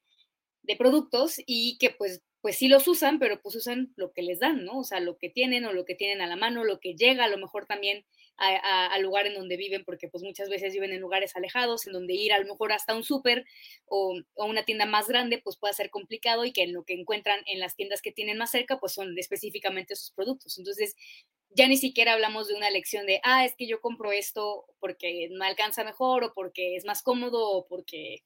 de 0.65 0.77
productos 0.77 1.37
y 1.47 1.79
que 1.79 1.91
pues 1.91 2.23
pues 2.45 2.59
sí 2.59 2.69
los 2.69 2.87
usan, 2.89 3.19
pero 3.19 3.41
pues 3.41 3.55
usan 3.55 3.95
lo 3.97 4.13
que 4.13 4.21
les 4.21 4.39
dan, 4.39 4.67
¿no? 4.67 4.81
O 4.81 4.85
sea, 4.85 5.01
lo 5.01 5.17
que 5.17 5.31
tienen 5.31 5.65
o 5.65 5.73
lo 5.73 5.87
que 5.87 5.95
tienen 5.95 6.21
a 6.21 6.27
la 6.27 6.37
mano, 6.37 6.63
lo 6.63 6.79
que 6.79 6.95
llega 6.95 7.25
a 7.25 7.29
lo 7.29 7.39
mejor 7.39 7.65
también 7.65 8.05
al 8.37 9.01
lugar 9.01 9.27
en 9.27 9.33
donde 9.33 9.57
viven, 9.57 9.83
porque 9.83 10.09
pues 10.09 10.23
muchas 10.23 10.51
veces 10.51 10.75
viven 10.75 10.93
en 10.93 11.01
lugares 11.01 11.35
alejados, 11.37 11.87
en 11.87 11.95
donde 11.95 12.13
ir 12.13 12.35
a 12.35 12.39
lo 12.39 12.45
mejor 12.45 12.73
hasta 12.73 12.95
un 12.95 13.03
súper 13.03 13.47
o, 13.87 14.21
una 14.35 14.63
tienda 14.67 14.85
más 14.85 15.09
grande, 15.09 15.41
pues 15.43 15.57
puede 15.57 15.73
ser 15.73 15.89
complicado 15.89 16.45
y 16.45 16.53
que 16.53 16.67
lo 16.67 16.85
que 16.85 16.93
encuentran 16.93 17.41
en 17.47 17.61
las 17.61 17.77
tiendas 17.77 18.03
que 18.03 18.13
tienen 18.13 18.37
más 18.37 18.51
cerca, 18.51 18.79
pues 18.79 18.93
son 18.93 19.19
específicamente 19.19 19.95
esos 19.95 20.11
productos. 20.11 20.59
Entonces, 20.59 20.97
ya 21.49 21.67
ni 21.67 21.79
siquiera 21.79 22.13
hablamos 22.13 22.49
de 22.49 22.57
una 22.57 22.69
lección 22.69 23.07
de, 23.07 23.21
ah, 23.23 23.47
es 23.47 23.55
que 23.57 23.67
yo 23.67 23.81
compro 23.81 24.13
esto 24.13 24.67
porque 24.81 25.31
me 25.31 25.47
alcanza 25.47 25.83
mejor 25.83 26.25
o 26.25 26.35
porque 26.35 26.77
es 26.77 26.85
más 26.85 27.03
cómodo 27.03 27.49
o 27.49 27.67
porque, 27.67 28.19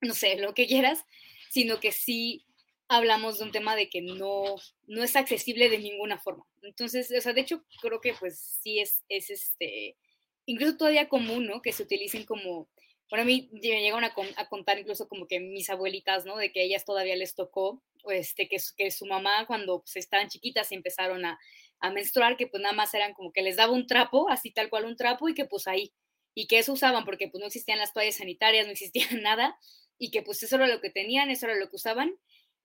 no 0.00 0.14
sé, 0.14 0.36
lo 0.36 0.54
que 0.54 0.66
quieras, 0.66 1.04
sino 1.52 1.80
que 1.80 1.92
sí 1.92 2.46
hablamos 2.88 3.38
de 3.38 3.44
un 3.44 3.52
tema 3.52 3.76
de 3.76 3.90
que 3.90 4.00
no, 4.00 4.56
no 4.86 5.02
es 5.04 5.16
accesible 5.16 5.68
de 5.68 5.78
ninguna 5.78 6.18
forma. 6.18 6.46
Entonces, 6.62 7.12
o 7.14 7.20
sea, 7.20 7.34
de 7.34 7.42
hecho, 7.42 7.62
creo 7.82 8.00
que 8.00 8.14
pues 8.14 8.58
sí 8.62 8.80
es, 8.80 9.04
es 9.10 9.28
este, 9.28 9.98
incluso 10.46 10.78
todavía 10.78 11.10
común, 11.10 11.46
¿no? 11.46 11.60
Que 11.60 11.72
se 11.72 11.82
utilicen 11.82 12.24
como, 12.24 12.70
bueno, 13.10 13.24
a 13.24 13.26
mí 13.26 13.50
me 13.52 13.60
llegan 13.60 14.02
a, 14.02 14.14
a, 14.36 14.48
contar 14.48 14.78
incluso 14.78 15.08
como 15.08 15.28
que 15.28 15.40
mis 15.40 15.68
abuelitas, 15.68 16.24
¿no? 16.24 16.38
De 16.38 16.52
que 16.52 16.60
a 16.60 16.64
ellas 16.64 16.86
todavía 16.86 17.16
les 17.16 17.34
tocó, 17.34 17.82
este, 18.08 18.48
que, 18.48 18.56
que 18.78 18.90
su 18.90 19.04
mamá 19.04 19.46
cuando 19.46 19.80
pues, 19.80 19.96
estaban 19.96 20.28
chiquitas 20.28 20.72
empezaron 20.72 21.26
a, 21.26 21.38
a 21.80 21.90
menstruar, 21.90 22.38
que 22.38 22.46
pues 22.46 22.62
nada 22.62 22.74
más 22.74 22.94
eran 22.94 23.12
como 23.12 23.30
que 23.30 23.42
les 23.42 23.56
daba 23.56 23.74
un 23.74 23.86
trapo, 23.86 24.30
así 24.30 24.50
tal 24.52 24.70
cual 24.70 24.86
un 24.86 24.96
trapo, 24.96 25.28
y 25.28 25.34
que 25.34 25.44
pues 25.44 25.66
ahí, 25.66 25.92
y 26.34 26.46
que 26.46 26.60
eso 26.60 26.72
usaban 26.72 27.04
porque 27.04 27.28
pues 27.28 27.42
no 27.42 27.48
existían 27.48 27.78
las 27.78 27.92
toallas 27.92 28.16
sanitarias, 28.16 28.64
no 28.64 28.72
existía 28.72 29.06
nada, 29.20 29.58
y 30.02 30.10
que 30.10 30.22
pues 30.22 30.42
eso 30.42 30.56
era 30.56 30.66
lo 30.66 30.80
que 30.80 30.90
tenían, 30.90 31.30
eso 31.30 31.46
era 31.46 31.54
lo 31.54 31.70
que 31.70 31.76
usaban, 31.76 32.18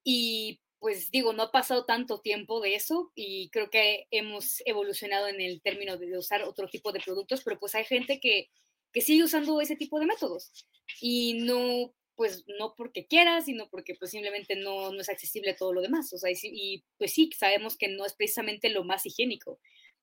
y 0.04 0.60
pues 0.80 1.12
digo, 1.12 1.34
no 1.34 1.44
ha 1.44 1.52
pasado 1.52 1.86
tanto 1.86 2.20
tiempo 2.20 2.60
de 2.62 2.74
eso 2.74 3.12
y 3.14 3.52
creo 3.52 3.70
que 3.70 4.08
hemos 4.10 4.64
evolucionado 4.66 5.28
en 5.28 5.40
el 5.40 5.62
término 5.62 5.98
de 5.98 6.18
usar 6.18 6.42
otro 6.42 6.68
tipo 6.68 6.92
de 6.92 7.00
productos, 7.00 7.44
pero 7.44 7.60
pues 7.60 7.76
hay 7.76 7.86
gente 7.86 8.20
que, 8.20 8.50
que 8.92 9.02
sigue 9.02 9.24
usando 9.24 9.62
ese 9.62 9.76
tipo 9.76 10.00
de 10.00 10.08
métodos 10.08 10.52
y 11.00 11.36
no, 11.42 11.94
pues 12.16 12.44
no 12.60 12.74
porque 12.76 13.06
quiera, 13.06 13.40
sino 13.42 13.70
porque 13.70 13.94
pues 13.94 14.10
simplemente 14.10 14.56
no, 14.56 14.92
no 14.92 15.02
es 15.02 15.10
accesible 15.10 15.54
todo 15.54 15.74
lo 15.74 15.82
demás. 15.82 16.12
O 16.14 16.18
sea, 16.18 16.32
y, 16.32 16.36
y, 16.42 16.84
pues 16.98 17.14
sí, 17.14 17.30
sabemos 17.38 17.78
que 17.78 17.88
no 17.88 18.04
es 18.04 18.16
precisamente 18.16 18.70
lo 18.70 18.84
más 18.84 19.06
higiénico, 19.06 19.60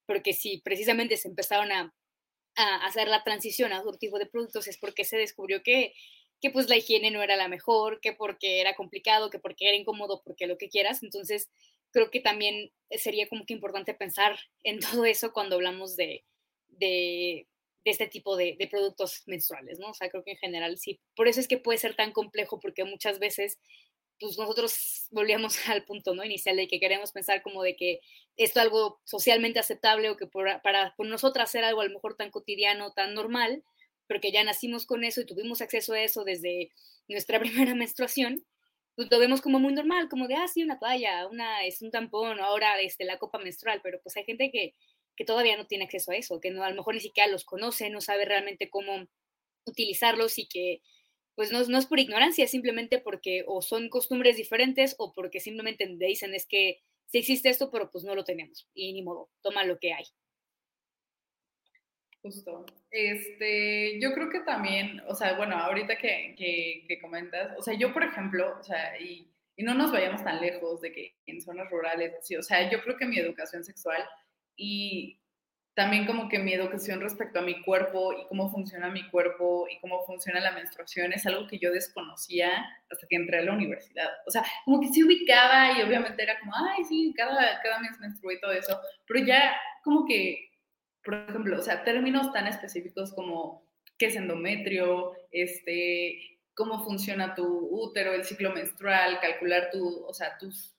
porque 0.07 0.35
si 0.35 0.59
precisamente 0.59 1.17
se 1.17 1.29
empezaron 1.29 1.73
a, 1.73 1.93
a 2.57 2.87
hacer 2.87 3.09
la 3.09 3.25
transición 3.25 3.73
a 3.73 3.81
otro 3.81 3.99
tipo 3.99 4.21
de 4.21 4.27
productos 4.27 4.69
es 4.69 4.79
porque 4.79 5.05
se 5.05 5.17
descubrió 5.17 5.63
que 5.65 5.95
que 6.45 6.51
pues 6.51 6.69
la 6.69 6.77
higiene 6.77 7.11
no 7.11 7.23
era 7.23 7.37
la 7.37 7.49
mejor, 7.49 8.03
que 8.03 8.13
porque 8.13 8.61
era 8.61 8.75
complicado, 8.75 9.31
que 9.31 9.39
porque 9.39 9.67
era 9.67 9.79
incómodo, 9.79 10.21
porque 10.23 10.47
lo 10.47 10.59
que 10.59 10.69
quieras. 10.69 11.03
Entonces, 11.03 11.49
creo 11.91 12.11
que 12.11 12.21
también 12.21 12.71
sería 12.91 13.27
como 13.31 13.47
que 13.47 13.55
importante 13.55 13.95
pensar 13.95 14.39
en 14.63 14.79
todo 15.01 15.07
eso 15.07 15.33
cuando 15.33 15.55
hablamos 15.55 15.97
de, 15.97 16.23
de, 16.69 17.49
este 17.85 18.09
tipo 18.09 18.37
de, 18.37 18.57
de, 18.59 18.69
productos 18.69 19.23
menstruales, 19.25 19.79
¿no? 19.79 19.89
O 19.89 19.95
sea, 19.95 20.11
creo 20.11 20.23
que 20.23 20.33
en 20.33 20.37
general 20.37 20.77
sí. 20.77 21.01
Por 21.17 21.29
eso 21.29 21.41
es 21.41 21.49
que 21.49 21.57
puede 21.57 21.79
ser 21.79 21.97
tan 21.97 22.13
complejo, 22.13 22.61
porque 22.61 22.85
muchas 22.85 23.19
veces, 23.19 23.59
pues 24.21 24.37
nosotros 24.37 25.07
volvíamos 25.13 25.57
al 25.71 25.87
punto, 25.87 26.15
¿no? 26.15 26.25
Inicial 26.25 26.57
de 26.57 26.69
que 26.69 26.79
queremos 26.79 27.11
pensar 27.13 27.41
como 27.41 27.63
de 27.63 27.75
que 27.75 28.01
esto 28.37 28.61
es 28.61 28.67
algo 28.67 29.01
socialmente 29.05 29.61
aceptable 29.61 30.11
o 30.11 30.19
que 30.19 30.27
para 30.27 30.95
por 30.95 31.07
nosotras 31.07 31.51
ser 31.51 31.65
algo 31.65 31.81
a 31.81 31.87
lo 31.87 31.95
mejor 31.95 32.17
tan 32.17 32.31
cotidiano, 32.31 32.93
tan 32.93 33.15
normal, 33.15 33.65
porque 34.09 34.33
ya 34.33 34.45
nacimos 34.45 34.87
con 34.87 35.05
eso 35.05 35.21
y 35.21 35.27
tuvimos 35.27 35.61
acceso 35.61 35.95
a 35.95 36.03
eso 36.03 36.25
desde 36.25 36.71
nuestra 37.09 37.41
primera 37.41 37.75
menstruación, 37.75 38.45
pues 38.97 39.09
lo 39.11 39.19
vemos 39.19 39.41
como 39.41 39.59
muy 39.59 39.73
normal, 39.73 40.09
como 40.09 40.29
de, 40.29 40.37
ah, 40.37 40.47
sí, 40.49 40.63
una 40.63 40.79
toalla, 40.79 41.27
una, 41.27 41.65
es 41.65 41.83
un 41.83 41.91
tampón, 41.91 42.41
ahora 42.41 42.81
este, 42.81 43.05
la 43.05 43.19
copa 43.19 43.39
menstrual, 43.39 43.81
pero 43.83 44.01
pues 44.03 44.17
hay 44.17 44.25
gente 44.25 44.51
que, 44.51 44.75
que 45.17 45.25
todavía 45.25 45.57
no 45.57 45.67
tiene 45.67 45.85
acceso 45.85 46.13
a 46.13 46.17
eso, 46.17 46.41
que 46.41 46.51
no, 46.51 46.63
a 46.63 46.71
lo 46.71 46.77
mejor 46.77 46.95
ni 46.95 47.01
siquiera 47.01 47.31
los 47.31 47.45
conoce, 47.45 47.91
no 47.91 48.01
sabe 48.01 48.25
realmente 48.25 48.71
cómo 48.71 49.07
utilizarlos 49.67 50.39
y 50.39 50.47
que 50.47 50.81
pues 51.35 51.51
no, 51.51 51.63
no 51.65 51.79
es 51.79 51.87
por 51.87 51.99
ignorancia, 51.99 52.45
es 52.45 52.51
simplemente 52.51 53.01
porque 53.01 53.45
o 53.47 53.61
son 53.61 53.89
costumbres 53.89 54.37
diferentes 54.37 54.95
o 54.99 55.13
porque 55.13 55.41
simplemente 55.41 55.87
dicen 55.99 56.33
es 56.35 56.47
que 56.47 56.81
sí 57.07 57.19
existe 57.19 57.49
esto, 57.49 57.71
pero 57.71 57.91
pues 57.91 58.05
no 58.05 58.15
lo 58.15 58.25
tenemos 58.25 58.69
y 58.75 58.93
ni 58.93 59.03
modo, 59.03 59.31
toma 59.43 59.65
lo 59.65 59.79
que 59.79 59.93
hay. 59.93 60.05
Justo. 62.23 62.65
Este, 62.97 63.99
yo 64.01 64.15
creo 64.15 64.31
que 64.31 64.39
también, 64.39 65.03
o 65.09 65.17
sea, 65.17 65.35
bueno, 65.37 65.57
ahorita 65.57 65.99
que, 65.99 66.37
que, 66.39 67.01
comentas, 67.01 67.51
o 67.59 67.63
sea, 67.63 67.75
yo, 67.75 67.93
por 67.93 68.05
ejemplo, 68.05 68.57
o 68.57 68.63
sea, 68.63 68.97
y, 69.01 69.29
y, 69.57 69.65
no 69.65 69.75
nos 69.75 69.91
vayamos 69.91 70.23
tan 70.23 70.41
lejos 70.41 70.81
de 70.81 70.93
que 70.93 71.17
en 71.27 71.41
zonas 71.41 71.69
rurales, 71.71 72.15
sí, 72.23 72.37
o 72.37 72.43
sea, 72.45 72.71
yo 72.71 72.81
creo 72.85 72.97
que 72.97 73.07
mi 73.07 73.19
educación 73.19 73.65
sexual 73.65 74.01
y 74.55 75.19
también 75.75 76.07
como 76.07 76.29
que 76.29 76.39
mi 76.39 76.53
educación 76.53 77.01
respecto 77.01 77.41
a 77.41 77.43
mi 77.43 77.63
cuerpo 77.63 78.13
y 78.13 78.29
cómo 78.29 78.49
funciona 78.49 78.89
mi 78.89 79.11
cuerpo 79.11 79.67
y 79.69 79.81
cómo 79.81 80.05
funciona 80.07 80.39
la 80.39 80.53
menstruación 80.53 81.13
es 81.13 81.27
algo 81.27 81.49
que 81.49 81.59
yo 81.59 81.73
desconocía 81.73 82.65
hasta 82.89 83.09
que 83.09 83.17
entré 83.17 83.39
a 83.39 83.43
la 83.43 83.55
universidad. 83.55 84.09
O 84.25 84.31
sea, 84.31 84.45
como 84.65 84.81
que 84.81 84.93
se 84.93 85.03
ubicaba 85.03 85.77
y 85.77 85.83
obviamente 85.83 86.23
era 86.23 86.39
como, 86.39 86.53
ay, 86.55 86.85
sí, 86.85 87.13
cada, 87.17 87.61
cada 87.61 87.81
mes 87.81 87.99
menstruo 87.99 88.31
y 88.31 88.41
todo 88.41 88.53
eso, 88.53 88.81
pero 89.05 89.27
ya 89.27 89.57
como 89.83 90.07
que 90.07 90.54
por 91.05 91.15
ejemplo, 91.15 91.59
o 91.59 91.63
sea, 91.63 91.85
términos 91.85 92.33
tan 92.33 92.47
específicos 92.47 93.13
como 93.13 93.69
qué 93.99 94.07
es 94.07 94.17
endometrio, 94.17 95.13
este, 95.31 96.41
cómo 96.55 96.83
funciona 96.85 97.35
tu 97.35 97.45
útero, 97.71 98.13
el 98.13 98.25
ciclo 98.25 98.53
menstrual, 98.53 99.21
calcular 99.21 99.71
tu, 99.71 100.05
o 100.07 100.15
sea, 100.15 100.39
tus, 100.39 100.75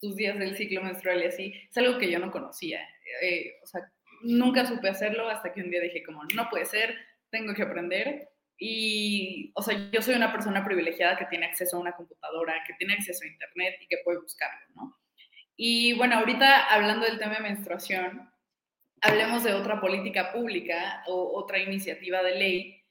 tus 0.00 0.16
días 0.16 0.38
del 0.38 0.56
ciclo 0.56 0.82
menstrual 0.82 1.22
y 1.22 1.26
así, 1.26 1.54
es 1.70 1.76
algo 1.76 1.98
que 1.98 2.10
yo 2.10 2.18
no 2.18 2.30
conocía. 2.30 2.80
Eh, 3.22 3.56
o 3.62 3.66
sea, 3.66 3.92
nunca 4.22 4.66
supe 4.66 4.88
hacerlo 4.88 5.28
hasta 5.28 5.52
que 5.52 5.60
un 5.60 5.70
día 5.70 5.80
dije 5.80 6.02
como, 6.02 6.22
no 6.34 6.48
puede 6.48 6.66
ser, 6.66 6.96
tengo 7.30 7.54
que 7.54 7.62
aprender. 7.62 8.28
Y, 8.58 9.52
o 9.54 9.62
sea, 9.62 9.88
yo 9.92 10.02
soy 10.02 10.14
una 10.14 10.32
persona 10.32 10.64
privilegiada 10.64 11.16
que 11.16 11.26
tiene 11.26 11.46
acceso 11.46 11.76
a 11.76 11.80
una 11.80 11.92
computadora, 11.92 12.64
que 12.66 12.74
tiene 12.74 12.94
acceso 12.94 13.24
a 13.24 13.28
internet 13.28 13.76
y 13.80 13.86
que 13.86 13.98
puede 14.04 14.20
buscarlo, 14.20 14.66
¿no? 14.74 14.96
Y 15.56 15.92
bueno, 15.94 16.16
ahorita 16.16 16.66
hablando 16.66 17.06
del 17.06 17.18
tema 17.18 17.34
de 17.34 17.40
menstruación, 17.40 18.30
hablemos 19.02 19.44
de 19.44 19.54
otra 19.54 19.80
política 19.80 20.32
pública 20.32 21.02
o 21.06 21.38
otra 21.38 21.58
iniciativa 21.58 22.22
de 22.22 22.34
ley 22.34 22.84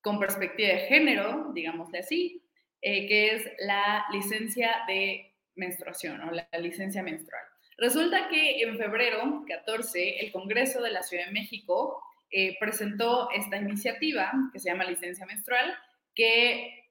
con 0.00 0.18
perspectiva 0.18 0.68
de 0.68 0.80
género, 0.80 1.50
digámosle 1.52 1.98
así, 1.98 2.42
eh, 2.80 3.08
que 3.08 3.34
es 3.34 3.50
la 3.58 4.04
licencia 4.12 4.84
de 4.86 5.34
menstruación 5.54 6.20
o 6.20 6.30
la 6.30 6.48
licencia 6.60 7.02
menstrual. 7.02 7.42
Resulta 7.78 8.28
que 8.28 8.62
en 8.62 8.78
febrero 8.78 9.44
14 9.46 10.20
el 10.20 10.32
Congreso 10.32 10.80
de 10.80 10.90
la 10.90 11.02
Ciudad 11.02 11.26
de 11.26 11.32
México 11.32 12.02
eh, 12.30 12.56
presentó 12.58 13.30
esta 13.30 13.56
iniciativa 13.56 14.32
que 14.52 14.60
se 14.60 14.70
llama 14.70 14.84
licencia 14.84 15.26
menstrual, 15.26 15.74
que 16.14 16.84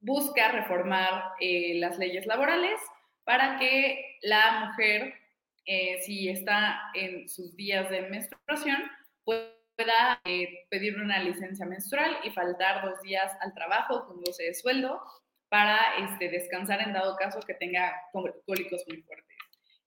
busca 0.00 0.52
reformar 0.52 1.32
eh, 1.40 1.74
las 1.78 1.98
leyes 1.98 2.26
laborales 2.26 2.80
para 3.24 3.58
que 3.58 4.18
la 4.22 4.66
mujer 4.66 5.14
eh, 5.70 6.00
si 6.00 6.30
está 6.30 6.80
en 6.94 7.28
sus 7.28 7.54
días 7.54 7.90
de 7.90 8.00
menstruación, 8.08 8.78
pueda 9.22 10.18
eh, 10.24 10.66
pedir 10.70 10.96
una 10.96 11.22
licencia 11.22 11.66
menstrual 11.66 12.16
y 12.24 12.30
faltar 12.30 12.82
dos 12.82 13.02
días 13.02 13.30
al 13.42 13.52
trabajo 13.52 14.06
con 14.06 14.22
goce 14.22 14.44
de 14.44 14.54
sueldo 14.54 14.98
para 15.50 15.78
este, 15.98 16.30
descansar 16.30 16.80
en 16.80 16.94
dado 16.94 17.16
caso 17.16 17.40
que 17.40 17.52
tenga 17.52 17.92
cólicos 18.46 18.82
muy 18.88 19.02
fuertes. 19.02 19.36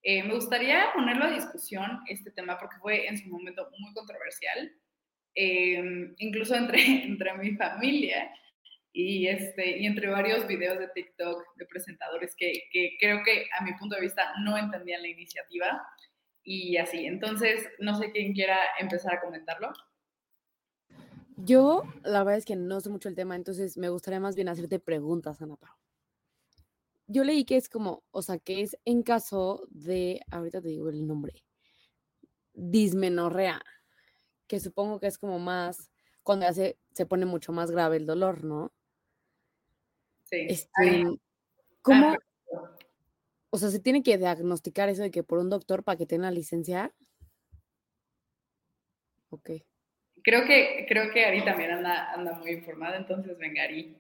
Eh, 0.04 0.22
me 0.22 0.36
gustaría 0.36 0.94
ponerlo 0.94 1.26
a 1.26 1.32
discusión 1.32 2.00
este 2.08 2.30
tema 2.30 2.60
porque 2.60 2.78
fue 2.78 3.08
en 3.08 3.18
su 3.18 3.28
momento 3.30 3.68
muy 3.80 3.92
controversial, 3.96 4.72
incluso 5.34 6.54
entre, 6.54 6.80
entre 7.06 7.34
mi 7.40 7.56
familia 7.56 8.32
y, 8.94 9.28
este, 9.28 9.80
y 9.80 9.86
entre 9.86 10.10
varios 10.10 10.46
videos 10.48 10.78
de 10.80 10.89
TikTok 10.89 11.56
de 11.56 11.66
presentadores 11.66 12.36
que, 12.36 12.64
que, 12.72 12.98
creo 13.00 13.22
que 13.24 13.48
a 13.58 13.64
mi 13.64 13.74
punto 13.74 13.96
de 13.96 14.02
vista 14.02 14.34
no 14.44 14.58
entendían 14.58 15.02
la 15.02 15.08
iniciativa 15.08 15.82
y 16.44 16.78
así. 16.78 17.06
Entonces, 17.06 17.68
no 17.80 17.98
sé 17.98 18.12
quién 18.12 18.34
quiera 18.34 18.58
empezar 18.80 19.16
a 19.16 19.22
comentarlo. 19.22 19.72
Yo, 21.38 21.84
la 22.04 22.24
verdad 22.24 22.38
es 22.38 22.46
que 22.46 22.56
no 22.56 22.82
sé 22.82 22.89
mucho 22.89 23.10
el 23.10 23.16
tema, 23.16 23.36
entonces 23.36 23.78
me 23.78 23.89
gustaría 23.89 24.20
más 24.20 24.36
bien 24.36 24.50
hacerte 24.50 24.80
preguntas, 24.80 25.42
Ana 25.42 25.56
Pau. 25.56 25.74
Yo 27.08 27.24
leí 27.24 27.46
que 27.46 27.58
es 27.58 27.68
como, 27.68 28.04
o 28.12 28.22
sea, 28.22 28.38
que 28.38 28.62
es 28.62 28.78
en 28.86 29.04
caso 29.04 29.68
de, 29.70 30.22
ahorita 30.30 30.62
te 30.62 30.70
digo 30.70 30.89
el 30.89 31.08
nombre, 31.08 31.44
dismenorrea, 32.54 33.62
que 34.48 34.60
supongo 34.60 35.00
que 35.00 35.08
es 35.08 35.18
como 35.18 35.39
más, 35.39 35.92
cuando 36.24 36.46
ya 36.46 36.54
se, 36.54 36.78
se 36.94 37.06
pone 37.06 37.26
mucho 37.26 37.52
más 37.54 37.72
grave 37.72 37.98
el 37.98 38.06
dolor, 38.06 38.44
¿no? 38.44 38.72
Este, 40.32 41.06
¿Cómo? 41.82 42.16
O 43.50 43.58
sea, 43.58 43.70
¿se 43.70 43.80
tiene 43.80 44.02
que 44.02 44.18
diagnosticar 44.18 44.90
eso 44.90 45.02
de 45.02 45.12
que 45.12 45.24
por 45.24 45.40
un 45.40 45.50
doctor 45.50 45.84
para 45.84 45.98
que 45.98 46.06
tenga 46.06 46.26
la 46.26 46.32
licencia? 46.32 46.94
Ok. 49.30 49.52
Creo 50.24 50.46
que, 50.46 50.86
creo 50.88 51.12
que 51.12 51.26
Ari 51.26 51.44
también 51.44 51.72
anda, 51.72 52.14
anda 52.14 52.34
muy 52.34 52.52
informada, 52.52 52.98
entonces 52.98 53.38
venga 53.38 53.64
Ari. 53.64 53.98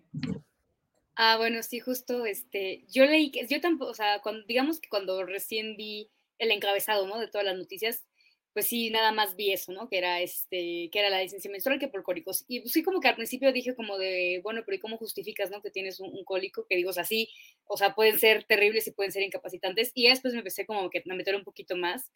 Ah, 1.15 1.35
bueno, 1.37 1.61
sí, 1.63 1.79
justo, 1.79 2.25
este, 2.25 2.85
yo 2.87 3.05
leí 3.05 3.31
que, 3.31 3.45
yo 3.47 3.59
tampoco, 3.59 3.91
o 3.91 3.93
sea, 3.95 4.21
cuando, 4.21 4.45
digamos 4.45 4.79
que 4.79 4.87
cuando 4.87 5.25
recién 5.25 5.75
vi 5.75 6.09
el 6.37 6.51
encabezado, 6.51 7.05
¿no? 7.07 7.19
De 7.19 7.27
todas 7.27 7.45
las 7.45 7.57
noticias, 7.57 8.05
pues 8.53 8.67
sí, 8.67 8.89
nada 8.89 9.11
más 9.11 9.35
vi 9.35 9.53
eso, 9.53 9.71
¿no? 9.71 9.87
Que 9.87 9.97
era, 9.97 10.19
este, 10.21 10.89
que 10.91 10.99
era 10.99 11.09
la 11.09 11.21
licencia 11.21 11.49
menstrual 11.49 11.79
que 11.79 11.87
por 11.87 12.03
cólicos. 12.03 12.43
Y 12.47 12.59
pues 12.59 12.73
sí, 12.73 12.83
como 12.83 12.99
que 12.99 13.07
al 13.07 13.15
principio 13.15 13.53
dije 13.53 13.75
como 13.75 13.97
de, 13.97 14.41
bueno, 14.43 14.63
pero 14.65 14.75
¿y 14.75 14.79
cómo 14.79 14.97
justificas, 14.97 15.49
no? 15.51 15.61
Que 15.61 15.71
tienes 15.71 15.99
un, 15.99 16.23
cólico, 16.25 16.65
que 16.67 16.75
digo, 16.75 16.89
o 16.89 16.93
sea, 16.93 17.05
sí, 17.05 17.29
o 17.65 17.77
sea, 17.77 17.95
pueden 17.95 18.19
ser 18.19 18.43
terribles 18.43 18.87
y 18.87 18.91
pueden 18.91 19.11
ser 19.11 19.23
incapacitantes. 19.23 19.91
Y 19.93 20.09
después 20.09 20.33
me 20.33 20.39
empecé 20.39 20.65
como 20.65 20.89
que 20.89 21.03
a 21.09 21.15
meter 21.15 21.35
un 21.35 21.43
poquito 21.43 21.77
más. 21.77 22.11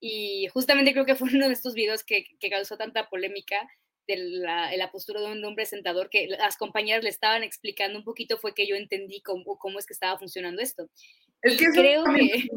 Y 0.00 0.48
justamente 0.48 0.92
creo 0.92 1.06
que 1.06 1.14
fue 1.14 1.28
uno 1.34 1.46
de 1.46 1.54
estos 1.54 1.74
videos 1.74 2.04
que, 2.04 2.24
que 2.40 2.50
causó 2.50 2.76
tanta 2.76 3.08
polémica 3.08 3.56
de 4.06 4.16
la, 4.16 4.74
la, 4.76 4.90
postura 4.90 5.20
de 5.20 5.32
un 5.32 5.44
hombre 5.44 5.66
sentador 5.66 6.08
que 6.10 6.28
las 6.28 6.56
compañeras 6.56 7.02
le 7.02 7.10
estaban 7.10 7.42
explicando 7.42 7.98
un 7.98 8.04
poquito 8.04 8.38
fue 8.38 8.54
que 8.54 8.66
yo 8.66 8.76
entendí 8.76 9.20
cómo, 9.20 9.58
cómo 9.58 9.78
es 9.78 9.86
que 9.86 9.92
estaba 9.92 10.18
funcionando 10.18 10.62
esto. 10.62 10.88
Es 11.42 11.58
que 11.58 11.66
creo 11.66 12.04
que... 12.04 12.48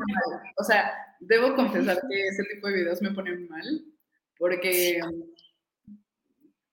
O 0.57 0.63
sea, 0.63 0.91
debo 1.19 1.55
confesar 1.55 2.01
que 2.09 2.27
ese 2.27 2.43
tipo 2.53 2.67
de 2.67 2.73
videos 2.75 3.01
me 3.01 3.11
ponen 3.11 3.47
mal, 3.47 3.85
porque, 4.37 4.99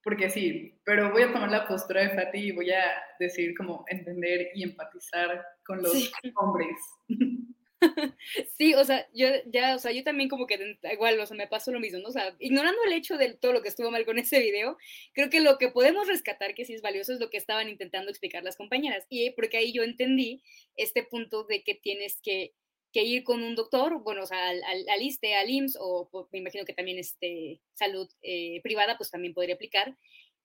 porque 0.03 0.31
sí, 0.31 0.81
pero 0.85 1.11
voy 1.11 1.23
a 1.23 1.33
tomar 1.33 1.51
la 1.51 1.67
postura 1.67 2.03
de 2.03 2.11
Fati 2.11 2.39
y 2.39 2.53
voy 2.53 2.71
a 2.71 2.85
decir 3.19 3.57
como 3.57 3.85
entender 3.89 4.49
y 4.55 4.63
empatizar 4.63 5.45
con 5.65 5.83
los 5.83 6.13
hombres. 6.37 6.77
Sí, 8.59 8.75
o 8.75 8.85
sea, 8.85 9.09
yo 9.15 9.29
ya, 9.47 9.75
o 9.77 9.79
sea, 9.79 9.93
yo 9.93 10.03
también 10.05 10.29
como 10.29 10.47
que 10.47 10.79
igual, 10.93 11.19
o 11.21 11.27
sea, 11.27 11.37
me 11.37 11.47
pasó 11.47 11.71
lo 11.73 11.81
mismo, 11.81 11.99
¿no? 11.99 12.09
O 12.09 12.13
sea, 12.13 12.35
ignorando 12.39 12.81
el 12.85 12.93
hecho 12.93 13.17
de 13.17 13.35
todo 13.35 13.53
lo 13.53 13.63
que 13.63 13.69
estuvo 13.69 13.91
mal 13.91 14.05
con 14.05 14.19
ese 14.19 14.41
video, 14.41 14.77
creo 15.13 15.31
que 15.31 15.41
lo 15.41 15.59
que 15.59 15.69
podemos 15.69 16.09
rescatar 16.09 16.55
que 16.55 16.65
sí 16.65 16.75
es 16.75 16.83
valioso 16.83 17.13
es 17.13 17.21
lo 17.21 17.31
que 17.31 17.37
estaban 17.37 17.69
intentando 17.69 18.11
explicar 18.11 18.43
las 18.43 18.57
compañeras. 18.57 19.07
Y 19.09 19.31
porque 19.31 19.59
ahí 19.59 19.73
yo 19.73 19.83
entendí 19.83 20.43
este 20.77 21.03
punto 21.03 21.45
de 21.45 21.63
que 21.63 21.75
tienes 21.75 22.21
que, 22.23 22.55
que 22.93 23.05
ir 23.05 23.25
con 23.25 23.43
un 23.43 23.55
doctor, 23.55 24.03
bueno, 24.03 24.23
o 24.23 24.27
sea, 24.27 24.49
al, 24.49 24.63
al, 24.65 25.03
ISTE, 25.03 25.35
al 25.35 25.51
IMSS, 25.51 25.79
o 25.81 26.09
pues, 26.11 26.27
me 26.33 26.39
imagino 26.39 26.65
que 26.65 26.75
también 26.75 26.99
este, 26.99 27.61
salud 27.75 28.09
eh, 28.23 28.61
privada, 28.63 28.97
pues 28.97 29.11
también 29.11 29.35
podría 29.35 29.55
aplicar, 29.55 29.97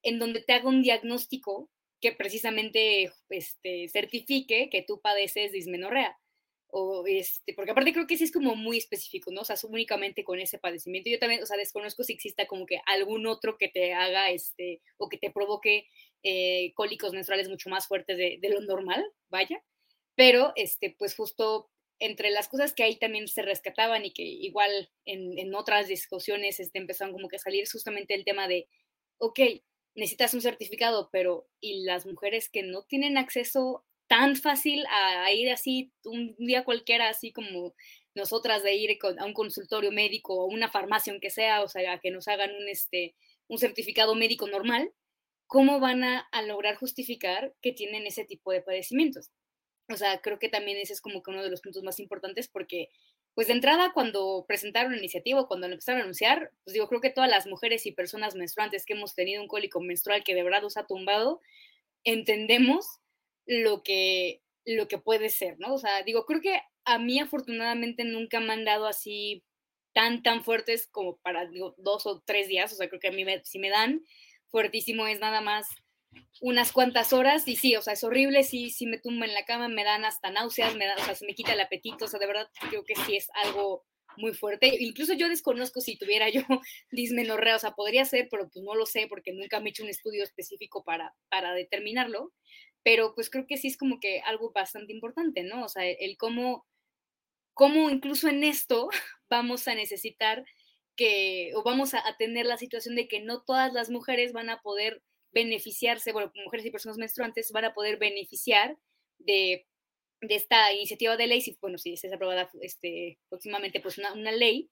en 0.02 0.18
donde 0.18 0.42
te 0.42 0.52
haga 0.52 0.68
un 0.68 0.82
diagnóstico 0.82 1.70
que 2.00 2.12
precisamente 2.12 3.12
este, 3.30 3.88
certifique 3.88 4.68
que 4.70 4.82
tú 4.82 5.00
padeces 5.00 5.52
dismenorrea 5.52 6.18
o 6.74 7.04
este, 7.06 7.52
porque 7.52 7.72
aparte 7.72 7.92
creo 7.92 8.06
que 8.06 8.16
sí 8.16 8.24
es 8.24 8.32
como 8.32 8.56
muy 8.56 8.78
específico, 8.78 9.30
¿no? 9.30 9.42
O 9.42 9.44
sea, 9.44 9.56
únicamente 9.68 10.24
con 10.24 10.40
ese 10.40 10.58
padecimiento. 10.58 11.10
Yo 11.10 11.18
también, 11.18 11.42
o 11.42 11.46
sea, 11.46 11.58
desconozco 11.58 12.02
si 12.02 12.14
exista 12.14 12.46
como 12.46 12.64
que 12.64 12.80
algún 12.86 13.26
otro 13.26 13.58
que 13.58 13.68
te 13.68 13.92
haga, 13.92 14.30
este, 14.30 14.80
o 14.96 15.10
que 15.10 15.18
te 15.18 15.30
provoque 15.30 15.86
eh, 16.22 16.72
cólicos 16.74 17.12
menstruales 17.12 17.50
mucho 17.50 17.68
más 17.68 17.86
fuertes 17.86 18.16
de, 18.16 18.38
de, 18.40 18.48
lo 18.48 18.62
normal, 18.62 19.04
vaya. 19.28 19.62
Pero, 20.14 20.52
este, 20.56 20.96
pues 20.98 21.14
justo 21.14 21.70
entre 21.98 22.30
las 22.30 22.48
cosas 22.48 22.72
que 22.72 22.84
ahí 22.84 22.96
también 22.98 23.28
se 23.28 23.42
rescataban 23.42 24.06
y 24.06 24.14
que 24.14 24.22
igual 24.22 24.90
en, 25.04 25.38
en 25.38 25.54
otras 25.54 25.88
discusiones 25.88 26.58
este, 26.58 26.78
empezaron 26.78 27.12
como 27.12 27.28
que 27.28 27.36
a 27.36 27.38
salir 27.38 27.68
justamente 27.70 28.14
el 28.14 28.24
tema 28.24 28.48
de, 28.48 28.66
ok, 29.18 29.40
necesitas 29.94 30.32
un 30.32 30.40
certificado, 30.40 31.10
pero 31.12 31.48
¿y 31.60 31.84
las 31.84 32.06
mujeres 32.06 32.48
que 32.48 32.62
no 32.62 32.84
tienen 32.84 33.18
acceso 33.18 33.84
tan 34.12 34.36
fácil 34.36 34.84
a, 34.90 35.32
ir 35.32 35.50
así 35.50 35.90
un 36.04 36.36
día 36.36 36.64
cualquiera, 36.64 37.08
así 37.08 37.32
como 37.32 37.74
nosotras 38.14 38.62
de 38.62 38.74
ir 38.74 38.98
a 39.18 39.24
un 39.24 39.32
consultorio 39.32 39.90
médico 39.90 40.34
o 40.34 40.44
una 40.44 40.70
farmacia, 40.70 41.14
aunque 41.14 41.30
sea, 41.30 41.62
o 41.62 41.68
sea, 41.68 41.98
que 41.98 42.10
nos 42.10 42.28
hagan 42.28 42.54
un, 42.54 42.68
este, 42.68 43.14
un 43.48 43.56
certificado 43.56 44.14
médico 44.14 44.46
normal, 44.46 44.92
¿cómo 45.46 45.80
van 45.80 46.04
a, 46.04 46.28
lograr 46.46 46.76
justificar 46.76 47.54
que 47.62 47.72
tienen 47.72 48.06
ese 48.06 48.26
tipo 48.26 48.52
de 48.52 48.60
padecimientos? 48.60 49.30
O 49.88 49.96
sea, 49.96 50.20
creo 50.20 50.38
que 50.38 50.50
también 50.50 50.76
ese 50.76 50.92
es 50.92 51.00
como 51.00 51.22
que 51.22 51.30
uno 51.30 51.42
de 51.42 51.48
los 51.48 51.62
puntos 51.62 51.82
más 51.82 51.98
importantes 51.98 52.48
porque, 52.48 52.90
pues 53.34 53.46
de 53.46 53.54
entrada, 53.54 53.92
cuando 53.94 54.44
presentaron 54.46 54.92
la 54.92 54.98
iniciativa, 54.98 55.48
cuando 55.48 55.68
lo 55.68 55.72
empezaron 55.72 56.02
a 56.02 56.04
anunciar, 56.04 56.52
pues 56.64 56.74
digo, 56.74 56.86
creo 56.86 57.00
que 57.00 57.08
todas 57.08 57.30
las 57.30 57.46
mujeres 57.46 57.86
y 57.86 57.92
personas 57.92 58.34
menstruantes 58.34 58.84
que 58.84 58.92
hemos 58.92 59.14
tenido 59.14 59.40
un 59.40 59.48
cólico 59.48 59.80
menstrual 59.80 60.22
que 60.22 60.34
de 60.34 60.42
verdad 60.42 60.60
nos 60.60 60.76
ha 60.76 60.86
tumbado, 60.86 61.40
entendemos 62.04 63.01
lo 63.46 63.82
que, 63.82 64.42
lo 64.64 64.88
que 64.88 64.98
puede 64.98 65.28
ser, 65.28 65.58
¿no? 65.58 65.74
O 65.74 65.78
sea, 65.78 66.02
digo, 66.02 66.24
creo 66.26 66.40
que 66.40 66.60
a 66.84 66.98
mí 66.98 67.20
afortunadamente 67.20 68.04
nunca 68.04 68.40
me 68.40 68.52
han 68.52 68.64
dado 68.64 68.86
así 68.86 69.44
tan, 69.92 70.22
tan 70.22 70.42
fuertes 70.44 70.88
como 70.88 71.18
para, 71.18 71.46
digo, 71.46 71.74
dos 71.78 72.06
o 72.06 72.22
tres 72.24 72.48
días, 72.48 72.72
o 72.72 72.76
sea, 72.76 72.88
creo 72.88 73.00
que 73.00 73.08
a 73.08 73.12
mí 73.12 73.24
si 73.44 73.58
me 73.58 73.70
dan 73.70 74.02
fuertísimo 74.50 75.06
es 75.06 75.20
nada 75.20 75.40
más 75.40 75.66
unas 76.40 76.72
cuantas 76.72 77.12
horas 77.12 77.46
y 77.46 77.56
sí, 77.56 77.76
o 77.76 77.82
sea, 77.82 77.94
es 77.94 78.04
horrible, 78.04 78.42
sí, 78.42 78.70
sí 78.70 78.86
me 78.86 78.98
tumbo 78.98 79.24
en 79.24 79.34
la 79.34 79.44
cama, 79.44 79.68
me 79.68 79.84
dan 79.84 80.04
hasta 80.04 80.30
náuseas, 80.30 80.74
me 80.76 80.86
da, 80.86 80.96
o 80.96 81.04
sea, 81.04 81.14
se 81.14 81.26
me 81.26 81.34
quita 81.34 81.52
el 81.52 81.60
apetito, 81.60 82.04
o 82.04 82.08
sea, 82.08 82.20
de 82.20 82.26
verdad 82.26 82.48
creo 82.68 82.84
que 82.84 82.94
sí 82.94 83.16
es 83.16 83.30
algo 83.44 83.84
muy 84.16 84.34
fuerte. 84.34 84.76
Incluso 84.80 85.14
yo 85.14 85.28
desconozco 85.28 85.80
si 85.80 85.96
tuviera 85.96 86.28
yo 86.28 86.42
dismenorrea, 86.90 87.56
o 87.56 87.58
sea, 87.58 87.72
podría 87.72 88.04
ser, 88.04 88.28
pero 88.30 88.48
pues 88.50 88.64
no 88.64 88.74
lo 88.74 88.86
sé 88.86 89.06
porque 89.08 89.32
nunca 89.32 89.60
me 89.60 89.68
he 89.68 89.70
hecho 89.70 89.84
un 89.84 89.88
estudio 89.88 90.24
específico 90.24 90.84
para, 90.84 91.14
para 91.30 91.54
determinarlo, 91.54 92.32
pero 92.82 93.14
pues 93.14 93.30
creo 93.30 93.46
que 93.46 93.56
sí 93.56 93.68
es 93.68 93.76
como 93.76 94.00
que 94.00 94.20
algo 94.20 94.52
bastante 94.52 94.92
importante, 94.92 95.42
¿no? 95.42 95.64
O 95.64 95.68
sea, 95.68 95.88
el 95.88 96.16
cómo, 96.16 96.66
cómo 97.54 97.90
incluso 97.90 98.28
en 98.28 98.44
esto 98.44 98.88
vamos 99.30 99.68
a 99.68 99.74
necesitar 99.74 100.44
que, 100.96 101.52
o 101.54 101.62
vamos 101.62 101.94
a, 101.94 102.02
tener 102.18 102.46
la 102.46 102.58
situación 102.58 102.96
de 102.96 103.08
que 103.08 103.20
no 103.20 103.42
todas 103.42 103.72
las 103.72 103.90
mujeres 103.90 104.32
van 104.32 104.50
a 104.50 104.60
poder 104.60 105.02
beneficiarse, 105.32 106.12
bueno, 106.12 106.30
mujeres 106.44 106.66
y 106.66 106.70
personas 106.70 106.98
menstruantes 106.98 107.50
van 107.52 107.64
a 107.64 107.74
poder 107.74 107.98
beneficiar 107.98 108.76
de, 109.18 109.66
de 110.20 110.34
esta 110.34 110.72
iniciativa 110.72 111.16
de 111.16 111.26
ley, 111.26 111.40
si, 111.40 111.56
bueno, 111.60 111.78
si 111.78 111.94
es 111.94 112.04
aprobada 112.12 112.50
este, 112.60 113.18
próximamente, 113.28 113.80
pues 113.80 113.96
una, 113.98 114.12
una 114.12 114.32
ley, 114.32 114.70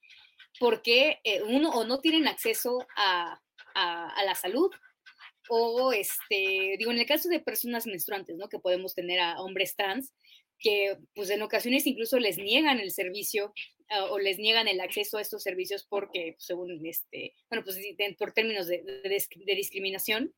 porque 0.58 1.20
eh, 1.24 1.42
uno 1.42 1.70
o 1.70 1.84
no 1.84 2.00
tienen 2.00 2.28
acceso 2.28 2.86
a, 2.96 3.40
a, 3.74 4.10
a, 4.10 4.24
la 4.24 4.34
salud, 4.34 4.70
o, 5.50 5.92
este, 5.92 6.76
digo, 6.78 6.92
en 6.92 6.98
el 6.98 7.06
caso 7.06 7.28
de 7.28 7.40
personas 7.40 7.84
menstruantes, 7.84 8.36
¿no? 8.36 8.48
Que 8.48 8.60
podemos 8.60 8.94
tener 8.94 9.18
a 9.18 9.40
hombres 9.40 9.74
trans, 9.74 10.14
que 10.60 10.96
pues 11.14 11.28
en 11.30 11.42
ocasiones 11.42 11.86
incluso 11.86 12.18
les 12.20 12.38
niegan 12.38 12.78
el 12.78 12.92
servicio 12.92 13.52
uh, 13.90 14.12
o 14.12 14.18
les 14.20 14.38
niegan 14.38 14.68
el 14.68 14.80
acceso 14.80 15.18
a 15.18 15.22
estos 15.22 15.42
servicios 15.42 15.86
porque 15.88 16.36
según 16.38 16.86
este, 16.86 17.34
bueno, 17.50 17.64
pues 17.64 17.78
por 18.16 18.32
términos 18.32 18.68
de, 18.68 18.82
de, 18.82 19.24
de, 19.34 19.54
discriminación 19.56 20.32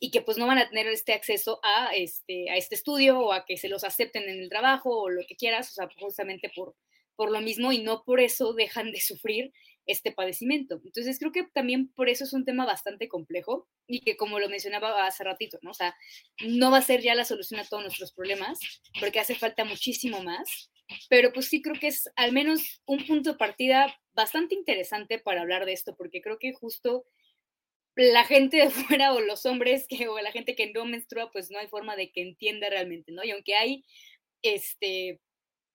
y 0.00 0.10
que 0.10 0.22
pues 0.22 0.36
no 0.36 0.46
van 0.46 0.58
a 0.58 0.68
tener 0.68 0.88
este 0.88 1.12
acceso 1.12 1.60
a 1.62 1.94
este, 1.94 2.50
a 2.50 2.56
este 2.56 2.74
estudio 2.74 3.20
o 3.20 3.32
a 3.32 3.44
que 3.46 3.56
se 3.56 3.68
los 3.68 3.84
acepten 3.84 4.24
en 4.24 4.40
el 4.40 4.48
trabajo 4.48 5.02
o 5.02 5.10
lo 5.10 5.22
que 5.28 5.36
quieras, 5.36 5.70
o 5.70 5.74
sea, 5.74 5.88
justamente 6.00 6.50
por, 6.56 6.74
por 7.14 7.30
lo 7.30 7.40
mismo 7.40 7.70
y 7.70 7.82
no 7.82 8.02
por 8.04 8.18
eso 8.18 8.52
dejan 8.52 8.90
de 8.90 9.00
sufrir 9.00 9.52
este 9.86 10.12
padecimiento. 10.12 10.80
Entonces 10.84 11.18
creo 11.18 11.32
que 11.32 11.44
también 11.44 11.88
por 11.88 12.08
eso 12.08 12.24
es 12.24 12.32
un 12.32 12.44
tema 12.44 12.66
bastante 12.66 13.08
complejo 13.08 13.68
y 13.86 14.00
que 14.00 14.16
como 14.16 14.38
lo 14.38 14.48
mencionaba 14.48 15.06
hace 15.06 15.24
ratito, 15.24 15.58
¿no? 15.62 15.70
O 15.70 15.74
sea, 15.74 15.96
no 16.44 16.70
va 16.70 16.78
a 16.78 16.82
ser 16.82 17.00
ya 17.00 17.14
la 17.14 17.24
solución 17.24 17.60
a 17.60 17.64
todos 17.64 17.84
nuestros 17.84 18.12
problemas 18.12 18.58
porque 19.00 19.20
hace 19.20 19.34
falta 19.34 19.64
muchísimo 19.64 20.22
más, 20.22 20.70
pero 21.08 21.32
pues 21.32 21.46
sí 21.46 21.62
creo 21.62 21.78
que 21.80 21.88
es 21.88 22.10
al 22.16 22.32
menos 22.32 22.82
un 22.86 23.06
punto 23.06 23.32
de 23.32 23.38
partida 23.38 23.96
bastante 24.14 24.54
interesante 24.54 25.18
para 25.18 25.42
hablar 25.42 25.66
de 25.66 25.72
esto 25.72 25.96
porque 25.96 26.20
creo 26.20 26.38
que 26.38 26.52
justo 26.52 27.04
la 27.94 28.24
gente 28.24 28.58
de 28.58 28.70
fuera 28.70 29.12
o 29.14 29.20
los 29.20 29.46
hombres 29.46 29.86
que 29.88 30.08
o 30.08 30.18
la 30.20 30.32
gente 30.32 30.56
que 30.56 30.72
no 30.72 30.84
menstrua 30.84 31.30
pues 31.30 31.50
no 31.50 31.58
hay 31.58 31.68
forma 31.68 31.96
de 31.96 32.10
que 32.10 32.22
entienda 32.22 32.68
realmente, 32.70 33.12
¿no? 33.12 33.24
Y 33.24 33.30
aunque 33.30 33.54
hay 33.54 33.84
este 34.42 35.20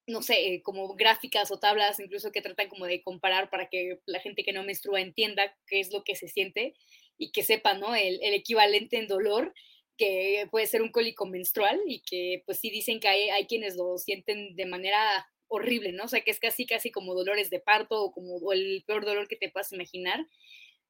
no 0.08 0.22
sé, 0.22 0.62
como 0.64 0.96
gráficas 0.96 1.52
o 1.52 1.60
tablas 1.60 2.00
incluso 2.00 2.32
que 2.32 2.42
tratan 2.42 2.70
como 2.70 2.86
de 2.86 3.02
comparar 3.04 3.50
para 3.50 3.70
que 3.70 4.00
la 4.06 4.20
gente 4.20 4.44
que 4.44 4.54
no 4.54 4.64
menstrua 4.64 5.02
entienda 5.02 5.56
qué 5.68 5.80
es 5.80 5.92
lo 5.94 6.04
que 6.04 6.16
se 6.16 6.28
siente 6.28 6.76
y 7.18 7.32
que 7.32 7.44
sepa, 7.44 7.74
¿no? 7.76 7.96
El, 7.96 8.20
el 8.22 8.34
equivalente 8.34 8.98
en 8.98 9.08
dolor 9.08 9.54
que 9.98 10.48
puede 10.50 10.66
ser 10.68 10.82
un 10.82 10.92
cólico 10.92 11.28
menstrual 11.28 11.80
y 11.88 12.02
que 12.02 12.44
pues 12.46 12.60
sí 12.60 12.70
dicen 12.72 13.00
que 13.00 13.08
hay, 13.08 13.30
hay 13.30 13.46
quienes 13.46 13.76
lo 13.76 13.98
sienten 13.98 14.56
de 14.56 14.66
manera 14.66 15.28
horrible, 15.48 15.92
¿no? 15.92 16.06
O 16.06 16.08
sea, 16.08 16.22
que 16.22 16.32
es 16.32 16.40
casi, 16.40 16.66
casi 16.66 16.92
como 16.92 17.14
dolores 17.14 17.50
de 17.50 17.60
parto 17.60 18.02
o 18.02 18.12
como 18.12 18.52
el 18.54 18.84
peor 18.88 19.06
dolor 19.06 19.28
que 19.28 19.36
te 19.36 19.50
puedas 19.50 19.72
imaginar 19.74 20.26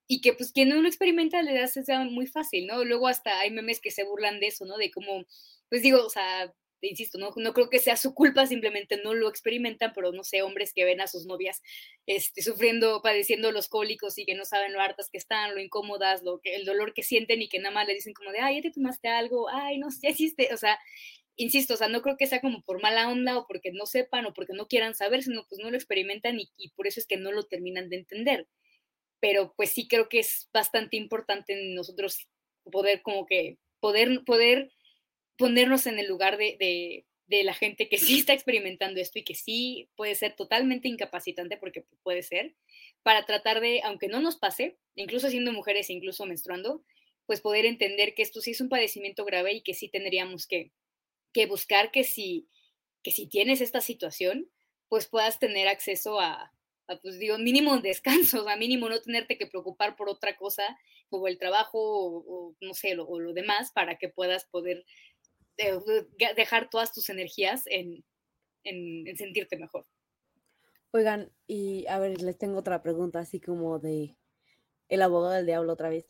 y 0.07 0.21
que 0.21 0.33
pues 0.33 0.51
quien 0.51 0.69
no 0.69 0.81
lo 0.81 0.87
experimenta 0.87 1.41
le 1.41 1.59
hace 1.59 1.81
muy 2.09 2.27
fácil, 2.27 2.67
¿no? 2.67 2.83
Luego 2.85 3.07
hasta 3.07 3.39
hay 3.39 3.51
memes 3.51 3.81
que 3.81 3.91
se 3.91 4.03
burlan 4.03 4.39
de 4.39 4.47
eso, 4.47 4.65
¿no? 4.65 4.77
De 4.77 4.91
cómo, 4.91 5.25
pues 5.69 5.81
digo, 5.81 6.05
o 6.05 6.09
sea, 6.09 6.53
insisto, 6.87 7.17
no, 7.17 7.31
no 7.35 7.53
creo 7.53 7.69
que 7.69 7.79
sea 7.79 7.97
su 7.97 8.13
culpa, 8.13 8.45
simplemente 8.47 8.99
no 9.03 9.13
lo 9.13 9.29
experimentan, 9.29 9.91
pero 9.93 10.11
no 10.11 10.23
sé, 10.23 10.41
hombres 10.41 10.73
que 10.73 10.85
ven 10.85 11.01
a 11.01 11.07
sus 11.07 11.25
novias 11.25 11.61
este, 12.05 12.41
sufriendo, 12.41 13.01
padeciendo 13.01 13.51
los 13.51 13.67
cólicos 13.69 14.17
y 14.17 14.25
que 14.25 14.35
no 14.35 14.45
saben 14.45 14.73
lo 14.73 14.81
hartas 14.81 15.09
que 15.09 15.17
están, 15.17 15.53
lo 15.53 15.61
incómodas, 15.61 16.23
lo 16.23 16.39
el 16.43 16.65
dolor 16.65 16.93
que 16.93 17.03
sienten 17.03 17.41
y 17.41 17.49
que 17.49 17.59
nada 17.59 17.73
más 17.73 17.87
le 17.87 17.93
dicen 17.93 18.13
como 18.13 18.31
de, 18.31 18.39
ay, 18.39 18.55
ya 18.55 18.61
te 18.63 18.71
tomaste 18.71 19.07
algo, 19.07 19.49
ay, 19.49 19.77
no, 19.77 19.87
ya 20.01 20.09
hiciste, 20.09 20.53
o 20.53 20.57
sea, 20.57 20.79
insisto, 21.35 21.73
o 21.73 21.77
sea, 21.77 21.87
no 21.87 22.01
creo 22.01 22.17
que 22.17 22.27
sea 22.27 22.41
como 22.41 22.63
por 22.63 22.81
mala 22.81 23.09
onda 23.09 23.37
o 23.37 23.47
porque 23.47 23.71
no 23.71 23.85
sepan 23.85 24.25
o 24.25 24.33
porque 24.33 24.53
no 24.53 24.67
quieran 24.67 24.95
saber, 24.95 25.23
sino 25.23 25.45
pues 25.47 25.61
no 25.61 25.69
lo 25.69 25.77
experimentan 25.77 26.39
y, 26.39 26.51
y 26.57 26.69
por 26.71 26.87
eso 26.87 26.99
es 26.99 27.07
que 27.07 27.17
no 27.17 27.31
lo 27.31 27.43
terminan 27.43 27.89
de 27.89 27.97
entender. 27.97 28.47
Pero 29.19 29.53
pues 29.55 29.71
sí 29.71 29.87
creo 29.87 30.09
que 30.09 30.19
es 30.19 30.49
bastante 30.53 30.97
importante 30.97 31.53
en 31.53 31.75
nosotros 31.75 32.27
poder 32.71 33.01
como 33.01 33.25
que, 33.25 33.57
poder, 33.79 34.23
poder 34.25 34.71
ponernos 35.41 35.87
en 35.87 35.97
el 35.97 36.07
lugar 36.07 36.37
de, 36.37 37.03
de, 37.25 37.43
la 37.43 37.55
gente 37.55 37.89
que 37.89 37.97
sí 37.97 38.19
está 38.19 38.33
experimentando 38.33 39.01
esto 39.01 39.17
y 39.17 39.23
que 39.23 39.33
sí 39.33 39.89
puede 39.95 40.13
ser 40.13 40.35
totalmente 40.35 40.87
incapacitante, 40.87 41.57
porque 41.57 41.83
puede 42.03 42.21
ser, 42.21 42.53
para 43.01 43.25
tratar 43.25 43.59
de, 43.59 43.81
aunque 43.83 44.07
no 44.07 44.21
nos 44.21 44.35
pase, 44.35 44.77
incluso 44.93 45.29
siendo 45.31 45.51
mujeres, 45.51 45.89
incluso 45.89 46.27
menstruando, 46.27 46.83
pues 47.25 47.41
poder 47.41 47.65
entender 47.65 48.13
que 48.13 48.21
esto 48.21 48.39
sí 48.39 48.51
es 48.51 48.61
un 48.61 48.69
padecimiento 48.69 49.25
grave 49.25 49.53
y 49.53 49.61
que 49.61 49.73
sí 49.73 49.89
tendríamos 49.89 50.45
que, 50.45 50.71
que 51.33 51.47
buscar 51.47 51.89
que 51.89 52.03
si, 52.03 52.47
que 53.01 53.09
si 53.09 53.27
tienes 53.27 53.61
esta 53.61 53.81
situación, 53.81 54.47
pues 54.89 55.07
puedas 55.07 55.39
tener 55.39 55.67
acceso 55.67 56.19
a, 56.19 56.53
a, 56.87 56.97
pues 57.01 57.17
digo, 57.17 57.39
mínimo 57.39 57.79
descanso, 57.79 58.47
a 58.47 58.57
mínimo 58.57 58.89
no 58.89 59.01
tenerte 59.01 59.39
que 59.39 59.47
preocupar 59.47 59.95
por 59.95 60.07
otra 60.07 60.37
cosa, 60.37 60.77
como 61.09 61.27
el 61.27 61.39
trabajo 61.39 61.79
o, 61.79 62.23
o 62.27 62.55
no 62.61 62.75
sé, 62.75 62.93
lo, 62.93 63.07
o 63.07 63.19
lo 63.19 63.33
demás, 63.33 63.71
para 63.71 63.97
que 63.97 64.09
puedas 64.09 64.45
poder 64.45 64.85
dejar 66.35 66.69
todas 66.69 66.91
tus 66.93 67.09
energías 67.09 67.63
en, 67.67 68.03
en, 68.63 69.07
en, 69.07 69.17
sentirte 69.17 69.57
mejor. 69.57 69.85
Oigan, 70.91 71.31
y 71.47 71.85
a 71.87 71.99
ver, 71.99 72.21
les 72.21 72.37
tengo 72.37 72.57
otra 72.59 72.81
pregunta, 72.81 73.19
así 73.19 73.39
como 73.39 73.79
de 73.79 74.17
el 74.89 75.01
abogado 75.01 75.33
del 75.33 75.45
diablo 75.45 75.73
otra 75.73 75.89
vez. 75.89 76.05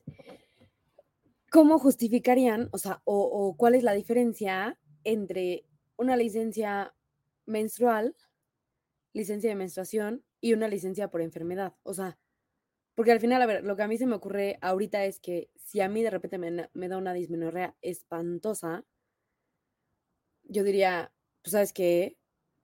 ¿Cómo 1.51 1.79
justificarían, 1.79 2.69
o 2.71 2.77
sea, 2.77 3.01
o, 3.05 3.19
o 3.21 3.55
cuál 3.57 3.75
es 3.75 3.83
la 3.83 3.93
diferencia 3.93 4.79
entre 5.03 5.65
una 5.97 6.15
licencia 6.15 6.95
menstrual, 7.45 8.15
licencia 9.13 9.49
de 9.49 9.55
menstruación 9.55 10.23
y 10.39 10.53
una 10.53 10.67
licencia 10.67 11.09
por 11.09 11.21
enfermedad? 11.21 11.75
O 11.83 11.93
sea, 11.93 12.17
porque 12.95 13.11
al 13.11 13.19
final, 13.19 13.41
a 13.41 13.45
ver, 13.45 13.63
lo 13.63 13.75
que 13.75 13.83
a 13.83 13.87
mí 13.87 13.97
se 13.97 14.07
me 14.07 14.15
ocurre 14.15 14.57
ahorita 14.61 15.05
es 15.05 15.19
que 15.19 15.49
si 15.55 15.81
a 15.81 15.89
mí 15.89 16.03
de 16.03 16.09
repente 16.09 16.37
me, 16.37 16.69
me 16.73 16.87
da 16.87 16.97
una 16.97 17.13
dismenorrea 17.13 17.75
espantosa, 17.81 18.85
yo 20.51 20.63
diría, 20.63 21.13
pues 21.41 21.53
sabes 21.53 21.73
qué, 21.73 22.17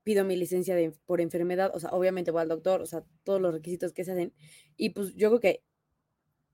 pido 0.03 0.23
mi 0.23 0.35
licencia 0.35 0.75
por 1.05 1.21
enfermedad, 1.21 1.71
o 1.73 1.79
sea, 1.79 1.89
obviamente 1.91 2.31
voy 2.31 2.41
al 2.41 2.49
doctor, 2.49 2.81
o 2.81 2.85
sea, 2.85 3.03
todos 3.23 3.41
los 3.41 3.53
requisitos 3.53 3.93
que 3.93 4.05
se 4.05 4.11
hacen, 4.13 4.33
y 4.77 4.91
pues 4.91 5.15
yo 5.15 5.29
creo 5.29 5.39
que 5.39 5.63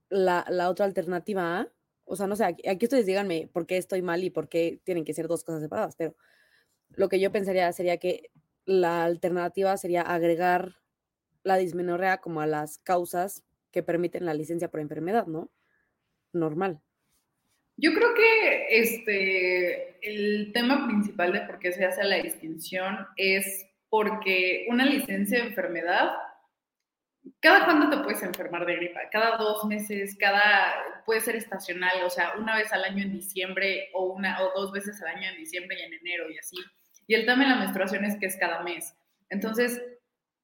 la, 0.10 0.46
la 0.50 0.70
otra 0.70 0.86
alternativa, 0.86 1.72
o 2.06 2.16
sea, 2.16 2.28
no 2.28 2.36
sé, 2.36 2.46
aquí, 2.46 2.68
aquí, 2.68 2.86
ustedes 2.86 3.06
díganme 3.06 3.50
por 3.52 3.66
qué 3.66 3.78
estoy 3.78 4.02
mal 4.02 4.24
y 4.24 4.30
por 4.30 4.50
qué 4.50 4.82
tienen 4.84 5.06
que 5.06 5.14
ser 5.14 5.28
dos 5.28 5.44
cosas 5.44 5.62
separadas, 5.62 5.96
pero 5.96 6.16
lo 6.90 7.10
que 7.10 7.20
yo 7.20 7.32
pensaría 7.32 7.72
sería 7.74 7.98
que 7.98 8.32
la 8.66 9.04
alternativa 9.04 9.76
sería 9.78 10.02
agregar 10.02 10.76
la 11.44 11.58
dismenorrea 11.58 12.22
como 12.22 12.42
a 12.42 12.48
las 12.48 12.78
causas 12.80 13.44
que 13.72 13.84
permiten 13.84 14.26
la 14.26 14.34
licencia 14.34 14.72
por 14.72 14.80
enfermedad, 14.80 15.28
¿no? 15.28 15.52
Normal. 16.32 16.82
Yo 17.78 17.94
creo 17.94 18.14
que 18.14 18.68
este, 18.70 19.98
el 20.02 20.52
tema 20.54 20.88
principal 20.88 21.34
de 21.34 21.42
por 21.42 21.60
qué 21.60 21.72
se 21.72 21.86
hace 21.86 22.04
la 22.04 22.18
distinción 22.18 23.08
es 23.18 23.66
porque 23.90 24.66
una 24.70 24.86
licencia 24.86 25.40
de 25.40 25.50
enfermedad, 25.50 26.12
¿cada 27.40 27.66
cuándo 27.66 27.90
te 27.90 28.04
puedes 28.04 28.22
enfermar 28.22 28.66
de 28.66 28.76
gripa? 28.76 29.02
Cada 29.12 29.38
dos 29.38 29.66
meses, 29.66 30.16
cada, 30.20 30.74
puede 31.06 31.22
ser 31.22 31.36
estacional, 31.36 32.04
o 32.04 32.10
sea, 32.10 32.34
una 32.38 32.56
vez 32.56 32.72
al 32.74 32.84
año 32.84 33.04
en 33.04 33.14
diciembre 33.14 33.90
o, 33.94 34.14
una, 34.14 34.42
o 34.42 34.52
dos 34.60 34.72
veces 34.72 35.02
al 35.02 35.16
año 35.16 35.30
en 35.30 35.38
diciembre 35.38 35.78
y 35.80 35.84
en 35.84 35.94
enero 35.94 36.30
y 36.30 36.38
así. 36.38 36.58
Y 37.08 37.16
el 37.16 37.26
tema 37.26 37.44
de 37.44 37.50
la 37.50 37.60
menstruación 37.60 38.06
es 38.06 38.18
que 38.20 38.28
es 38.28 38.38
cada 38.38 38.62
mes. 38.64 38.96
Entonces, 39.30 39.82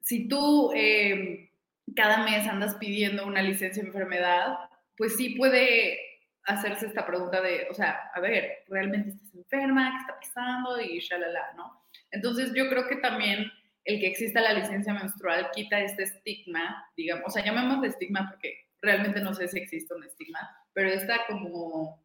si 0.01 0.27
tú 0.27 0.71
eh, 0.75 1.51
cada 1.95 2.23
mes 2.23 2.47
andas 2.47 2.75
pidiendo 2.75 3.25
una 3.25 3.41
licencia 3.41 3.82
de 3.82 3.89
enfermedad, 3.89 4.57
pues 4.97 5.15
sí 5.15 5.36
puede 5.36 6.09
hacerse 6.50 6.88
esta 6.88 7.06
pregunta 7.06 7.41
de, 7.41 7.68
o 7.70 7.74
sea, 7.74 8.10
a 8.14 8.20
ver, 8.20 8.64
¿realmente 8.68 9.10
estás 9.10 9.34
enferma? 9.36 9.91
¿Qué 9.91 9.97
está 9.97 10.20
pasando? 10.20 10.82
Y 10.82 11.00
shalala, 11.00 11.54
¿no? 11.56 11.84
Entonces 12.12 12.52
yo 12.56 12.70
creo 12.70 12.88
que 12.88 12.97
también 12.97 13.52
el 13.86 14.00
que 14.00 14.08
exista 14.08 14.41
la 14.41 14.54
licencia 14.54 14.93
menstrual 14.93 15.50
quita 15.54 15.80
este 15.80 16.04
estigma, 16.04 16.86
digamos, 16.95 17.26
o 17.28 17.30
sea, 17.30 17.43
llamemos 17.43 17.82
de 17.82 17.89
estigma 17.89 18.28
porque 18.30 18.68
realmente 18.82 19.22
no 19.22 19.34
sé 19.34 19.47
si 19.47 19.60
existe 19.60 19.93
un 19.93 20.04
estigma, 20.04 20.39
pero 20.74 20.89
está 20.89 21.26
como 21.28 22.04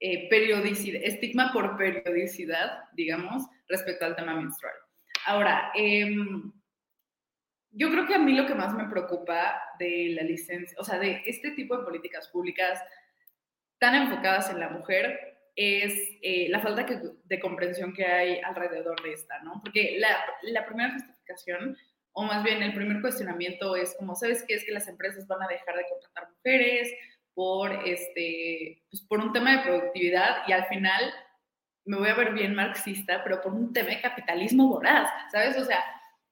eh, 0.00 0.28
periodicidad, 0.28 1.00
estigma 1.04 1.52
por 1.52 1.76
periodicidad, 1.76 2.84
digamos, 2.92 3.46
respecto 3.68 4.04
al 4.04 4.16
tema 4.16 4.34
menstrual. 4.34 4.74
Ahora, 5.26 5.70
em, 5.74 6.52
yo 7.70 7.90
creo 7.90 8.06
que 8.06 8.14
a 8.14 8.18
mí 8.18 8.34
lo 8.34 8.46
que 8.46 8.54
más 8.54 8.74
me 8.74 8.88
preocupa 8.88 9.62
de 9.78 10.12
la 10.14 10.22
licencia, 10.22 10.76
o 10.78 10.84
sea, 10.84 10.98
de 10.98 11.22
este 11.26 11.52
tipo 11.52 11.76
de 11.76 11.84
políticas 11.84 12.28
públicas 12.28 12.80
tan 13.82 13.96
enfocadas 13.96 14.48
en 14.48 14.60
la 14.60 14.68
mujer, 14.68 15.36
es 15.56 15.92
eh, 16.22 16.46
la 16.50 16.60
falta 16.60 16.86
de 17.24 17.40
comprensión 17.40 17.92
que 17.92 18.06
hay 18.06 18.38
alrededor 18.38 19.02
de 19.02 19.12
esta, 19.12 19.42
¿no? 19.42 19.60
Porque 19.60 19.98
la, 19.98 20.64
primera 20.64 20.92
justificación, 20.92 21.76
o 22.12 22.22
más 22.22 22.44
bien 22.44 22.62
el 22.62 22.74
primer 22.74 23.00
cuestionamiento 23.00 23.74
es 23.74 23.96
como, 23.98 24.14
¿sabes 24.14 24.44
qué? 24.46 24.54
Es 24.54 24.64
que 24.64 24.70
las 24.70 24.86
empresas 24.86 25.26
van 25.26 25.42
a 25.42 25.48
dejar 25.48 25.76
de 25.76 25.86
contratar 25.90 26.28
mujeres 26.30 26.94
por, 27.34 27.72
este, 27.84 28.84
pues 28.88 29.02
por 29.02 29.18
un 29.18 29.32
tema 29.32 29.56
de 29.56 29.64
productividad 29.64 30.46
y 30.46 30.52
al 30.52 30.66
final 30.66 31.12
me 31.84 31.96
voy 31.96 32.08
a 32.08 32.14
ver 32.14 32.34
bien 32.34 32.54
marxista, 32.54 33.24
pero 33.24 33.40
por 33.40 33.52
un 33.52 33.72
tema 33.72 33.88
de 33.88 34.00
capitalismo 34.00 34.68
voraz, 34.68 35.10
¿sabes? 35.32 35.58
O 35.58 35.64
sea, 35.64 35.82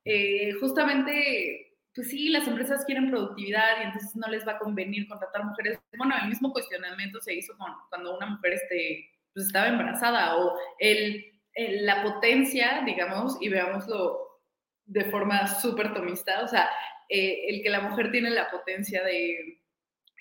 eh, 0.04 0.52
justamente 0.60 1.69
pues 1.94 2.08
sí, 2.08 2.28
las 2.28 2.46
empresas 2.46 2.84
quieren 2.84 3.10
productividad 3.10 3.80
y 3.80 3.86
entonces 3.86 4.14
no 4.14 4.28
les 4.28 4.46
va 4.46 4.52
a 4.52 4.58
convenir 4.58 5.08
contratar 5.08 5.44
mujeres. 5.44 5.78
Bueno, 5.96 6.14
el 6.22 6.28
mismo 6.28 6.52
cuestionamiento 6.52 7.20
se 7.20 7.34
hizo 7.34 7.54
cuando 7.88 8.16
una 8.16 8.26
mujer 8.26 8.54
este, 8.54 9.10
pues 9.34 9.46
estaba 9.46 9.68
embarazada 9.68 10.36
o 10.36 10.56
el, 10.78 11.24
la 11.54 12.02
potencia, 12.02 12.82
digamos, 12.84 13.36
y 13.40 13.48
veámoslo 13.48 14.40
de 14.86 15.04
forma 15.04 15.46
súper 15.46 15.94
tomista, 15.94 16.42
o 16.42 16.48
sea, 16.48 16.68
eh, 17.08 17.48
el 17.48 17.62
que 17.62 17.70
la 17.70 17.80
mujer 17.80 18.10
tiene 18.10 18.30
la 18.30 18.50
potencia 18.50 19.02
de, 19.04 19.60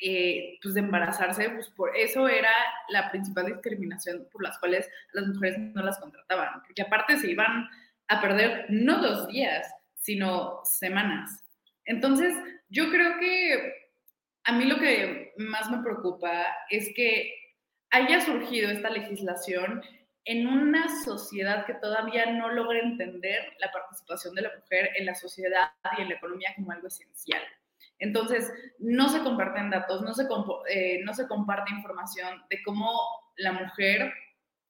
eh, 0.02 0.58
pues 0.62 0.74
de 0.74 0.82
embarazarse, 0.82 1.50
pues 1.50 1.70
por 1.70 1.96
eso 1.96 2.28
era 2.28 2.52
la 2.90 3.10
principal 3.12 3.48
discriminación 3.48 4.28
por 4.32 4.44
las 4.44 4.58
cuales 4.60 4.90
las 5.14 5.28
mujeres 5.28 5.60
no 5.60 5.84
las 5.84 6.00
contrataban, 6.00 6.62
porque 6.66 6.82
aparte 6.82 7.18
se 7.18 7.32
iban 7.32 7.68
a 8.08 8.22
perder 8.22 8.66
no 8.70 9.02
dos 9.02 9.28
días, 9.28 9.72
sino 9.96 10.62
semanas. 10.64 11.44
Entonces, 11.90 12.36
yo 12.70 12.92
creo 12.92 13.18
que 13.20 13.74
a 14.44 14.54
mí 14.54 14.66
lo 14.66 14.78
que 14.78 15.34
más 15.38 15.72
me 15.72 15.82
preocupa 15.82 16.46
es 16.70 16.92
que 16.96 17.34
haya 17.90 18.22
surgido 18.22 18.70
esta 18.70 18.92
legislación 18.92 19.82
en 20.26 20.46
una 20.46 20.88
sociedad 21.04 21.66
que 21.66 21.74
todavía 21.74 22.28
no 22.28 22.50
logra 22.50 22.78
entender 22.78 23.42
la 23.58 23.72
participación 23.72 24.36
de 24.36 24.44
la 24.44 24.52
mujer 24.56 24.92
en 24.98 25.08
la 25.08 25.16
sociedad 25.16 25.72
y 25.98 26.02
en 26.02 26.10
la 26.10 26.16
economía 26.16 26.54
como 26.56 26.72
algo 26.72 26.88
esencial. 26.88 27.42
Entonces, 27.98 28.54
no 28.78 29.10
se 29.10 29.22
comparten 29.22 29.72
datos, 29.72 30.04
no 30.04 30.14
se, 30.14 30.28
eh, 30.70 31.02
comparte 31.28 31.74
información 31.74 32.44
de 32.52 32.62
cómo 32.62 32.92
la 33.38 33.54
mujer 33.54 34.14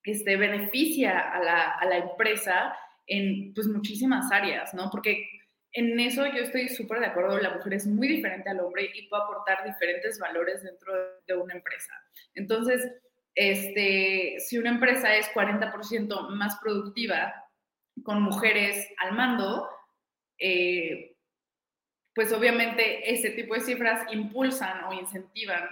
este, 0.03 0.37
beneficia 0.37 1.19
a 1.19 1.43
la, 1.43 1.71
a 1.71 1.85
la 1.85 1.97
empresa 1.97 2.73
en 3.07 3.53
pues, 3.53 3.67
muchísimas 3.67 4.31
áreas, 4.31 4.73
¿no? 4.73 4.89
Porque 4.89 5.38
en 5.73 5.99
eso 5.99 6.25
yo 6.25 6.43
estoy 6.43 6.69
súper 6.69 6.99
de 6.99 7.07
acuerdo, 7.07 7.37
la 7.37 7.55
mujer 7.55 7.73
es 7.73 7.85
muy 7.85 8.07
diferente 8.07 8.49
al 8.49 8.59
hombre 8.59 8.89
y 8.93 9.07
puede 9.07 9.23
aportar 9.23 9.63
diferentes 9.63 10.17
valores 10.19 10.63
dentro 10.63 10.93
de 11.27 11.35
una 11.35 11.53
empresa. 11.53 11.93
Entonces, 12.33 12.91
este, 13.35 14.37
si 14.39 14.57
una 14.57 14.71
empresa 14.71 15.15
es 15.15 15.27
40% 15.33 16.29
más 16.29 16.57
productiva 16.59 17.33
con 18.03 18.21
mujeres 18.21 18.87
al 18.97 19.13
mando, 19.13 19.69
eh, 20.39 21.15
pues 22.15 22.33
obviamente 22.33 23.11
ese 23.11 23.29
tipo 23.31 23.53
de 23.53 23.61
cifras 23.61 24.11
impulsan 24.11 24.85
o 24.85 24.93
incentivan 24.93 25.69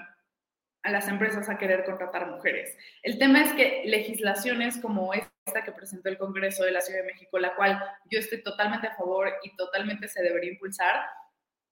a 0.84 0.92
las 0.92 1.08
empresas 1.08 1.50
a 1.50 1.58
querer 1.58 1.84
contratar 1.84 2.30
mujeres. 2.30 2.78
El 3.04 3.18
tema 3.18 3.42
es 3.42 3.54
que 3.54 3.84
legislaciones 3.86 4.78
como 4.78 5.14
esta 5.14 5.37
que 5.64 5.72
presentó 5.72 6.10
el 6.10 6.18
Congreso 6.18 6.64
de 6.64 6.72
la 6.72 6.82
Ciudad 6.82 7.02
de 7.02 7.08
México, 7.08 7.40
la 7.40 7.56
cual 7.56 7.82
yo 8.10 8.20
estoy 8.20 8.44
totalmente 8.44 8.88
a 8.88 8.96
favor 8.96 9.32
y 9.44 9.56
totalmente 9.56 10.08
se 10.08 10.22
debería 10.22 10.52
impulsar, 10.52 11.06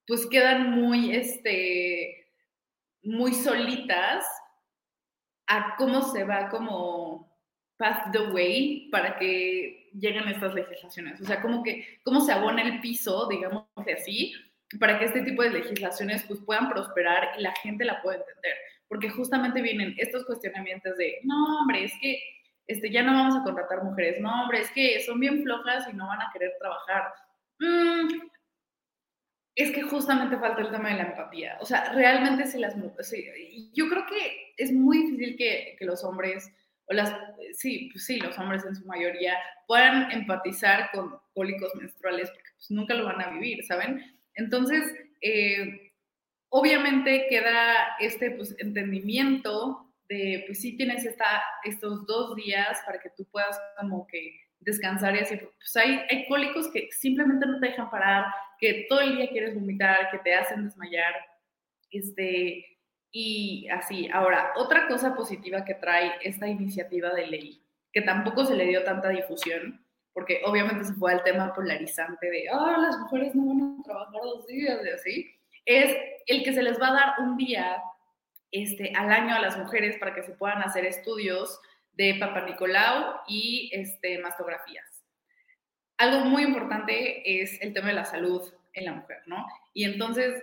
pues 0.08 0.26
quedan 0.28 0.72
muy, 0.72 1.16
este, 1.16 2.32
muy 3.04 3.34
solitas 3.34 4.26
a 5.48 5.76
cómo 5.78 6.02
se 6.02 6.24
va 6.24 6.50
como 6.50 7.34
path 7.78 8.12
the 8.12 8.32
way 8.32 8.90
para 8.92 9.18
que 9.18 9.90
lleguen 9.94 10.28
estas 10.28 10.54
legislaciones. 10.54 11.22
O 11.22 11.26
sea, 11.26 11.42
como 11.42 11.64
que, 11.64 12.00
cómo 12.04 12.22
se 12.22 12.32
abona 12.32 12.62
el 12.62 12.80
piso, 12.82 13.28
digamos 13.28 13.66
así, 13.96 14.34
para 14.80 14.98
que 14.98 15.06
este 15.06 15.22
tipo 15.22 15.44
de 15.44 15.52
legislaciones 15.52 16.24
pues, 16.28 16.40
puedan 16.46 16.70
prosperar 16.70 17.32
y 17.38 17.42
la 17.42 17.54
gente 17.62 17.86
la 17.86 18.02
pueda 18.02 18.18
entender 18.18 18.56
porque 18.88 19.10
justamente 19.10 19.62
vienen 19.62 19.96
estos 19.98 20.26
cuestionamientos 20.26 20.96
de, 20.98 21.20
no, 21.24 21.60
hombre, 21.60 21.84
es 21.84 21.94
que 22.00 22.20
este, 22.68 22.90
ya 22.90 23.04
no 23.04 23.14
vamos 23.14 23.36
a 23.36 23.44
contratar 23.44 23.84
mujeres, 23.84 24.20
no, 24.20 24.44
hombre, 24.44 24.62
es 24.62 24.72
que 24.72 25.02
son 25.02 25.20
bien 25.20 25.44
flojas 25.44 25.88
y 25.92 25.96
no 25.96 26.08
van 26.08 26.22
a 26.22 26.30
querer 26.34 26.54
trabajar. 26.60 27.14
Mm, 27.60 28.30
es 29.56 29.72
que 29.72 29.84
justamente 29.84 30.38
falta 30.38 30.62
el 30.62 30.72
tema 30.72 30.90
de 30.90 30.98
la 30.98 31.10
empatía. 31.10 31.58
O 31.62 31.66
sea, 31.66 31.94
realmente 31.94 32.46
si 32.46 32.60
las 32.60 32.76
mujeres, 32.76 33.14
yo 33.74 33.88
creo 33.88 34.06
que 34.06 34.54
es 34.58 34.72
muy 34.72 35.04
difícil 35.04 35.38
que, 35.38 35.76
que 35.80 35.86
los 35.86 36.04
hombres, 36.04 36.52
o 36.88 36.94
las, 36.94 37.16
sí, 37.54 37.90
pues 37.92 38.06
sí, 38.06 38.20
los 38.20 38.38
hombres 38.38 38.66
en 38.66 38.76
su 38.76 38.86
mayoría, 38.86 39.38
puedan 39.68 40.12
empatizar 40.12 40.92
con 40.92 41.18
cólicos 41.34 41.74
menstruales, 41.76 42.30
porque 42.32 42.50
pues 42.58 42.72
nunca 42.72 42.94
lo 42.96 43.06
van 43.06 43.22
a 43.22 43.30
vivir, 43.30 43.64
¿saben? 43.66 44.20
Entonces, 44.36 44.94
eh, 45.22 45.94
obviamente 46.50 47.28
queda 47.30 47.96
este 48.00 48.32
pues, 48.32 48.56
entendimiento 48.60 49.85
de, 50.08 50.44
pues 50.46 50.62
sí 50.62 50.78
tienes 50.78 51.06
esta, 51.06 51.44
estos 51.64 52.06
dos 52.06 52.36
días 52.36 52.82
para 52.86 53.00
que 53.00 53.10
tú 53.12 53.26
puedas 53.32 53.60
como 53.80 54.06
que 54.08 54.40
descansar 54.60 55.16
y 55.16 55.20
así, 55.20 55.38
pues 55.38 55.76
hay, 55.76 56.02
hay 56.10 56.28
cólicos 56.28 56.70
que 56.72 56.90
simplemente 56.92 57.46
no 57.46 57.60
te 57.60 57.68
dejan 57.68 57.90
parar, 57.90 58.26
que 58.60 58.86
todo 58.90 59.02
el 59.02 59.18
día 59.18 59.30
quieres 59.30 59.54
vomitar, 59.54 60.10
que 60.12 60.20
te 60.20 60.34
hacen 60.34 60.66
desmayar, 60.66 61.14
este, 61.92 62.66
y 63.12 63.68
así. 63.70 64.10
Ahora, 64.12 64.52
otra 64.58 64.88
cosa 64.88 65.16
positiva 65.16 65.64
que 65.64 65.76
trae 65.76 66.14
esta 66.22 66.48
iniciativa 66.48 67.12
de 67.12 67.28
ley, 67.28 67.64
que 67.94 68.02
tampoco 68.02 68.46
se 68.46 68.56
le 68.56 68.66
dio 68.66 68.84
tanta 68.84 69.10
difusión, 69.10 69.86
porque 70.14 70.42
obviamente 70.46 70.84
se 70.84 70.94
fue 70.94 71.14
al 71.14 71.24
tema 71.24 71.54
polarizante 71.54 72.30
de, 72.30 72.50
ah, 72.52 72.78
las 72.80 72.98
mujeres 73.00 73.36
no 73.36 73.48
van 73.48 73.78
a 73.80 73.84
trabajar 73.84 74.22
dos 74.22 74.48
días 74.48 74.80
y 74.84 74.90
así, 74.90 75.36
es 75.66 75.96
el 76.28 76.44
que 76.44 76.54
se 76.54 76.64
les 76.64 76.80
va 76.80 76.90
a 76.90 76.94
dar 76.94 77.14
un 77.20 77.38
día 77.38 77.82
este, 78.56 78.94
al 78.96 79.12
año 79.12 79.36
a 79.36 79.42
las 79.42 79.58
mujeres 79.58 79.98
para 79.98 80.16
que 80.16 80.24
se 80.24 80.32
puedan 80.32 80.62
hacer 80.62 80.86
estudios 80.86 81.60
de 81.92 82.16
Papa 82.20 82.42
Nicolau 82.46 83.16
y 83.28 83.70
este, 83.74 84.18
mastografías. 84.20 85.04
Algo 85.98 86.26
muy 86.26 86.44
importante 86.44 87.42
es 87.42 87.62
el 87.62 87.74
tema 87.74 87.90
de 87.90 87.96
la 87.96 88.06
salud 88.06 88.42
en 88.74 88.86
la 88.86 88.94
mujer, 88.94 89.24
¿no? 89.26 89.46
Y 89.74 89.84
entonces, 89.84 90.42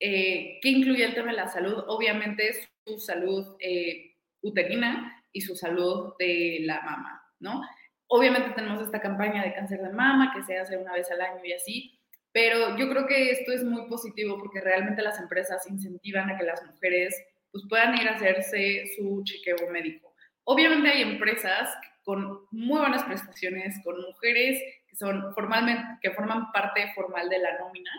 eh, 0.00 0.58
¿qué 0.62 0.68
incluye 0.68 1.04
el 1.04 1.14
tema 1.14 1.30
de 1.30 1.36
la 1.36 1.48
salud? 1.48 1.84
Obviamente 1.86 2.68
su 2.84 2.98
salud 2.98 3.56
eh, 3.60 4.16
uterina 4.42 5.22
y 5.32 5.40
su 5.40 5.54
salud 5.54 6.14
de 6.18 6.58
la 6.62 6.80
mama, 6.82 7.22
¿no? 7.38 7.62
Obviamente 8.08 8.50
tenemos 8.50 8.82
esta 8.82 9.00
campaña 9.00 9.44
de 9.44 9.54
cáncer 9.54 9.80
de 9.80 9.90
mama 9.90 10.32
que 10.34 10.42
se 10.42 10.58
hace 10.58 10.76
una 10.76 10.92
vez 10.92 11.08
al 11.10 11.20
año 11.20 11.44
y 11.44 11.52
así, 11.52 12.00
pero 12.32 12.76
yo 12.76 12.88
creo 12.90 13.06
que 13.06 13.30
esto 13.30 13.52
es 13.52 13.62
muy 13.62 13.88
positivo 13.88 14.38
porque 14.38 14.60
realmente 14.60 15.02
las 15.02 15.20
empresas 15.20 15.68
incentivan 15.70 16.30
a 16.30 16.36
que 16.36 16.44
las 16.44 16.64
mujeres 16.66 17.14
pues, 17.54 17.64
puedan 17.68 17.96
ir 17.96 18.08
a 18.08 18.14
hacerse 18.14 18.84
su 18.96 19.22
chequeo 19.22 19.70
médico. 19.70 20.12
Obviamente 20.42 20.90
hay 20.90 21.02
empresas 21.02 21.72
con 22.02 22.46
muy 22.50 22.80
buenas 22.80 23.04
prestaciones, 23.04 23.80
con 23.84 23.94
mujeres 24.02 24.60
que, 24.88 24.96
son 24.96 25.32
formalmente, 25.34 25.84
que 26.02 26.10
forman 26.10 26.50
parte 26.50 26.92
formal 26.96 27.28
de 27.28 27.38
la 27.38 27.56
nómina 27.60 27.92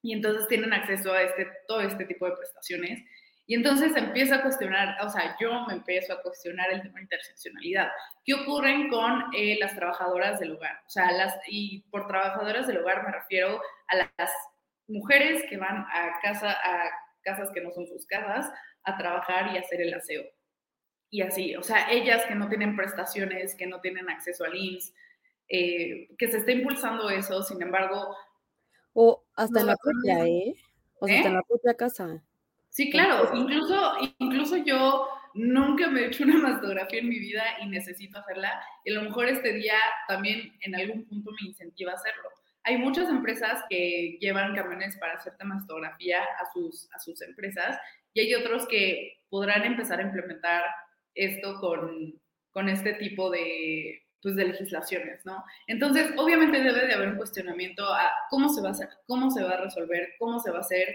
y 0.00 0.14
entonces 0.14 0.48
tienen 0.48 0.72
acceso 0.72 1.12
a 1.12 1.20
este, 1.20 1.46
todo 1.66 1.82
este 1.82 2.06
tipo 2.06 2.24
de 2.24 2.36
prestaciones. 2.36 3.04
Y 3.46 3.56
entonces 3.56 3.94
empieza 3.94 4.36
a 4.36 4.42
cuestionar, 4.42 4.96
o 5.04 5.10
sea, 5.10 5.36
yo 5.38 5.66
me 5.66 5.74
empiezo 5.74 6.14
a 6.14 6.22
cuestionar 6.22 6.70
el 6.70 6.80
tema 6.80 6.94
de 6.94 7.02
interseccionalidad. 7.02 7.90
¿Qué 8.24 8.32
ocurren 8.32 8.88
con 8.88 9.24
eh, 9.34 9.58
las 9.60 9.74
trabajadoras 9.74 10.40
del 10.40 10.52
hogar? 10.52 10.80
O 10.86 10.90
sea, 10.90 11.10
y 11.46 11.80
por 11.90 12.06
trabajadoras 12.06 12.66
del 12.66 12.78
hogar 12.78 13.04
me 13.04 13.12
refiero 13.12 13.60
a 13.88 13.96
las 13.96 14.32
mujeres 14.86 15.44
que 15.50 15.58
van 15.58 15.76
a, 15.92 16.18
casa, 16.22 16.52
a 16.52 16.90
casas 17.22 17.50
que 17.52 17.60
no 17.60 17.70
son 17.70 17.86
sus 17.86 18.06
casas 18.06 18.50
a 18.88 18.98
trabajar 18.98 19.54
y 19.54 19.58
hacer 19.58 19.80
el 19.80 19.94
aseo. 19.94 20.24
Y 21.10 21.22
así, 21.22 21.56
o 21.56 21.62
sea, 21.62 21.90
ellas 21.90 22.24
que 22.26 22.34
no 22.34 22.48
tienen 22.48 22.76
prestaciones, 22.76 23.54
que 23.54 23.66
no 23.66 23.80
tienen 23.80 24.10
acceso 24.10 24.44
al 24.44 24.56
IMSS, 24.56 24.94
eh, 25.48 26.08
que 26.18 26.30
se 26.30 26.38
está 26.38 26.52
impulsando 26.52 27.08
eso, 27.08 27.42
sin 27.42 27.62
embargo... 27.62 28.14
O 28.92 29.24
hasta 29.34 29.60
en 29.60 29.66
la 29.66 29.76
propia, 29.76 30.26
¿eh? 30.26 30.54
O 31.00 31.06
sea, 31.06 31.16
hasta 31.16 31.28
en 31.28 31.34
¿eh? 31.34 31.36
la 31.36 31.42
propia 31.42 31.74
casa. 31.74 32.22
Sí, 32.68 32.90
claro, 32.90 33.30
incluso, 33.34 33.92
incluso 34.18 34.56
yo 34.58 35.08
nunca 35.34 35.88
me 35.88 36.00
he 36.00 36.06
hecho 36.06 36.24
una 36.24 36.38
mastografía 36.38 37.00
en 37.00 37.08
mi 37.08 37.18
vida 37.18 37.42
y 37.62 37.66
necesito 37.66 38.18
hacerla. 38.18 38.60
Y 38.84 38.92
a 38.92 38.94
lo 38.94 39.02
mejor 39.02 39.26
este 39.26 39.52
día 39.54 39.78
también 40.06 40.52
en 40.60 40.74
algún 40.74 41.04
punto 41.06 41.30
me 41.32 41.48
incentiva 41.48 41.92
a 41.92 41.96
hacerlo. 41.96 42.28
Hay 42.64 42.76
muchas 42.76 43.08
empresas 43.08 43.64
que 43.70 44.18
llevan 44.20 44.54
camiones 44.54 44.96
para 44.98 45.14
hacerte 45.14 45.44
mastografía 45.44 46.18
a 46.22 46.52
sus, 46.52 46.88
a 46.92 46.98
sus 46.98 47.22
empresas 47.22 47.78
y 48.14 48.20
hay 48.20 48.34
otros 48.34 48.66
que 48.66 49.18
podrán 49.28 49.64
empezar 49.64 50.00
a 50.00 50.04
implementar 50.04 50.64
esto 51.14 51.60
con, 51.60 52.20
con 52.50 52.68
este 52.68 52.94
tipo 52.94 53.30
de, 53.30 54.02
pues, 54.22 54.36
de 54.36 54.46
legislaciones, 54.46 55.24
¿no? 55.24 55.44
Entonces, 55.66 56.12
obviamente 56.16 56.62
debe 56.62 56.86
de 56.86 56.94
haber 56.94 57.08
un 57.08 57.16
cuestionamiento 57.16 57.84
a 57.84 58.10
cómo 58.30 58.48
se 58.48 58.62
va 58.62 58.68
a 58.68 58.72
hacer, 58.72 58.88
cómo 59.06 59.30
se 59.30 59.42
va 59.42 59.52
a 59.52 59.60
resolver, 59.60 60.14
cómo 60.18 60.40
se 60.40 60.50
va 60.50 60.58
a 60.58 60.62
hacer, 60.62 60.94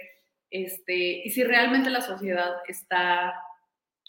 este, 0.50 1.24
y 1.26 1.32
si 1.32 1.44
realmente 1.44 1.90
la 1.90 2.02
sociedad 2.02 2.58
está 2.68 3.34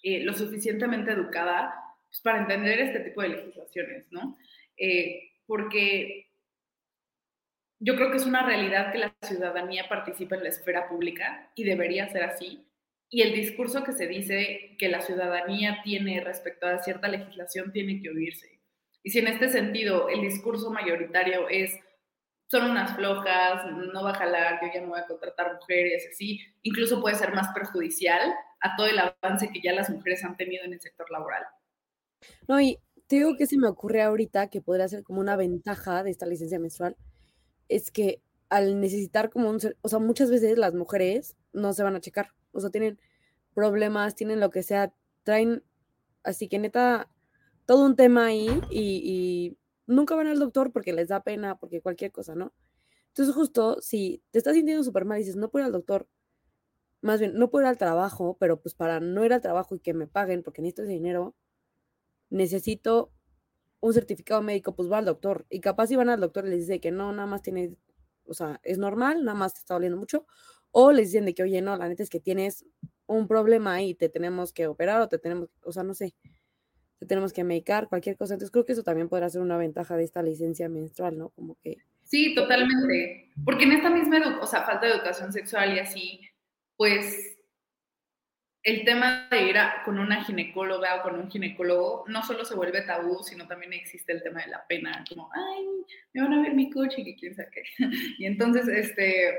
eh, 0.03 0.21
lo 0.23 0.35
suficientemente 0.35 1.13
educada 1.13 1.75
pues, 2.07 2.21
para 2.21 2.41
entender 2.41 2.81
este 2.81 3.01
tipo 3.01 3.23
de 3.23 3.31
legislaciones, 3.31 4.07
¿no? 4.11 4.37
Eh, 4.77 5.31
porque 5.47 6.29
yo 7.79 7.97
creo 7.97 8.11
que 8.11 8.19
es 8.19 8.27
una 8.27 8.45
realidad 8.45 8.93
que 8.93 8.99
la 8.99 9.15
ciudadanía 9.23 9.89
participa 9.89 10.37
en 10.37 10.43
la 10.43 10.49
esfera 10.51 10.89
pública 10.89 11.51
y 11.55 11.65
debería 11.65 12.09
ser 12.09 12.25
así. 12.25 12.67
Y 13.15 13.23
el 13.23 13.33
discurso 13.33 13.85
que 13.85 13.93
se 13.93 14.09
dice 14.09 14.75
que 14.77 14.89
la 14.89 15.01
ciudadanía 15.01 15.79
tiene 15.85 16.21
respecto 16.21 16.67
a 16.67 16.83
cierta 16.83 17.07
legislación 17.07 17.71
tiene 17.71 18.03
que 18.03 18.11
oírse. 18.11 18.59
Y 19.05 19.11
si 19.11 19.21
en 19.21 19.29
este 19.29 19.49
sentido 19.51 20.09
el 20.09 20.21
discurso 20.21 20.73
mayoritario 20.73 21.49
es 21.49 21.79
son 22.49 22.73
unas 22.73 22.97
flojas, 22.97 23.71
no 23.71 24.03
va 24.03 24.11
a 24.11 24.15
jalar, 24.15 24.59
yo 24.61 24.69
ya 24.75 24.81
no 24.81 24.89
voy 24.89 24.99
a 24.99 25.07
contratar 25.07 25.55
mujeres, 25.55 26.09
así, 26.11 26.41
incluso 26.65 27.01
puede 27.01 27.15
ser 27.15 27.33
más 27.33 27.55
perjudicial 27.55 28.35
a 28.61 28.75
todo 28.77 28.89
el 28.89 28.99
avance 28.99 29.49
que 29.53 29.61
ya 29.62 29.73
las 29.73 29.91
mujeres 29.91 30.25
han 30.25 30.37
tenido 30.37 30.65
en 30.65 30.73
el 30.73 30.81
sector 30.81 31.09
laboral. 31.09 31.45
No, 32.49 32.61
y 32.61 32.81
te 33.07 33.15
digo 33.15 33.37
que 33.37 33.47
se 33.47 33.57
me 33.57 33.69
ocurre 33.69 34.03
ahorita 34.03 34.51
que 34.51 34.61
podría 34.61 34.89
ser 34.89 35.05
como 35.05 35.21
una 35.21 35.37
ventaja 35.37 36.03
de 36.03 36.11
esta 36.11 36.27
licencia 36.27 36.59
menstrual, 36.59 36.97
es 37.69 37.93
que 37.93 38.21
al 38.49 38.81
necesitar 38.81 39.31
como 39.31 39.51
un, 39.51 39.61
o 39.83 39.89
sea, 39.89 40.01
muchas 40.01 40.33
veces 40.33 40.59
las 40.59 40.75
mujeres 40.75 41.37
no 41.53 41.73
se 41.75 41.85
van 41.85 41.95
a 41.95 42.01
checar, 42.01 42.31
o 42.55 42.61
sea, 42.61 42.71
tienen 42.71 42.99
problemas, 43.55 44.15
tienen 44.15 44.41
lo 44.41 44.51
que 44.51 44.63
sea, 44.63 44.93
traen, 45.23 45.63
así 46.23 46.49
que 46.49 46.59
neta, 46.59 47.11
todo 47.67 47.85
un 47.85 47.97
tema 47.97 48.27
ahí 48.27 48.49
y, 48.71 49.57
nunca 49.87 50.15
van 50.15 50.29
al 50.29 50.39
doctor 50.39 50.73
porque 50.73 50.95
les 50.95 51.09
da 51.09 51.23
pena, 51.23 51.59
porque 51.59 51.83
cualquier 51.83 52.11
cosa, 52.11 52.35
¿no? 52.35 52.55
Entonces 53.09 53.35
justo 53.35 53.81
si 53.83 54.23
te 54.31 54.39
estás 54.39 54.55
sintiendo 54.55 54.83
súper 54.83 55.05
mal 55.05 55.19
y 55.19 55.21
dices, 55.21 55.37
no 55.37 55.51
puedo 55.51 55.65
ir 55.65 55.67
al 55.67 55.73
doctor, 55.73 56.09
más 57.03 57.21
bien, 57.21 57.35
no 57.35 57.51
puedo 57.51 57.65
ir 57.65 57.69
al 57.69 57.79
trabajo, 57.79 58.37
pero 58.41 58.61
pues 58.61 58.75
para 58.75 58.99
no 59.01 59.25
ir 59.25 59.35
al 59.35 59.43
trabajo 59.43 59.75
y 59.75 59.81
que 59.81 59.93
me 59.93 60.07
paguen 60.07 60.43
porque 60.43 60.63
necesito 60.63 60.83
ese 60.85 60.93
dinero, 60.93 61.35
necesito 62.31 63.13
un 63.81 63.93
certificado 63.93 64.41
médico, 64.43 64.75
pues 64.75 64.91
va 64.91 64.99
al 64.99 65.05
doctor. 65.05 65.45
Y 65.51 65.61
capaz 65.61 65.89
si 65.89 65.97
van 65.97 66.09
al 66.09 66.21
doctor 66.21 66.47
y 66.47 66.51
les 66.51 66.61
dice 66.61 66.81
que 66.81 66.91
no, 66.91 67.13
nada 67.13 67.27
más 67.27 67.43
tienes, 67.43 67.73
o 68.27 68.35
sea, 68.35 68.61
es 68.62 68.79
normal, 68.79 69.25
nada 69.25 69.39
más 69.39 69.55
te 69.55 69.61
está 69.61 69.75
doliendo 69.75 69.99
mucho. 69.99 70.27
O 70.70 70.93
les 70.93 71.09
dicen 71.09 71.25
de 71.25 71.35
que, 71.35 71.43
oye, 71.43 71.62
no, 71.62 71.77
la 71.77 71.89
neta 71.89 72.03
es 72.03 72.11
que 72.11 72.20
tienes 72.20 72.64
un 73.07 73.29
problema 73.29 73.83
y 73.83 73.95
te 73.95 74.09
tenemos 74.09 74.53
que 74.53 74.66
operar 74.66 75.01
o 75.01 75.09
te 75.09 75.18
tenemos, 75.18 75.49
o 75.62 75.72
sea, 75.72 75.83
no 75.83 75.95
sé 75.95 76.14
tenemos 77.07 77.33
que 77.33 77.45
medicar, 77.45 77.89
cualquier 77.89 78.16
cosa. 78.16 78.35
Entonces 78.35 78.51
creo 78.51 78.64
que 78.64 78.72
eso 78.72 78.83
también 78.83 79.09
podrá 79.09 79.29
ser 79.29 79.41
una 79.41 79.57
ventaja 79.57 79.97
de 79.97 80.05
esta 80.05 80.22
licencia 80.22 80.68
menstrual, 80.68 81.18
¿no? 81.18 81.31
Como 81.31 81.57
que... 81.62 81.79
Sí, 82.05 82.35
totalmente. 82.35 83.31
Porque 83.45 83.64
en 83.64 83.72
esta 83.72 83.91
misma, 83.91 84.39
o 84.41 84.47
sea, 84.47 84.62
falta 84.64 84.87
de 84.87 84.93
educación 84.93 85.33
sexual 85.33 85.75
y 85.75 85.79
así, 85.79 86.20
pues 86.77 87.34
el 88.65 88.85
tema 88.87 89.29
de 89.31 89.43
ir 89.43 89.57
con 89.85 89.99
una 89.99 90.25
ginecóloga 90.25 90.97
o 90.97 91.03
con 91.03 91.21
un 91.21 91.31
ginecólogo 91.31 92.05
no 92.09 92.23
solo 92.25 92.47
se 92.47 92.55
vuelve 92.55 92.81
tabú, 92.81 93.23
sino 93.23 93.47
también 93.47 93.75
existe 93.75 94.12
el 94.12 94.23
tema 94.23 94.41
de 94.41 94.49
la 94.49 94.67
pena, 94.67 95.05
como, 95.07 95.31
ay, 95.35 95.67
me 96.15 96.23
van 96.23 96.33
a 96.33 96.43
ver 96.43 96.55
mi 96.55 96.71
coche 96.71 97.03
y 97.03 97.15
quién 97.15 97.35
sabe 97.35 97.51
qué. 97.53 97.62
Y 98.19 98.25
entonces, 98.25 98.67
este, 98.69 99.39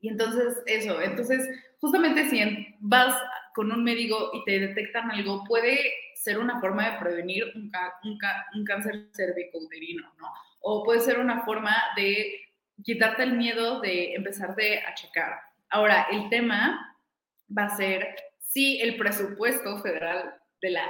y 0.00 0.08
entonces 0.08 0.62
eso, 0.66 1.00
entonces 1.00 1.48
justamente 1.80 2.28
si 2.28 2.76
vas 2.80 3.18
con 3.54 3.72
un 3.72 3.82
médico 3.82 4.30
y 4.34 4.44
te 4.44 4.58
detectan 4.58 5.10
algo, 5.10 5.42
puede 5.44 5.78
ser 6.14 6.38
una 6.38 6.60
forma 6.60 6.90
de 6.90 6.98
prevenir 6.98 7.44
un, 7.54 7.72
un, 8.04 8.18
un 8.54 8.64
cáncer 8.64 9.08
cervicouterino, 9.14 10.12
¿no? 10.18 10.28
O 10.60 10.84
puede 10.84 11.00
ser 11.00 11.18
una 11.18 11.44
forma 11.44 11.74
de 11.96 12.40
quitarte 12.82 13.22
el 13.22 13.34
miedo 13.34 13.80
de 13.80 14.14
empezarte 14.14 14.80
a 14.80 14.94
checar. 14.94 15.40
Ahora, 15.70 16.08
el 16.10 16.28
tema 16.28 16.98
va 17.56 17.64
a 17.64 17.76
ser 17.76 18.14
si 18.54 18.80
el 18.80 18.96
presupuesto 18.96 19.78
federal 19.82 20.32
de 20.62 20.70
la 20.70 20.88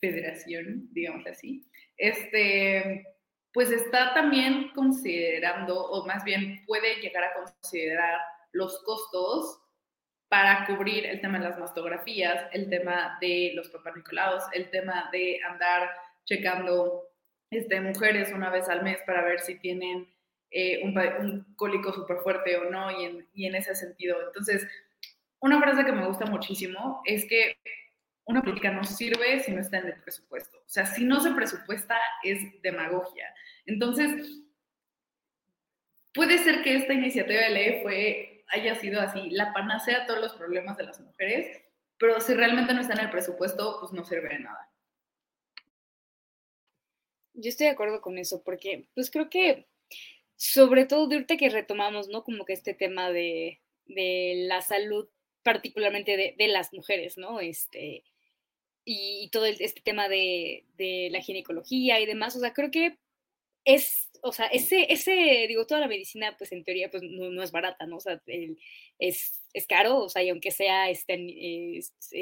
federación, 0.00 0.88
digamos 0.92 1.26
así, 1.26 1.68
este, 1.96 3.04
pues 3.52 3.72
está 3.72 4.14
también 4.14 4.70
considerando, 4.72 5.84
o 5.84 6.06
más 6.06 6.22
bien 6.22 6.64
puede 6.64 7.00
llegar 7.00 7.24
a 7.24 7.34
considerar 7.34 8.20
los 8.52 8.80
costos 8.84 9.58
para 10.28 10.64
cubrir 10.64 11.04
el 11.04 11.20
tema 11.20 11.38
de 11.38 11.48
las 11.48 11.58
mastografías, 11.58 12.46
el 12.52 12.70
tema 12.70 13.18
de 13.20 13.50
los 13.54 13.68
papanicolaos, 13.70 14.44
el 14.52 14.70
tema 14.70 15.10
de 15.12 15.40
andar 15.42 15.90
checando 16.24 17.02
este, 17.50 17.80
mujeres 17.80 18.32
una 18.32 18.48
vez 18.48 18.68
al 18.68 18.84
mes 18.84 18.98
para 19.04 19.24
ver 19.24 19.40
si 19.40 19.58
tienen 19.58 20.08
eh, 20.52 20.80
un, 20.84 21.54
cólico 21.56 21.92
súper 21.92 22.18
fuerte 22.18 22.56
o 22.58 22.70
no, 22.70 22.92
y 22.92 23.04
en, 23.06 23.28
y 23.34 23.46
en 23.46 23.56
ese 23.56 23.74
sentido. 23.74 24.16
Entonces, 24.24 24.66
una 25.42 25.60
frase 25.60 25.84
que 25.84 25.92
me 25.92 26.06
gusta 26.06 26.24
muchísimo 26.26 27.02
es 27.04 27.26
que 27.26 27.58
una 28.24 28.42
política 28.42 28.70
no 28.70 28.84
sirve 28.84 29.40
si 29.40 29.52
no 29.52 29.60
está 29.60 29.78
en 29.78 29.88
el 29.88 30.00
presupuesto. 30.02 30.58
O 30.58 30.68
sea, 30.68 30.86
si 30.86 31.04
no 31.04 31.20
se 31.20 31.32
presupuesta 31.32 31.98
es 32.22 32.40
demagogia. 32.62 33.34
Entonces, 33.66 34.40
puede 36.14 36.38
ser 36.38 36.62
que 36.62 36.76
esta 36.76 36.92
iniciativa 36.92 37.40
de 37.42 37.50
ley 37.50 37.82
fue 37.82 38.44
haya 38.48 38.74
sido 38.76 39.00
así 39.00 39.30
la 39.30 39.52
panacea 39.52 40.02
a 40.02 40.06
todos 40.06 40.20
los 40.20 40.34
problemas 40.34 40.76
de 40.76 40.84
las 40.84 41.00
mujeres, 41.00 41.62
pero 41.98 42.20
si 42.20 42.34
realmente 42.34 42.74
no 42.74 42.82
está 42.82 42.92
en 42.94 43.00
el 43.00 43.10
presupuesto, 43.10 43.78
pues 43.80 43.92
no 43.92 44.04
sirve 44.04 44.28
de 44.28 44.40
nada. 44.40 44.70
Yo 47.34 47.48
estoy 47.48 47.66
de 47.66 47.72
acuerdo 47.72 48.02
con 48.02 48.18
eso, 48.18 48.42
porque 48.44 48.88
pues 48.94 49.10
creo 49.10 49.30
que 49.30 49.66
sobre 50.36 50.84
todo 50.86 51.06
de 51.06 51.16
ahorita 51.16 51.36
que 51.36 51.48
retomamos, 51.48 52.08
¿no? 52.08 52.24
Como 52.24 52.44
que 52.44 52.52
este 52.52 52.74
tema 52.74 53.10
de, 53.10 53.60
la 53.86 54.60
salud, 54.60 55.08
particularmente 55.42 56.34
de, 56.36 56.48
las 56.48 56.72
mujeres, 56.72 57.18
¿no? 57.18 57.40
Este, 57.40 58.04
y, 58.84 59.28
todo 59.30 59.46
este 59.46 59.80
tema 59.82 60.08
de, 60.08 60.64
de, 60.76 61.08
la 61.10 61.20
ginecología 61.20 62.00
y 62.00 62.06
demás, 62.06 62.36
o 62.36 62.40
sea, 62.40 62.52
creo 62.52 62.70
que 62.70 62.98
es 63.64 64.12
o 64.24 64.32
sea, 64.32 64.46
ese, 64.46 64.86
ese, 64.92 65.46
digo, 65.48 65.66
toda 65.66 65.80
la 65.80 65.88
medicina, 65.88 66.36
pues 66.38 66.52
en 66.52 66.62
teoría, 66.62 66.90
pues 66.90 67.02
no, 67.02 67.42
es 67.42 67.50
barata, 67.50 67.86
¿no? 67.86 67.96
O 67.96 68.00
sea, 68.00 68.22
es, 68.98 69.42
es, 69.52 69.66
caro, 69.66 69.98
o 69.98 70.08
sea, 70.08 70.22
y 70.22 70.28
aunque 70.28 70.52
sea 70.52 70.88
este, 70.90 71.80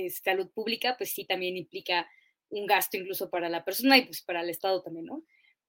salud 0.08 0.50
pública, 0.50 0.96
pues 0.96 1.12
sí 1.12 1.26
también 1.26 1.58
implica 1.58 2.10
un 2.48 2.66
gasto 2.66 2.96
incluso 2.96 3.28
para 3.28 3.50
la 3.50 3.64
persona 3.64 3.98
y 3.98 4.06
pues 4.06 4.22
para 4.22 4.40
el 4.40 4.48
Estado 4.48 4.82
también, 4.82 5.06
¿no? 5.06 5.22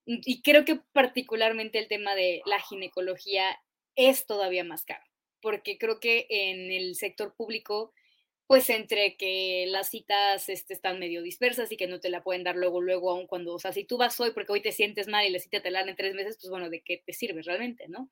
Y 0.06 0.40
creo 0.40 0.64
que 0.64 0.80
particularmente 0.92 1.78
el 1.78 1.86
tema 1.86 2.14
de 2.14 2.40
la 2.46 2.60
ginecología 2.60 3.44
es 3.94 4.24
todavía 4.26 4.64
más 4.64 4.84
caro, 4.84 5.04
porque 5.42 5.76
creo 5.78 6.00
que 6.00 6.26
en 6.30 6.72
el 6.72 6.94
sector 6.94 7.34
público 7.34 7.92
pues 8.52 8.68
entre 8.68 9.16
que 9.16 9.64
las 9.68 9.88
citas 9.88 10.50
este, 10.50 10.74
están 10.74 10.98
medio 10.98 11.22
dispersas 11.22 11.72
y 11.72 11.78
que 11.78 11.86
no 11.86 12.00
te 12.00 12.10
la 12.10 12.22
pueden 12.22 12.44
dar 12.44 12.54
luego, 12.54 12.82
luego, 12.82 13.10
aun 13.10 13.26
cuando, 13.26 13.54
o 13.54 13.58
sea, 13.58 13.72
si 13.72 13.84
tú 13.84 13.96
vas 13.96 14.20
hoy 14.20 14.32
porque 14.32 14.52
hoy 14.52 14.60
te 14.60 14.72
sientes 14.72 15.08
mal 15.08 15.24
y 15.26 15.30
la 15.30 15.38
cita 15.38 15.62
te 15.62 15.70
la 15.70 15.78
dan 15.78 15.88
en 15.88 15.96
tres 15.96 16.14
meses, 16.14 16.36
pues 16.38 16.50
bueno, 16.50 16.68
¿de 16.68 16.82
qué 16.82 17.02
te 17.02 17.14
sirve 17.14 17.40
realmente, 17.40 17.88
no? 17.88 18.10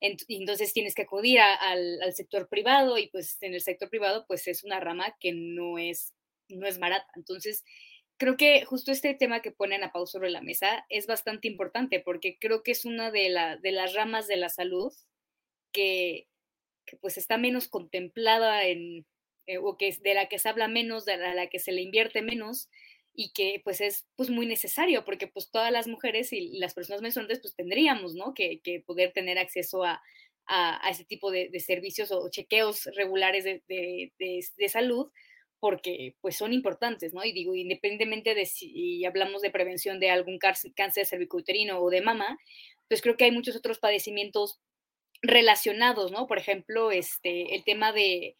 Entonces 0.00 0.72
tienes 0.72 0.94
que 0.94 1.02
acudir 1.02 1.40
al, 1.40 2.00
al, 2.02 2.14
sector 2.14 2.48
privado 2.48 2.98
y 2.98 3.08
pues 3.08 3.36
en 3.42 3.52
el 3.52 3.62
sector 3.62 3.90
privado 3.90 4.26
pues 4.28 4.46
es 4.46 4.62
una 4.62 4.78
rama 4.78 5.16
que 5.18 5.32
no 5.32 5.76
es, 5.76 6.14
no 6.48 6.68
es 6.68 6.78
barata. 6.78 7.10
Entonces, 7.16 7.64
creo 8.16 8.36
que 8.36 8.64
justo 8.64 8.92
este 8.92 9.14
tema 9.14 9.42
que 9.42 9.50
ponen 9.50 9.82
a 9.82 9.90
pausa 9.90 10.12
sobre 10.12 10.30
la 10.30 10.40
mesa 10.40 10.86
es 10.88 11.08
bastante 11.08 11.48
importante 11.48 11.98
porque 11.98 12.38
creo 12.38 12.62
que 12.62 12.70
es 12.70 12.84
una 12.84 13.10
de, 13.10 13.28
la, 13.28 13.56
de 13.56 13.72
las 13.72 13.92
ramas 13.94 14.28
de 14.28 14.36
la 14.36 14.50
salud 14.50 14.92
que, 15.72 16.28
que 16.90 16.96
pues 16.96 17.16
está 17.16 17.38
menos 17.38 17.68
contemplada 17.68 18.66
en, 18.66 19.06
eh, 19.46 19.58
o 19.58 19.76
que 19.76 19.88
es 19.88 20.02
de 20.02 20.14
la 20.14 20.28
que 20.28 20.38
se 20.38 20.48
habla 20.48 20.66
menos, 20.66 21.04
de 21.04 21.16
la, 21.16 21.46
que 21.46 21.60
se 21.60 21.72
le 21.72 21.82
invierte 21.82 22.20
menos 22.20 22.68
y 23.14 23.32
que 23.32 23.60
pues 23.62 23.80
es 23.80 24.08
pues 24.16 24.28
muy 24.28 24.46
necesario 24.46 25.04
porque 25.04 25.28
pues 25.28 25.50
todas 25.50 25.70
las 25.70 25.86
mujeres 25.86 26.32
y 26.32 26.58
las 26.58 26.74
personas 26.74 27.00
menstruantes 27.00 27.40
pues 27.40 27.54
tendríamos, 27.54 28.14
¿no? 28.14 28.34
Que, 28.34 28.60
poder 28.84 29.12
tener 29.12 29.38
acceso 29.38 29.84
a, 29.84 30.02
a, 30.46 30.90
ese 30.90 31.04
tipo 31.04 31.30
de, 31.30 31.48
servicios 31.60 32.10
o 32.10 32.28
chequeos 32.28 32.86
regulares 32.96 33.44
de, 33.44 33.62
de, 33.68 34.68
salud 34.68 35.10
porque 35.60 36.16
pues 36.22 36.36
son 36.36 36.52
importantes, 36.52 37.12
¿no? 37.14 37.24
Y 37.24 37.32
digo, 37.32 37.54
independientemente 37.54 38.34
de 38.34 38.46
si 38.46 39.04
hablamos 39.04 39.42
de 39.42 39.50
prevención 39.50 40.00
de 40.00 40.10
algún 40.10 40.38
cáncer 40.38 41.06
cervicouterino 41.06 41.78
o 41.80 41.90
de 41.90 42.00
mama, 42.00 42.38
pues 42.88 43.02
creo 43.02 43.16
que 43.16 43.24
hay 43.24 43.30
muchos 43.30 43.54
otros 43.54 43.78
padecimientos 43.78 44.60
relacionados, 45.22 46.12
¿no? 46.12 46.26
Por 46.26 46.38
ejemplo, 46.38 46.90
este, 46.90 47.54
el 47.54 47.64
tema 47.64 47.92
de, 47.92 48.36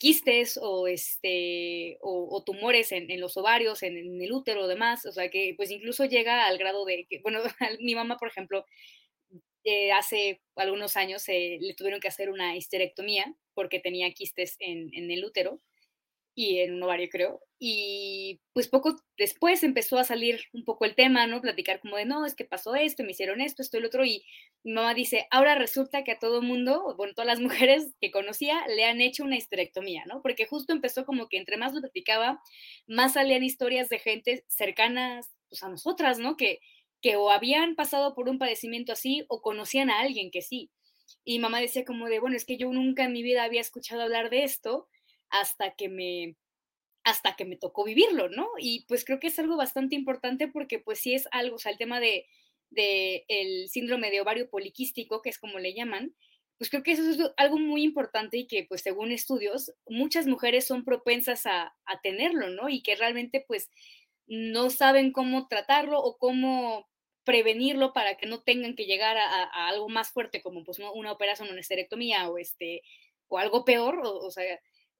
quistes 0.00 0.58
o, 0.60 0.88
este, 0.88 1.98
o, 2.00 2.42
tumores 2.44 2.90
en, 2.92 3.20
los 3.20 3.36
ovarios, 3.36 3.82
en, 3.82 4.20
el 4.20 4.32
útero 4.32 4.66
demás, 4.66 5.06
o 5.06 5.12
sea 5.12 5.30
que 5.30 5.54
pues 5.56 5.70
incluso 5.70 6.04
llega 6.06 6.46
al 6.46 6.58
grado 6.58 6.84
de 6.84 7.06
que, 7.08 7.20
bueno, 7.20 7.40
mi 7.80 7.94
mamá, 7.94 8.16
por 8.16 8.28
ejemplo, 8.28 8.64
eh, 9.64 9.92
hace 9.92 10.40
algunos 10.56 10.96
años 10.96 11.26
le 11.28 11.74
tuvieron 11.76 12.00
que 12.00 12.08
hacer 12.08 12.30
una 12.30 12.56
histerectomía 12.56 13.34
porque 13.54 13.80
tenía 13.80 14.12
quistes 14.12 14.56
en, 14.60 14.90
en 14.94 15.10
el 15.10 15.24
útero 15.24 15.60
y 16.34 16.58
en 16.60 16.74
un 16.74 16.82
ovario, 16.82 17.08
creo. 17.10 17.45
Y 17.58 18.40
pues 18.52 18.68
poco 18.68 18.96
después 19.16 19.62
empezó 19.62 19.98
a 19.98 20.04
salir 20.04 20.40
un 20.52 20.64
poco 20.64 20.84
el 20.84 20.94
tema, 20.94 21.26
¿no? 21.26 21.40
Platicar 21.40 21.80
como 21.80 21.96
de, 21.96 22.04
no, 22.04 22.26
es 22.26 22.34
que 22.34 22.44
pasó 22.44 22.74
esto, 22.74 23.02
me 23.02 23.12
hicieron 23.12 23.40
esto, 23.40 23.62
esto 23.62 23.80
lo 23.80 23.86
otro. 23.86 24.04
Y 24.04 24.24
mamá 24.62 24.92
dice, 24.92 25.26
ahora 25.30 25.54
resulta 25.54 26.04
que 26.04 26.12
a 26.12 26.18
todo 26.18 26.42
mundo, 26.42 26.94
bueno, 26.96 27.14
todas 27.14 27.26
las 27.26 27.40
mujeres 27.40 27.94
que 28.00 28.10
conocía, 28.10 28.66
le 28.68 28.84
han 28.84 29.00
hecho 29.00 29.24
una 29.24 29.36
histerectomía, 29.36 30.04
¿no? 30.06 30.20
Porque 30.22 30.46
justo 30.46 30.72
empezó 30.72 31.06
como 31.06 31.28
que 31.28 31.38
entre 31.38 31.56
más 31.56 31.72
lo 31.72 31.80
platicaba, 31.80 32.40
más 32.86 33.14
salían 33.14 33.42
historias 33.42 33.88
de 33.88 33.98
gente 34.00 34.44
cercanas 34.48 35.30
pues, 35.48 35.62
a 35.62 35.68
nosotras, 35.68 36.18
¿no? 36.18 36.36
Que, 36.36 36.60
que 37.00 37.16
o 37.16 37.30
habían 37.30 37.74
pasado 37.74 38.14
por 38.14 38.28
un 38.28 38.38
padecimiento 38.38 38.92
así 38.92 39.24
o 39.28 39.40
conocían 39.40 39.90
a 39.90 40.00
alguien 40.00 40.30
que 40.30 40.42
sí. 40.42 40.70
Y 41.24 41.38
mamá 41.38 41.60
decía 41.60 41.84
como 41.84 42.06
de, 42.08 42.20
bueno, 42.20 42.36
es 42.36 42.44
que 42.44 42.58
yo 42.58 42.70
nunca 42.72 43.04
en 43.04 43.12
mi 43.12 43.22
vida 43.22 43.44
había 43.44 43.60
escuchado 43.60 44.02
hablar 44.02 44.30
de 44.30 44.44
esto 44.44 44.88
hasta 45.30 45.74
que 45.74 45.88
me 45.88 46.36
hasta 47.06 47.36
que 47.36 47.44
me 47.44 47.56
tocó 47.56 47.84
vivirlo, 47.84 48.28
¿no? 48.28 48.48
Y 48.58 48.84
pues 48.88 49.04
creo 49.04 49.20
que 49.20 49.28
es 49.28 49.38
algo 49.38 49.56
bastante 49.56 49.94
importante 49.94 50.48
porque 50.48 50.80
pues 50.80 50.98
sí 50.98 51.14
es 51.14 51.28
algo, 51.30 51.54
o 51.54 51.58
sea, 51.60 51.70
el 51.70 51.78
tema 51.78 52.00
de, 52.00 52.26
de 52.70 53.24
el 53.28 53.68
síndrome 53.68 54.10
de 54.10 54.20
ovario 54.20 54.50
poliquístico, 54.50 55.22
que 55.22 55.30
es 55.30 55.38
como 55.38 55.60
le 55.60 55.72
llaman, 55.72 56.16
pues 56.58 56.68
creo 56.68 56.82
que 56.82 56.90
eso 56.90 57.08
es 57.08 57.18
algo 57.36 57.58
muy 57.58 57.84
importante 57.84 58.38
y 58.38 58.48
que 58.48 58.64
pues 58.68 58.80
según 58.80 59.12
estudios, 59.12 59.72
muchas 59.86 60.26
mujeres 60.26 60.66
son 60.66 60.84
propensas 60.84 61.46
a, 61.46 61.72
tenerlo, 62.02 62.50
¿no? 62.50 62.68
Y 62.68 62.82
que 62.82 62.96
realmente 62.96 63.44
pues 63.46 63.70
no 64.26 64.70
saben 64.70 65.12
cómo 65.12 65.46
tratarlo 65.46 66.00
o 66.00 66.18
cómo 66.18 66.88
prevenirlo 67.22 67.92
para 67.92 68.16
que 68.16 68.26
no 68.26 68.42
tengan 68.42 68.74
que 68.74 68.86
llegar 68.86 69.16
a, 69.16 69.44
a 69.44 69.68
algo 69.68 69.88
más 69.88 70.10
fuerte 70.10 70.42
como 70.42 70.64
pues 70.64 70.80
una 70.80 71.12
operación, 71.12 71.50
una 71.50 71.60
esterectomía 71.60 72.28
o 72.28 72.38
este 72.38 72.82
o 73.28 73.38
algo 73.38 73.64
peor, 73.64 74.00
o, 74.04 74.18
o 74.18 74.30
sea, 74.32 74.58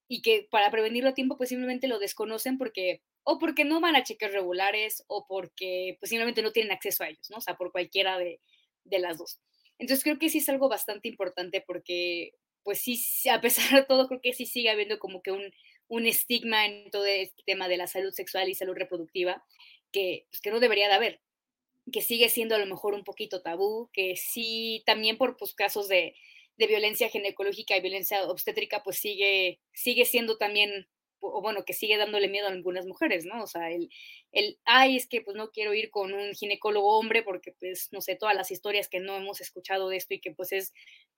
y 0.08 0.22
que 0.22 0.46
para 0.50 0.70
prevenirlo 0.70 1.10
a 1.10 1.14
tiempo 1.14 1.36
pues 1.36 1.48
simplemente 1.48 1.88
lo 1.88 1.98
desconocen 1.98 2.58
porque 2.58 3.02
o 3.24 3.38
porque 3.38 3.64
no 3.64 3.80
van 3.80 3.96
a 3.96 4.04
cheques 4.04 4.32
regulares 4.32 5.04
o 5.08 5.26
porque 5.26 5.96
pues 5.98 6.10
simplemente 6.10 6.42
no 6.42 6.52
tienen 6.52 6.72
acceso 6.72 7.02
a 7.02 7.08
ellos, 7.08 7.28
¿no? 7.30 7.38
O 7.38 7.40
sea, 7.40 7.56
por 7.56 7.72
cualquiera 7.72 8.18
de, 8.18 8.40
de 8.84 8.98
las 9.00 9.18
dos. 9.18 9.40
Entonces 9.78 10.04
creo 10.04 10.18
que 10.18 10.28
sí 10.28 10.38
es 10.38 10.48
algo 10.48 10.68
bastante 10.68 11.08
importante 11.08 11.62
porque 11.66 12.34
pues 12.66 12.80
sí, 12.80 13.00
a 13.30 13.40
pesar 13.40 13.80
de 13.80 13.86
todo, 13.86 14.08
creo 14.08 14.20
que 14.20 14.32
sí 14.32 14.44
sigue 14.44 14.70
habiendo 14.70 14.98
como 14.98 15.22
que 15.22 15.30
un, 15.30 15.52
un 15.88 16.06
estigma 16.06 16.66
en 16.66 16.90
todo 16.90 17.06
este 17.06 17.42
tema 17.44 17.68
de 17.68 17.76
la 17.76 17.86
salud 17.86 18.10
sexual 18.10 18.48
y 18.48 18.54
salud 18.54 18.74
reproductiva 18.74 19.44
que, 19.92 20.26
pues, 20.30 20.40
que 20.40 20.50
no 20.50 20.58
debería 20.58 20.88
de 20.88 20.94
haber, 20.94 21.20
que 21.92 22.02
sigue 22.02 22.28
siendo 22.28 22.56
a 22.56 22.58
lo 22.58 22.66
mejor 22.66 22.94
un 22.94 23.04
poquito 23.04 23.40
tabú, 23.40 23.88
que 23.92 24.16
sí 24.16 24.82
también 24.84 25.16
por 25.16 25.36
pues, 25.36 25.54
casos 25.54 25.86
de, 25.88 26.16
de 26.56 26.66
violencia 26.66 27.08
ginecológica 27.08 27.76
y 27.76 27.80
violencia 27.80 28.24
obstétrica, 28.28 28.82
pues 28.82 28.98
sigue, 28.98 29.60
sigue 29.72 30.04
siendo 30.04 30.38
también, 30.38 30.88
o 31.20 31.42
bueno, 31.42 31.64
que 31.64 31.72
sigue 31.74 31.96
dándole 31.96 32.28
miedo 32.28 32.46
a 32.46 32.50
algunas 32.50 32.86
mujeres, 32.86 33.24
¿no? 33.26 33.42
O 33.42 33.46
sea, 33.46 33.70
el, 33.70 33.90
el, 34.32 34.58
ay, 34.64 34.96
es 34.96 35.06
que 35.08 35.20
pues 35.22 35.36
no 35.36 35.50
quiero 35.50 35.74
ir 35.74 35.90
con 35.90 36.12
un 36.12 36.34
ginecólogo 36.34 36.98
hombre 36.98 37.22
porque 37.22 37.52
pues, 37.58 37.88
no 37.92 38.00
sé, 38.00 38.16
todas 38.16 38.36
las 38.36 38.50
historias 38.50 38.88
que 38.88 39.00
no 39.00 39.16
hemos 39.16 39.40
escuchado 39.40 39.88
de 39.88 39.96
esto 39.96 40.14
y 40.14 40.20
que 40.20 40.32
pues 40.32 40.52
es 40.52 40.72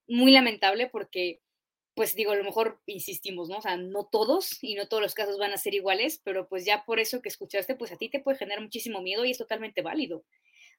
muy 0.07 0.32
lamentable 0.32 0.89
porque, 0.89 1.41
pues 1.95 2.14
digo, 2.14 2.32
a 2.32 2.36
lo 2.36 2.45
mejor 2.45 2.80
insistimos, 2.86 3.49
¿no? 3.49 3.59
O 3.59 3.62
sea, 3.62 3.76
no 3.76 4.07
todos 4.07 4.62
y 4.62 4.74
no 4.74 4.89
todos 4.89 5.03
los 5.03 5.14
casos 5.14 5.39
van 5.39 5.53
a 5.53 5.59
ser 5.59 5.74
iguales, 5.74 6.20
pero 6.24 6.49
pues 6.49 6.64
ya 6.64 6.84
por 6.84 7.01
eso 7.01 7.22
que 7.22 7.28
escuchaste, 7.28 7.74
pues 7.76 7.93
a 7.93 7.97
ti 7.99 8.09
te 8.09 8.20
puede 8.20 8.39
generar 8.39 8.62
muchísimo 8.62 9.03
miedo 9.03 9.24
y 9.24 9.32
es 9.32 9.39
totalmente 9.39 9.82
válido 9.82 10.24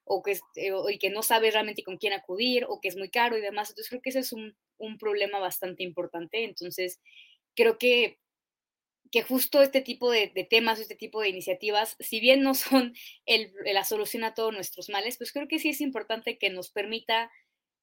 o 0.04 0.22
que, 0.22 0.32
eh, 0.32 0.72
y 0.92 0.98
que 0.98 1.10
no 1.10 1.22
sabes 1.22 1.54
realmente 1.54 1.82
con 1.82 1.96
quién 1.96 2.12
acudir 2.12 2.64
o 2.68 2.80
que 2.80 2.88
es 2.88 2.96
muy 2.96 3.10
caro 3.10 3.36
y 3.36 3.40
demás. 3.40 3.70
Entonces 3.70 3.88
creo 3.88 4.02
que 4.02 4.10
ese 4.10 4.20
es 4.20 4.32
un, 4.32 4.56
un 4.78 4.98
problema 4.98 5.38
bastante 5.38 5.82
importante. 5.82 6.44
Entonces 6.44 7.00
creo 7.54 7.78
que, 7.78 8.18
que 9.10 9.22
justo 9.22 9.62
este 9.62 9.80
tipo 9.80 10.10
de, 10.10 10.28
de, 10.34 10.44
temas, 10.44 10.78
este 10.78 10.94
tipo 10.94 11.20
de 11.20 11.28
iniciativas, 11.28 11.96
si 12.00 12.20
bien 12.20 12.42
no 12.42 12.54
son 12.54 12.94
el, 13.26 13.52
la 13.64 13.84
solución 13.84 14.24
a 14.24 14.34
todos 14.34 14.52
nuestros 14.52 14.88
males, 14.88 15.18
pues 15.18 15.32
creo 15.32 15.48
que 15.48 15.58
sí 15.58 15.70
es 15.70 15.80
importante 15.80 16.38
que 16.38 16.50
nos 16.50 16.70
permita 16.70 17.30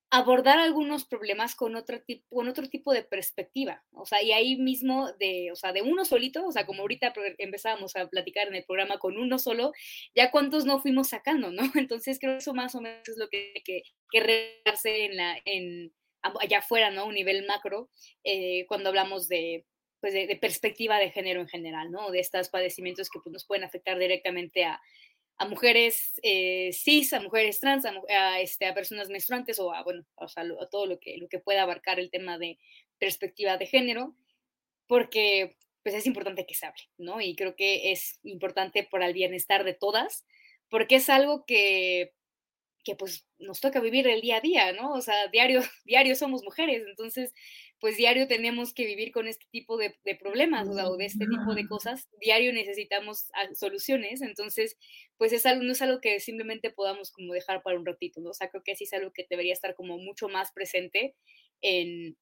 abordar 0.09 0.57
algunos 0.59 1.05
problemas 1.05 1.55
con 1.55 1.75
otro, 1.75 2.01
tipo, 2.01 2.23
con 2.33 2.47
otro 2.47 2.67
tipo 2.69 2.93
de 2.93 3.03
perspectiva, 3.03 3.83
o 3.91 4.05
sea, 4.05 4.23
y 4.23 4.31
ahí 4.31 4.55
mismo 4.55 5.11
de, 5.19 5.51
o 5.51 5.55
sea, 5.55 5.73
de 5.73 5.81
uno 5.81 6.05
solito, 6.05 6.45
o 6.45 6.51
sea, 6.51 6.65
como 6.65 6.81
ahorita 6.81 7.13
empezábamos 7.37 7.95
a 7.95 8.07
platicar 8.07 8.47
en 8.47 8.55
el 8.55 8.63
programa 8.63 8.99
con 8.99 9.17
uno 9.17 9.37
solo, 9.37 9.73
ya 10.15 10.31
cuántos 10.31 10.65
no 10.65 10.79
fuimos 10.79 11.09
sacando, 11.09 11.51
¿no? 11.51 11.61
Entonces 11.75 12.19
creo 12.19 12.33
que 12.33 12.37
eso 12.37 12.53
más 12.53 12.73
o 12.75 12.81
menos 12.81 13.07
es 13.07 13.17
lo 13.17 13.27
que 13.27 13.53
que, 13.65 13.81
que 14.11 14.19
en 14.83 15.17
la, 15.17 15.37
en, 15.45 15.93
allá 16.21 16.59
afuera, 16.59 16.91
¿no? 16.91 17.05
Un 17.05 17.15
nivel 17.15 17.45
macro, 17.45 17.89
eh, 18.23 18.65
cuando 18.67 18.89
hablamos 18.89 19.27
de, 19.27 19.65
pues 19.99 20.13
de, 20.13 20.37
perspectiva 20.39 20.99
de 20.99 21.11
género 21.11 21.41
en 21.41 21.47
general, 21.47 21.91
¿no? 21.91 22.11
De 22.11 22.19
estos 22.19 22.49
padecimientos 22.49 23.09
que 23.09 23.19
pues, 23.19 23.33
nos 23.33 23.45
pueden 23.45 23.63
afectar 23.63 23.97
directamente 23.97 24.63
a, 24.65 24.79
a 25.37 25.47
mujeres 25.47 26.19
eh, 26.23 26.71
cis, 26.73 27.13
a 27.13 27.19
mujeres 27.19 27.59
trans, 27.59 27.85
a, 27.85 28.39
este, 28.41 28.65
a 28.65 28.73
personas 28.73 29.09
menstruantes 29.09 29.59
o 29.59 29.73
a, 29.73 29.83
bueno, 29.83 30.03
o 30.15 30.27
sea, 30.27 30.43
a 30.43 30.69
todo 30.69 30.85
lo 30.85 30.99
que, 30.99 31.17
lo 31.17 31.27
que 31.27 31.39
pueda 31.39 31.63
abarcar 31.63 31.99
el 31.99 32.09
tema 32.09 32.37
de 32.37 32.57
perspectiva 32.97 33.57
de 33.57 33.67
género, 33.67 34.15
porque 34.87 35.55
pues 35.83 35.95
es 35.95 36.07
importante 36.07 36.45
que 36.45 36.55
se 36.55 36.65
hable, 36.65 36.81
¿no? 36.97 37.21
Y 37.21 37.35
creo 37.35 37.55
que 37.55 37.91
es 37.91 38.19
importante 38.23 38.83
para 38.83 39.07
el 39.07 39.13
bienestar 39.13 39.63
de 39.63 39.73
todas, 39.73 40.25
porque 40.69 40.95
es 40.95 41.09
algo 41.09 41.45
que, 41.45 42.13
que 42.83 42.95
pues 42.95 43.25
nos 43.37 43.61
toca 43.61 43.79
vivir 43.79 44.07
el 44.07 44.21
día 44.21 44.37
a 44.37 44.41
día, 44.41 44.71
¿no? 44.73 44.93
O 44.93 45.01
sea, 45.01 45.27
diario, 45.27 45.61
diario 45.85 46.15
somos 46.15 46.43
mujeres, 46.43 46.83
entonces 46.87 47.33
pues 47.79 47.97
diario 47.97 48.27
tenemos 48.27 48.73
que 48.73 48.85
vivir 48.85 49.11
con 49.11 49.27
este 49.27 49.45
tipo 49.51 49.77
de, 49.77 49.95
problemas 50.19 50.67
o, 50.67 50.97
de 50.97 51.05
este 51.05 51.25
tipo 51.27 51.53
de 51.53 51.67
cosas, 51.67 52.07
diario 52.19 52.51
necesitamos 52.53 53.27
ah, 53.33 53.53
soluciones, 53.53 54.21
entonces, 54.21 54.77
pues 55.17 55.31
es 55.31 55.45
algo, 55.45 55.63
no 55.63 55.71
es 55.71 55.81
algo 55.81 56.01
que 56.01 56.19
simplemente 56.19 56.71
podamos 56.71 57.11
como 57.11 57.33
dejar 57.33 57.61
para 57.61 57.77
un 57.77 57.85
ratito, 57.85 58.19
¿no? 58.19 58.31
O 58.31 58.33
sea, 58.33 58.49
creo 58.49 58.63
que 58.63 58.75
sí 58.75 58.85
es 58.85 58.93
algo 58.93 59.11
que 59.13 59.27
debería 59.29 59.53
estar 59.53 59.75
como 59.75 59.97
mucho 59.97 60.27
más 60.27 60.51
presente 60.51 61.15
en, 61.61 62.17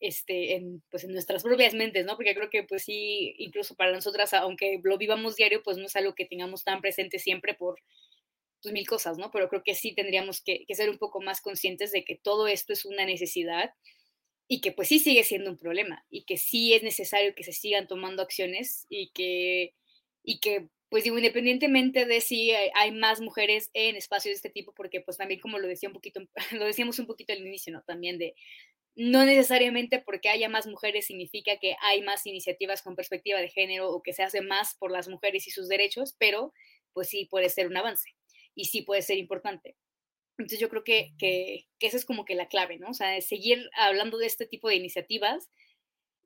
este, 0.00 0.56
en, 0.56 0.82
pues 0.90 1.04
en 1.04 1.12
nuestras 1.12 1.42
propias 1.42 1.74
mentes, 1.74 2.04
¿no? 2.04 2.16
Porque 2.16 2.34
creo 2.34 2.50
que 2.50 2.62
pues 2.64 2.84
sí, 2.84 3.34
incluso 3.38 3.76
para 3.76 3.92
nosotras, 3.92 4.34
aunque 4.34 4.80
lo 4.82 4.98
vivamos 4.98 5.36
diario, 5.36 5.62
pues 5.62 5.78
no 5.78 5.86
es 5.86 5.96
algo 5.96 6.14
que 6.14 6.26
tengamos 6.26 6.64
tan 6.64 6.82
presente 6.82 7.18
siempre 7.18 7.54
por 7.54 7.78
pues, 8.62 8.74
mil 8.74 8.86
cosas, 8.86 9.16
¿no? 9.16 9.30
Pero 9.30 9.48
creo 9.48 9.62
que 9.62 9.74
sí 9.74 9.94
tendríamos 9.94 10.42
que, 10.42 10.64
que 10.66 10.74
ser 10.74 10.90
un 10.90 10.98
poco 10.98 11.22
más 11.22 11.40
conscientes 11.40 11.90
de 11.92 12.04
que 12.04 12.16
todo 12.16 12.48
esto 12.48 12.74
es 12.74 12.84
una 12.84 13.06
necesidad 13.06 13.72
y 14.52 14.60
que 14.60 14.72
pues 14.72 14.88
sí 14.88 14.98
sigue 14.98 15.22
siendo 15.22 15.48
un 15.48 15.56
problema 15.56 16.04
y 16.10 16.24
que 16.24 16.36
sí 16.36 16.74
es 16.74 16.82
necesario 16.82 17.36
que 17.36 17.44
se 17.44 17.52
sigan 17.52 17.86
tomando 17.86 18.20
acciones 18.20 18.84
y 18.88 19.12
que, 19.12 19.76
y 20.24 20.40
que 20.40 20.68
pues 20.88 21.04
digo, 21.04 21.16
independientemente 21.16 22.04
de 22.04 22.20
si 22.20 22.50
hay 22.50 22.90
más 22.90 23.20
mujeres 23.20 23.70
en 23.74 23.94
espacios 23.94 24.32
de 24.32 24.36
este 24.36 24.50
tipo, 24.50 24.74
porque 24.74 25.02
pues 25.02 25.18
también 25.18 25.38
como 25.38 25.60
lo 25.60 25.68
decía 25.68 25.88
un 25.88 25.92
poquito, 25.92 26.20
lo 26.50 26.64
decíamos 26.64 26.98
un 26.98 27.06
poquito 27.06 27.32
al 27.32 27.46
inicio, 27.46 27.72
¿no? 27.72 27.82
También 27.82 28.18
de, 28.18 28.34
no 28.96 29.24
necesariamente 29.24 30.00
porque 30.00 30.30
haya 30.30 30.48
más 30.48 30.66
mujeres 30.66 31.06
significa 31.06 31.56
que 31.60 31.76
hay 31.80 32.02
más 32.02 32.26
iniciativas 32.26 32.82
con 32.82 32.96
perspectiva 32.96 33.38
de 33.38 33.50
género 33.50 33.88
o 33.88 34.02
que 34.02 34.12
se 34.12 34.24
hace 34.24 34.40
más 34.40 34.74
por 34.74 34.90
las 34.90 35.06
mujeres 35.06 35.46
y 35.46 35.52
sus 35.52 35.68
derechos, 35.68 36.16
pero 36.18 36.52
pues 36.92 37.08
sí 37.08 37.28
puede 37.30 37.50
ser 37.50 37.68
un 37.68 37.76
avance 37.76 38.16
y 38.56 38.64
sí 38.64 38.82
puede 38.82 39.02
ser 39.02 39.18
importante. 39.18 39.76
Entonces 40.40 40.60
yo 40.60 40.68
creo 40.68 40.84
que, 40.84 41.12
que, 41.18 41.66
que 41.78 41.86
esa 41.86 41.96
es 41.96 42.04
como 42.04 42.24
que 42.24 42.34
la 42.34 42.48
clave, 42.48 42.78
¿no? 42.78 42.90
O 42.90 42.94
sea, 42.94 43.20
seguir 43.20 43.68
hablando 43.76 44.18
de 44.18 44.26
este 44.26 44.46
tipo 44.46 44.68
de 44.68 44.76
iniciativas 44.76 45.48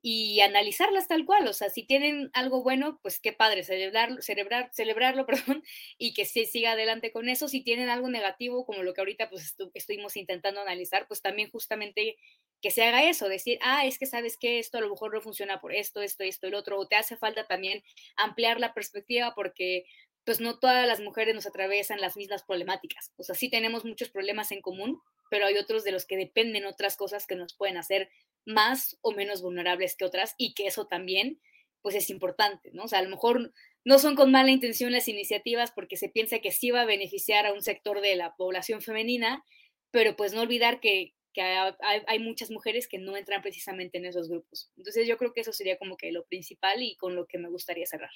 y 0.07 0.41
analizarlas 0.41 1.07
tal 1.07 1.25
cual, 1.25 1.47
o 1.47 1.53
sea, 1.53 1.71
si 1.71 1.81
tienen 1.81 2.29
algo 2.33 2.61
bueno, 2.61 2.99
pues 3.01 3.19
qué 3.19 3.33
padre, 3.33 3.63
celebrarlo, 3.63 4.21
celebrar, 4.21 4.69
celebrarlo, 4.71 5.25
perdón, 5.57 5.63
y 5.97 6.13
que 6.13 6.25
se 6.25 6.45
siga 6.45 6.73
adelante 6.73 7.11
con 7.11 7.27
eso. 7.27 7.47
Si 7.47 7.63
tienen 7.63 7.89
algo 7.89 8.07
negativo, 8.07 8.67
como 8.67 8.83
lo 8.83 8.93
que 8.93 9.01
ahorita 9.01 9.31
pues 9.31 9.55
estuvimos 9.73 10.15
intentando 10.15 10.61
analizar, 10.61 11.07
pues 11.07 11.23
también 11.23 11.49
justamente 11.49 12.17
que 12.61 12.69
se 12.69 12.83
haga 12.83 13.09
eso, 13.09 13.27
decir, 13.27 13.57
ah, 13.63 13.87
es 13.87 13.97
que 13.97 14.05
sabes 14.05 14.37
que 14.37 14.59
esto 14.59 14.77
a 14.77 14.81
lo 14.81 14.91
mejor 14.91 15.11
no 15.11 15.21
funciona 15.21 15.59
por 15.59 15.73
esto, 15.73 16.03
esto, 16.03 16.23
esto, 16.23 16.45
el 16.45 16.53
otro, 16.53 16.77
o 16.77 16.87
te 16.87 16.95
hace 16.97 17.17
falta 17.17 17.47
también 17.47 17.81
ampliar 18.15 18.59
la 18.59 18.75
perspectiva 18.75 19.33
porque 19.33 19.85
pues 20.25 20.41
no 20.41 20.57
todas 20.59 20.87
las 20.87 20.99
mujeres 20.99 21.35
nos 21.35 21.45
atraviesan 21.45 22.01
las 22.01 22.17
mismas 22.17 22.43
problemáticas. 22.43 23.13
O 23.17 23.23
sea, 23.23 23.35
sí 23.35 23.49
tenemos 23.49 23.85
muchos 23.85 24.09
problemas 24.09 24.51
en 24.51 24.61
común, 24.61 24.99
pero 25.29 25.45
hay 25.45 25.55
otros 25.57 25.83
de 25.83 25.91
los 25.91 26.05
que 26.05 26.17
dependen 26.17 26.65
otras 26.65 26.97
cosas 26.97 27.27
que 27.27 27.35
nos 27.35 27.55
pueden 27.55 27.77
hacer 27.77 28.09
más 28.45 28.97
o 29.01 29.11
menos 29.11 29.41
vulnerables 29.41 29.95
que 29.95 30.05
otras 30.05 30.33
y 30.37 30.53
que 30.53 30.67
eso 30.67 30.87
también, 30.87 31.39
pues 31.81 31.95
es 31.95 32.09
importante, 32.09 32.71
¿no? 32.73 32.83
O 32.83 32.87
sea, 32.87 32.99
a 32.99 33.03
lo 33.03 33.09
mejor 33.09 33.53
no 33.83 33.99
son 33.99 34.15
con 34.15 34.31
mala 34.31 34.49
intención 34.49 34.91
las 34.91 35.07
iniciativas 35.07 35.71
porque 35.71 35.95
se 35.95 36.09
piensa 36.09 36.39
que 36.39 36.51
sí 36.51 36.71
va 36.71 36.81
a 36.81 36.85
beneficiar 36.85 37.45
a 37.45 37.53
un 37.53 37.61
sector 37.61 38.01
de 38.01 38.15
la 38.15 38.35
población 38.35 38.81
femenina, 38.81 39.43
pero 39.91 40.15
pues 40.15 40.33
no 40.33 40.41
olvidar 40.41 40.79
que, 40.79 41.13
que 41.33 41.41
hay, 41.41 42.19
muchas 42.19 42.49
mujeres 42.49 42.87
que 42.87 42.97
no 42.97 43.15
entran 43.15 43.43
precisamente 43.43 43.99
en 43.99 44.05
esos 44.05 44.29
grupos. 44.29 44.71
Entonces 44.77 45.07
yo 45.07 45.17
creo 45.17 45.33
que 45.33 45.41
eso 45.41 45.53
sería 45.53 45.77
como 45.77 45.97
que 45.97 46.11
lo 46.11 46.25
principal 46.25 46.81
y 46.81 46.95
con 46.95 47.15
lo 47.15 47.27
que 47.27 47.37
me 47.37 47.49
gustaría 47.49 47.85
cerrar. 47.85 48.11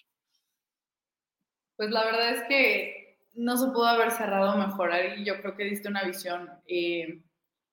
Pues 1.79 1.91
la 1.91 2.03
verdad 2.03 2.31
es 2.31 2.43
que 2.49 3.17
no 3.35 3.55
se 3.55 3.67
pudo 3.67 3.85
haber 3.85 4.11
cerrado 4.11 4.57
mejor 4.57 4.91
y 5.17 5.23
yo 5.23 5.39
creo 5.39 5.55
que 5.55 5.63
diste 5.63 5.87
una 5.87 6.03
visión, 6.03 6.49
eh, 6.67 7.23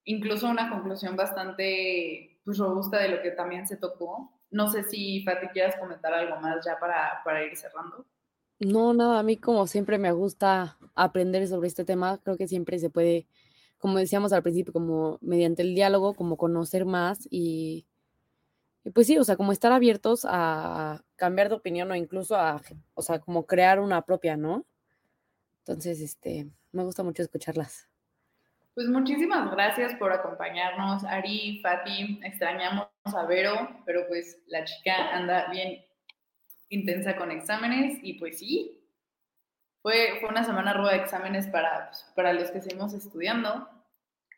incluso 0.04 0.48
una 0.48 0.70
conclusión 0.70 1.16
bastante 1.16 2.38
pues, 2.44 2.56
robusta 2.58 2.98
de 2.98 3.08
lo 3.08 3.20
que 3.20 3.32
también 3.32 3.66
se 3.66 3.76
tocó. 3.76 4.32
No 4.52 4.70
sé 4.70 4.84
si 4.84 5.24
Fati 5.24 5.48
quieras 5.48 5.74
comentar 5.74 6.14
algo 6.14 6.40
más 6.40 6.64
ya 6.64 6.78
para, 6.78 7.20
para 7.24 7.42
ir 7.42 7.56
cerrando. 7.56 8.06
No, 8.60 8.94
nada, 8.94 9.18
a 9.18 9.24
mí 9.24 9.38
como 9.38 9.66
siempre 9.66 9.98
me 9.98 10.12
gusta 10.12 10.78
aprender 10.94 11.48
sobre 11.48 11.66
este 11.66 11.84
tema, 11.84 12.20
creo 12.22 12.36
que 12.36 12.46
siempre 12.46 12.78
se 12.78 12.90
puede 12.90 13.26
como 13.78 13.98
decíamos 13.98 14.32
al 14.32 14.44
principio, 14.44 14.72
como 14.72 15.18
mediante 15.20 15.62
el 15.62 15.74
diálogo, 15.74 16.14
como 16.14 16.36
conocer 16.36 16.84
más 16.84 17.26
y, 17.28 17.86
pues 18.92 19.06
sí, 19.06 19.18
o 19.18 19.24
sea, 19.24 19.36
como 19.36 19.52
estar 19.52 19.72
abiertos 19.72 20.26
a 20.28 21.02
cambiar 21.16 21.48
de 21.48 21.56
opinión 21.56 21.90
o 21.90 21.94
incluso 21.94 22.36
a, 22.36 22.60
o 22.94 23.02
sea, 23.02 23.18
como 23.18 23.46
crear 23.46 23.80
una 23.80 24.02
propia, 24.02 24.36
¿no? 24.36 24.64
Entonces, 25.58 26.00
este, 26.00 26.46
me 26.72 26.84
gusta 26.84 27.02
mucho 27.02 27.22
escucharlas. 27.22 27.88
Pues 28.74 28.88
muchísimas 28.88 29.50
gracias 29.50 29.94
por 29.94 30.12
acompañarnos, 30.12 31.02
Ari, 31.04 31.60
Fati, 31.62 32.20
extrañamos 32.22 32.88
a 33.04 33.24
Vero, 33.24 33.82
pero 33.86 34.06
pues 34.06 34.42
la 34.46 34.64
chica 34.64 35.16
anda 35.16 35.50
bien 35.50 35.82
intensa 36.68 37.16
con 37.16 37.30
exámenes 37.30 37.98
y 38.02 38.14
pues 38.14 38.38
sí, 38.38 38.86
fue, 39.80 40.18
fue 40.20 40.28
una 40.28 40.44
semana 40.44 40.74
ruda 40.74 40.92
de 40.92 40.98
exámenes 40.98 41.46
para, 41.46 41.88
pues, 41.88 42.04
para 42.14 42.32
los 42.34 42.50
que 42.50 42.60
seguimos 42.60 42.92
estudiando. 42.92 43.68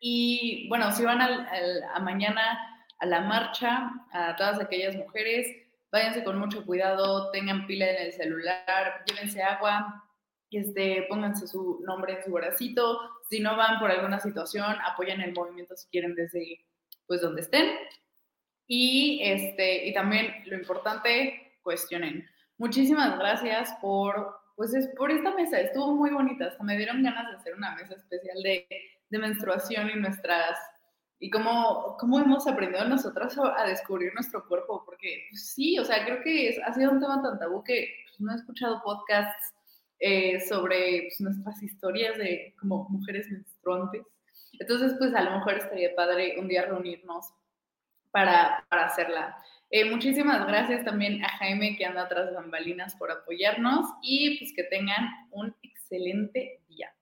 Y 0.01 0.69
bueno, 0.69 0.93
si 0.93 1.05
van 1.05 1.21
a 1.21 1.99
mañana 2.01 2.78
a 2.99 3.07
la 3.07 3.21
marcha, 3.21 3.91
a 4.13 4.37
todas 4.37 4.61
aquellas 4.61 4.97
mujeres, 4.97 5.47
váyanse 5.91 6.25
con 6.25 6.39
mucho 6.39 6.65
cuidado, 6.65 7.31
tengan 7.31 7.67
pila 7.67 7.91
en 7.91 8.07
el 8.07 8.13
celular, 8.13 9.05
llévense 9.07 9.43
agua, 9.43 10.05
este, 10.51 11.07
pónganse 11.09 11.47
su 11.47 11.81
nombre 11.87 12.15
en 12.15 12.25
su 12.25 12.33
bracito. 12.33 12.99
Si 13.29 13.41
no 13.41 13.57
van 13.57 13.79
por 13.79 13.91
alguna 13.91 14.19
situación, 14.21 14.77
apoyen 14.85 15.21
el 15.21 15.33
movimiento 15.33 15.77
si 15.77 15.89
quieren 15.89 16.15
desde 16.15 16.65
pues 17.07 17.21
donde 17.21 17.43
estén. 17.43 17.75
Y, 18.67 19.21
este, 19.23 19.87
y 19.87 19.95
también 19.95 20.35
lo 20.47 20.57
importante, 20.57 21.59
cuestionen. 21.63 22.29
Muchísimas 22.59 23.19
gracias 23.19 23.75
por 23.81 24.39
pues 24.59 24.75
es 24.75 24.89
por 24.97 25.13
esta 25.13 25.33
mesa, 25.37 25.61
estuvo 25.61 25.95
muy 25.95 26.11
bonita, 26.11 26.47
hasta 26.47 26.65
me 26.65 26.77
dieron 26.77 27.01
ganas 27.01 27.31
de 27.31 27.37
hacer 27.37 27.55
una 27.55 27.77
mesa 27.77 27.95
especial 27.95 28.43
de, 28.43 28.67
de 29.09 29.19
menstruación 29.19 29.89
y 29.89 29.95
nuestras, 29.95 30.59
y 31.21 31.31
cómo, 31.31 31.97
cómo 31.99 32.21
hemos 32.21 32.47
aprendido 32.47 32.85
nosotras 32.85 33.37
a, 33.39 33.65
descubrir 33.65 34.15
nuestro 34.15 34.47
cuerpo, 34.47 34.83
porque 34.85 35.27
pues, 35.31 35.51
sí, 35.51 35.79
o 35.79 35.85
sea, 35.85 36.05
creo 36.05 36.23
que 36.23 36.61
ha 36.65 36.73
sido 36.73 36.93
un 36.93 37.01
tema 37.01 37.21
tan 37.23 37.39
tabú 37.39 37.63
que 37.65 37.89
pues, 38.07 38.21
no 38.21 38.33
he 38.33 38.37
escuchado 38.37 38.83
podcasts 38.83 39.55
eh, 39.99 40.41
sobre 40.41 41.09
pues, 41.09 41.21
nuestras 41.21 41.63
historias 41.63 42.17
de 42.19 42.55
como 42.61 42.89
mujeres 42.89 43.31
menstruantes. 43.31 44.03
Entonces, 44.61 44.95
pues 44.99 45.15
a 45.15 45.23
lo 45.23 45.33
mejor 45.33 45.55
estaría 45.55 45.95
padre 45.95 46.37
un 46.39 46.49
día 46.49 46.67
reunirnos 46.67 47.33
para, 48.11 48.65
para 48.69 48.87
hacerla. 48.87 49.37
Eh, 49.71 49.85
muchísimas 49.91 50.47
gracias 50.47 50.85
también 50.85 51.23
a 51.25 51.29
Jaime 51.29 51.77
que 51.77 51.85
anda 51.85 52.09
tras 52.09 52.33
bambalinas 52.33 52.95
por 52.97 53.11
apoyarnos 53.11 53.87
y 54.03 54.39
pues 54.39 54.53
que 54.55 54.65
tengan 54.65 55.09
un 55.31 55.55
excelente 55.63 56.63
día. 56.69 56.95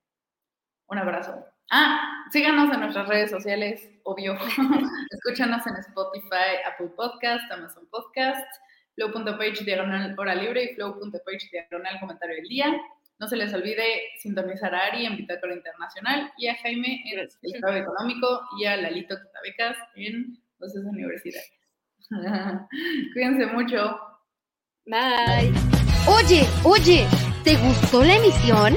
Un 0.88 0.98
abrazo. 0.98 1.55
Ah, 1.70 2.24
síganos 2.30 2.72
en 2.72 2.80
nuestras 2.80 3.08
redes 3.08 3.30
sociales, 3.30 3.88
obvio. 4.04 4.34
Escúchanos 5.10 5.66
en 5.66 5.76
Spotify, 5.76 6.62
Apple 6.64 6.90
Podcast, 6.96 7.50
Amazon 7.50 7.88
Podcast, 7.90 8.46
flow.page 8.94 9.64
diagonal 9.64 10.14
hora 10.16 10.34
libre 10.34 10.64
y 10.64 10.74
flow.page 10.74 11.48
diagonal 11.50 11.98
comentario 11.98 12.36
del 12.36 12.48
día. 12.48 12.80
No 13.18 13.26
se 13.26 13.36
les 13.36 13.52
olvide 13.52 13.84
sintonizar 14.20 14.74
a 14.74 14.86
Ari 14.86 15.06
en 15.06 15.16
Bitácora 15.16 15.54
Internacional 15.54 16.32
y 16.36 16.48
a 16.48 16.56
Jaime 16.56 17.02
en 17.06 17.18
el 17.18 17.28
Estado 17.42 17.76
Económico 17.76 18.42
y 18.60 18.66
a 18.66 18.76
Lalito 18.76 19.16
Quitabecas 19.20 19.76
en 19.96 20.38
Voces 20.60 20.84
Universidades. 20.84 21.50
Cuídense 23.12 23.46
mucho. 23.46 23.98
Bye. 24.84 25.52
Oye, 26.06 26.46
oye, 26.62 27.06
¿te 27.42 27.56
gustó 27.56 28.04
la 28.04 28.16
emisión? 28.16 28.76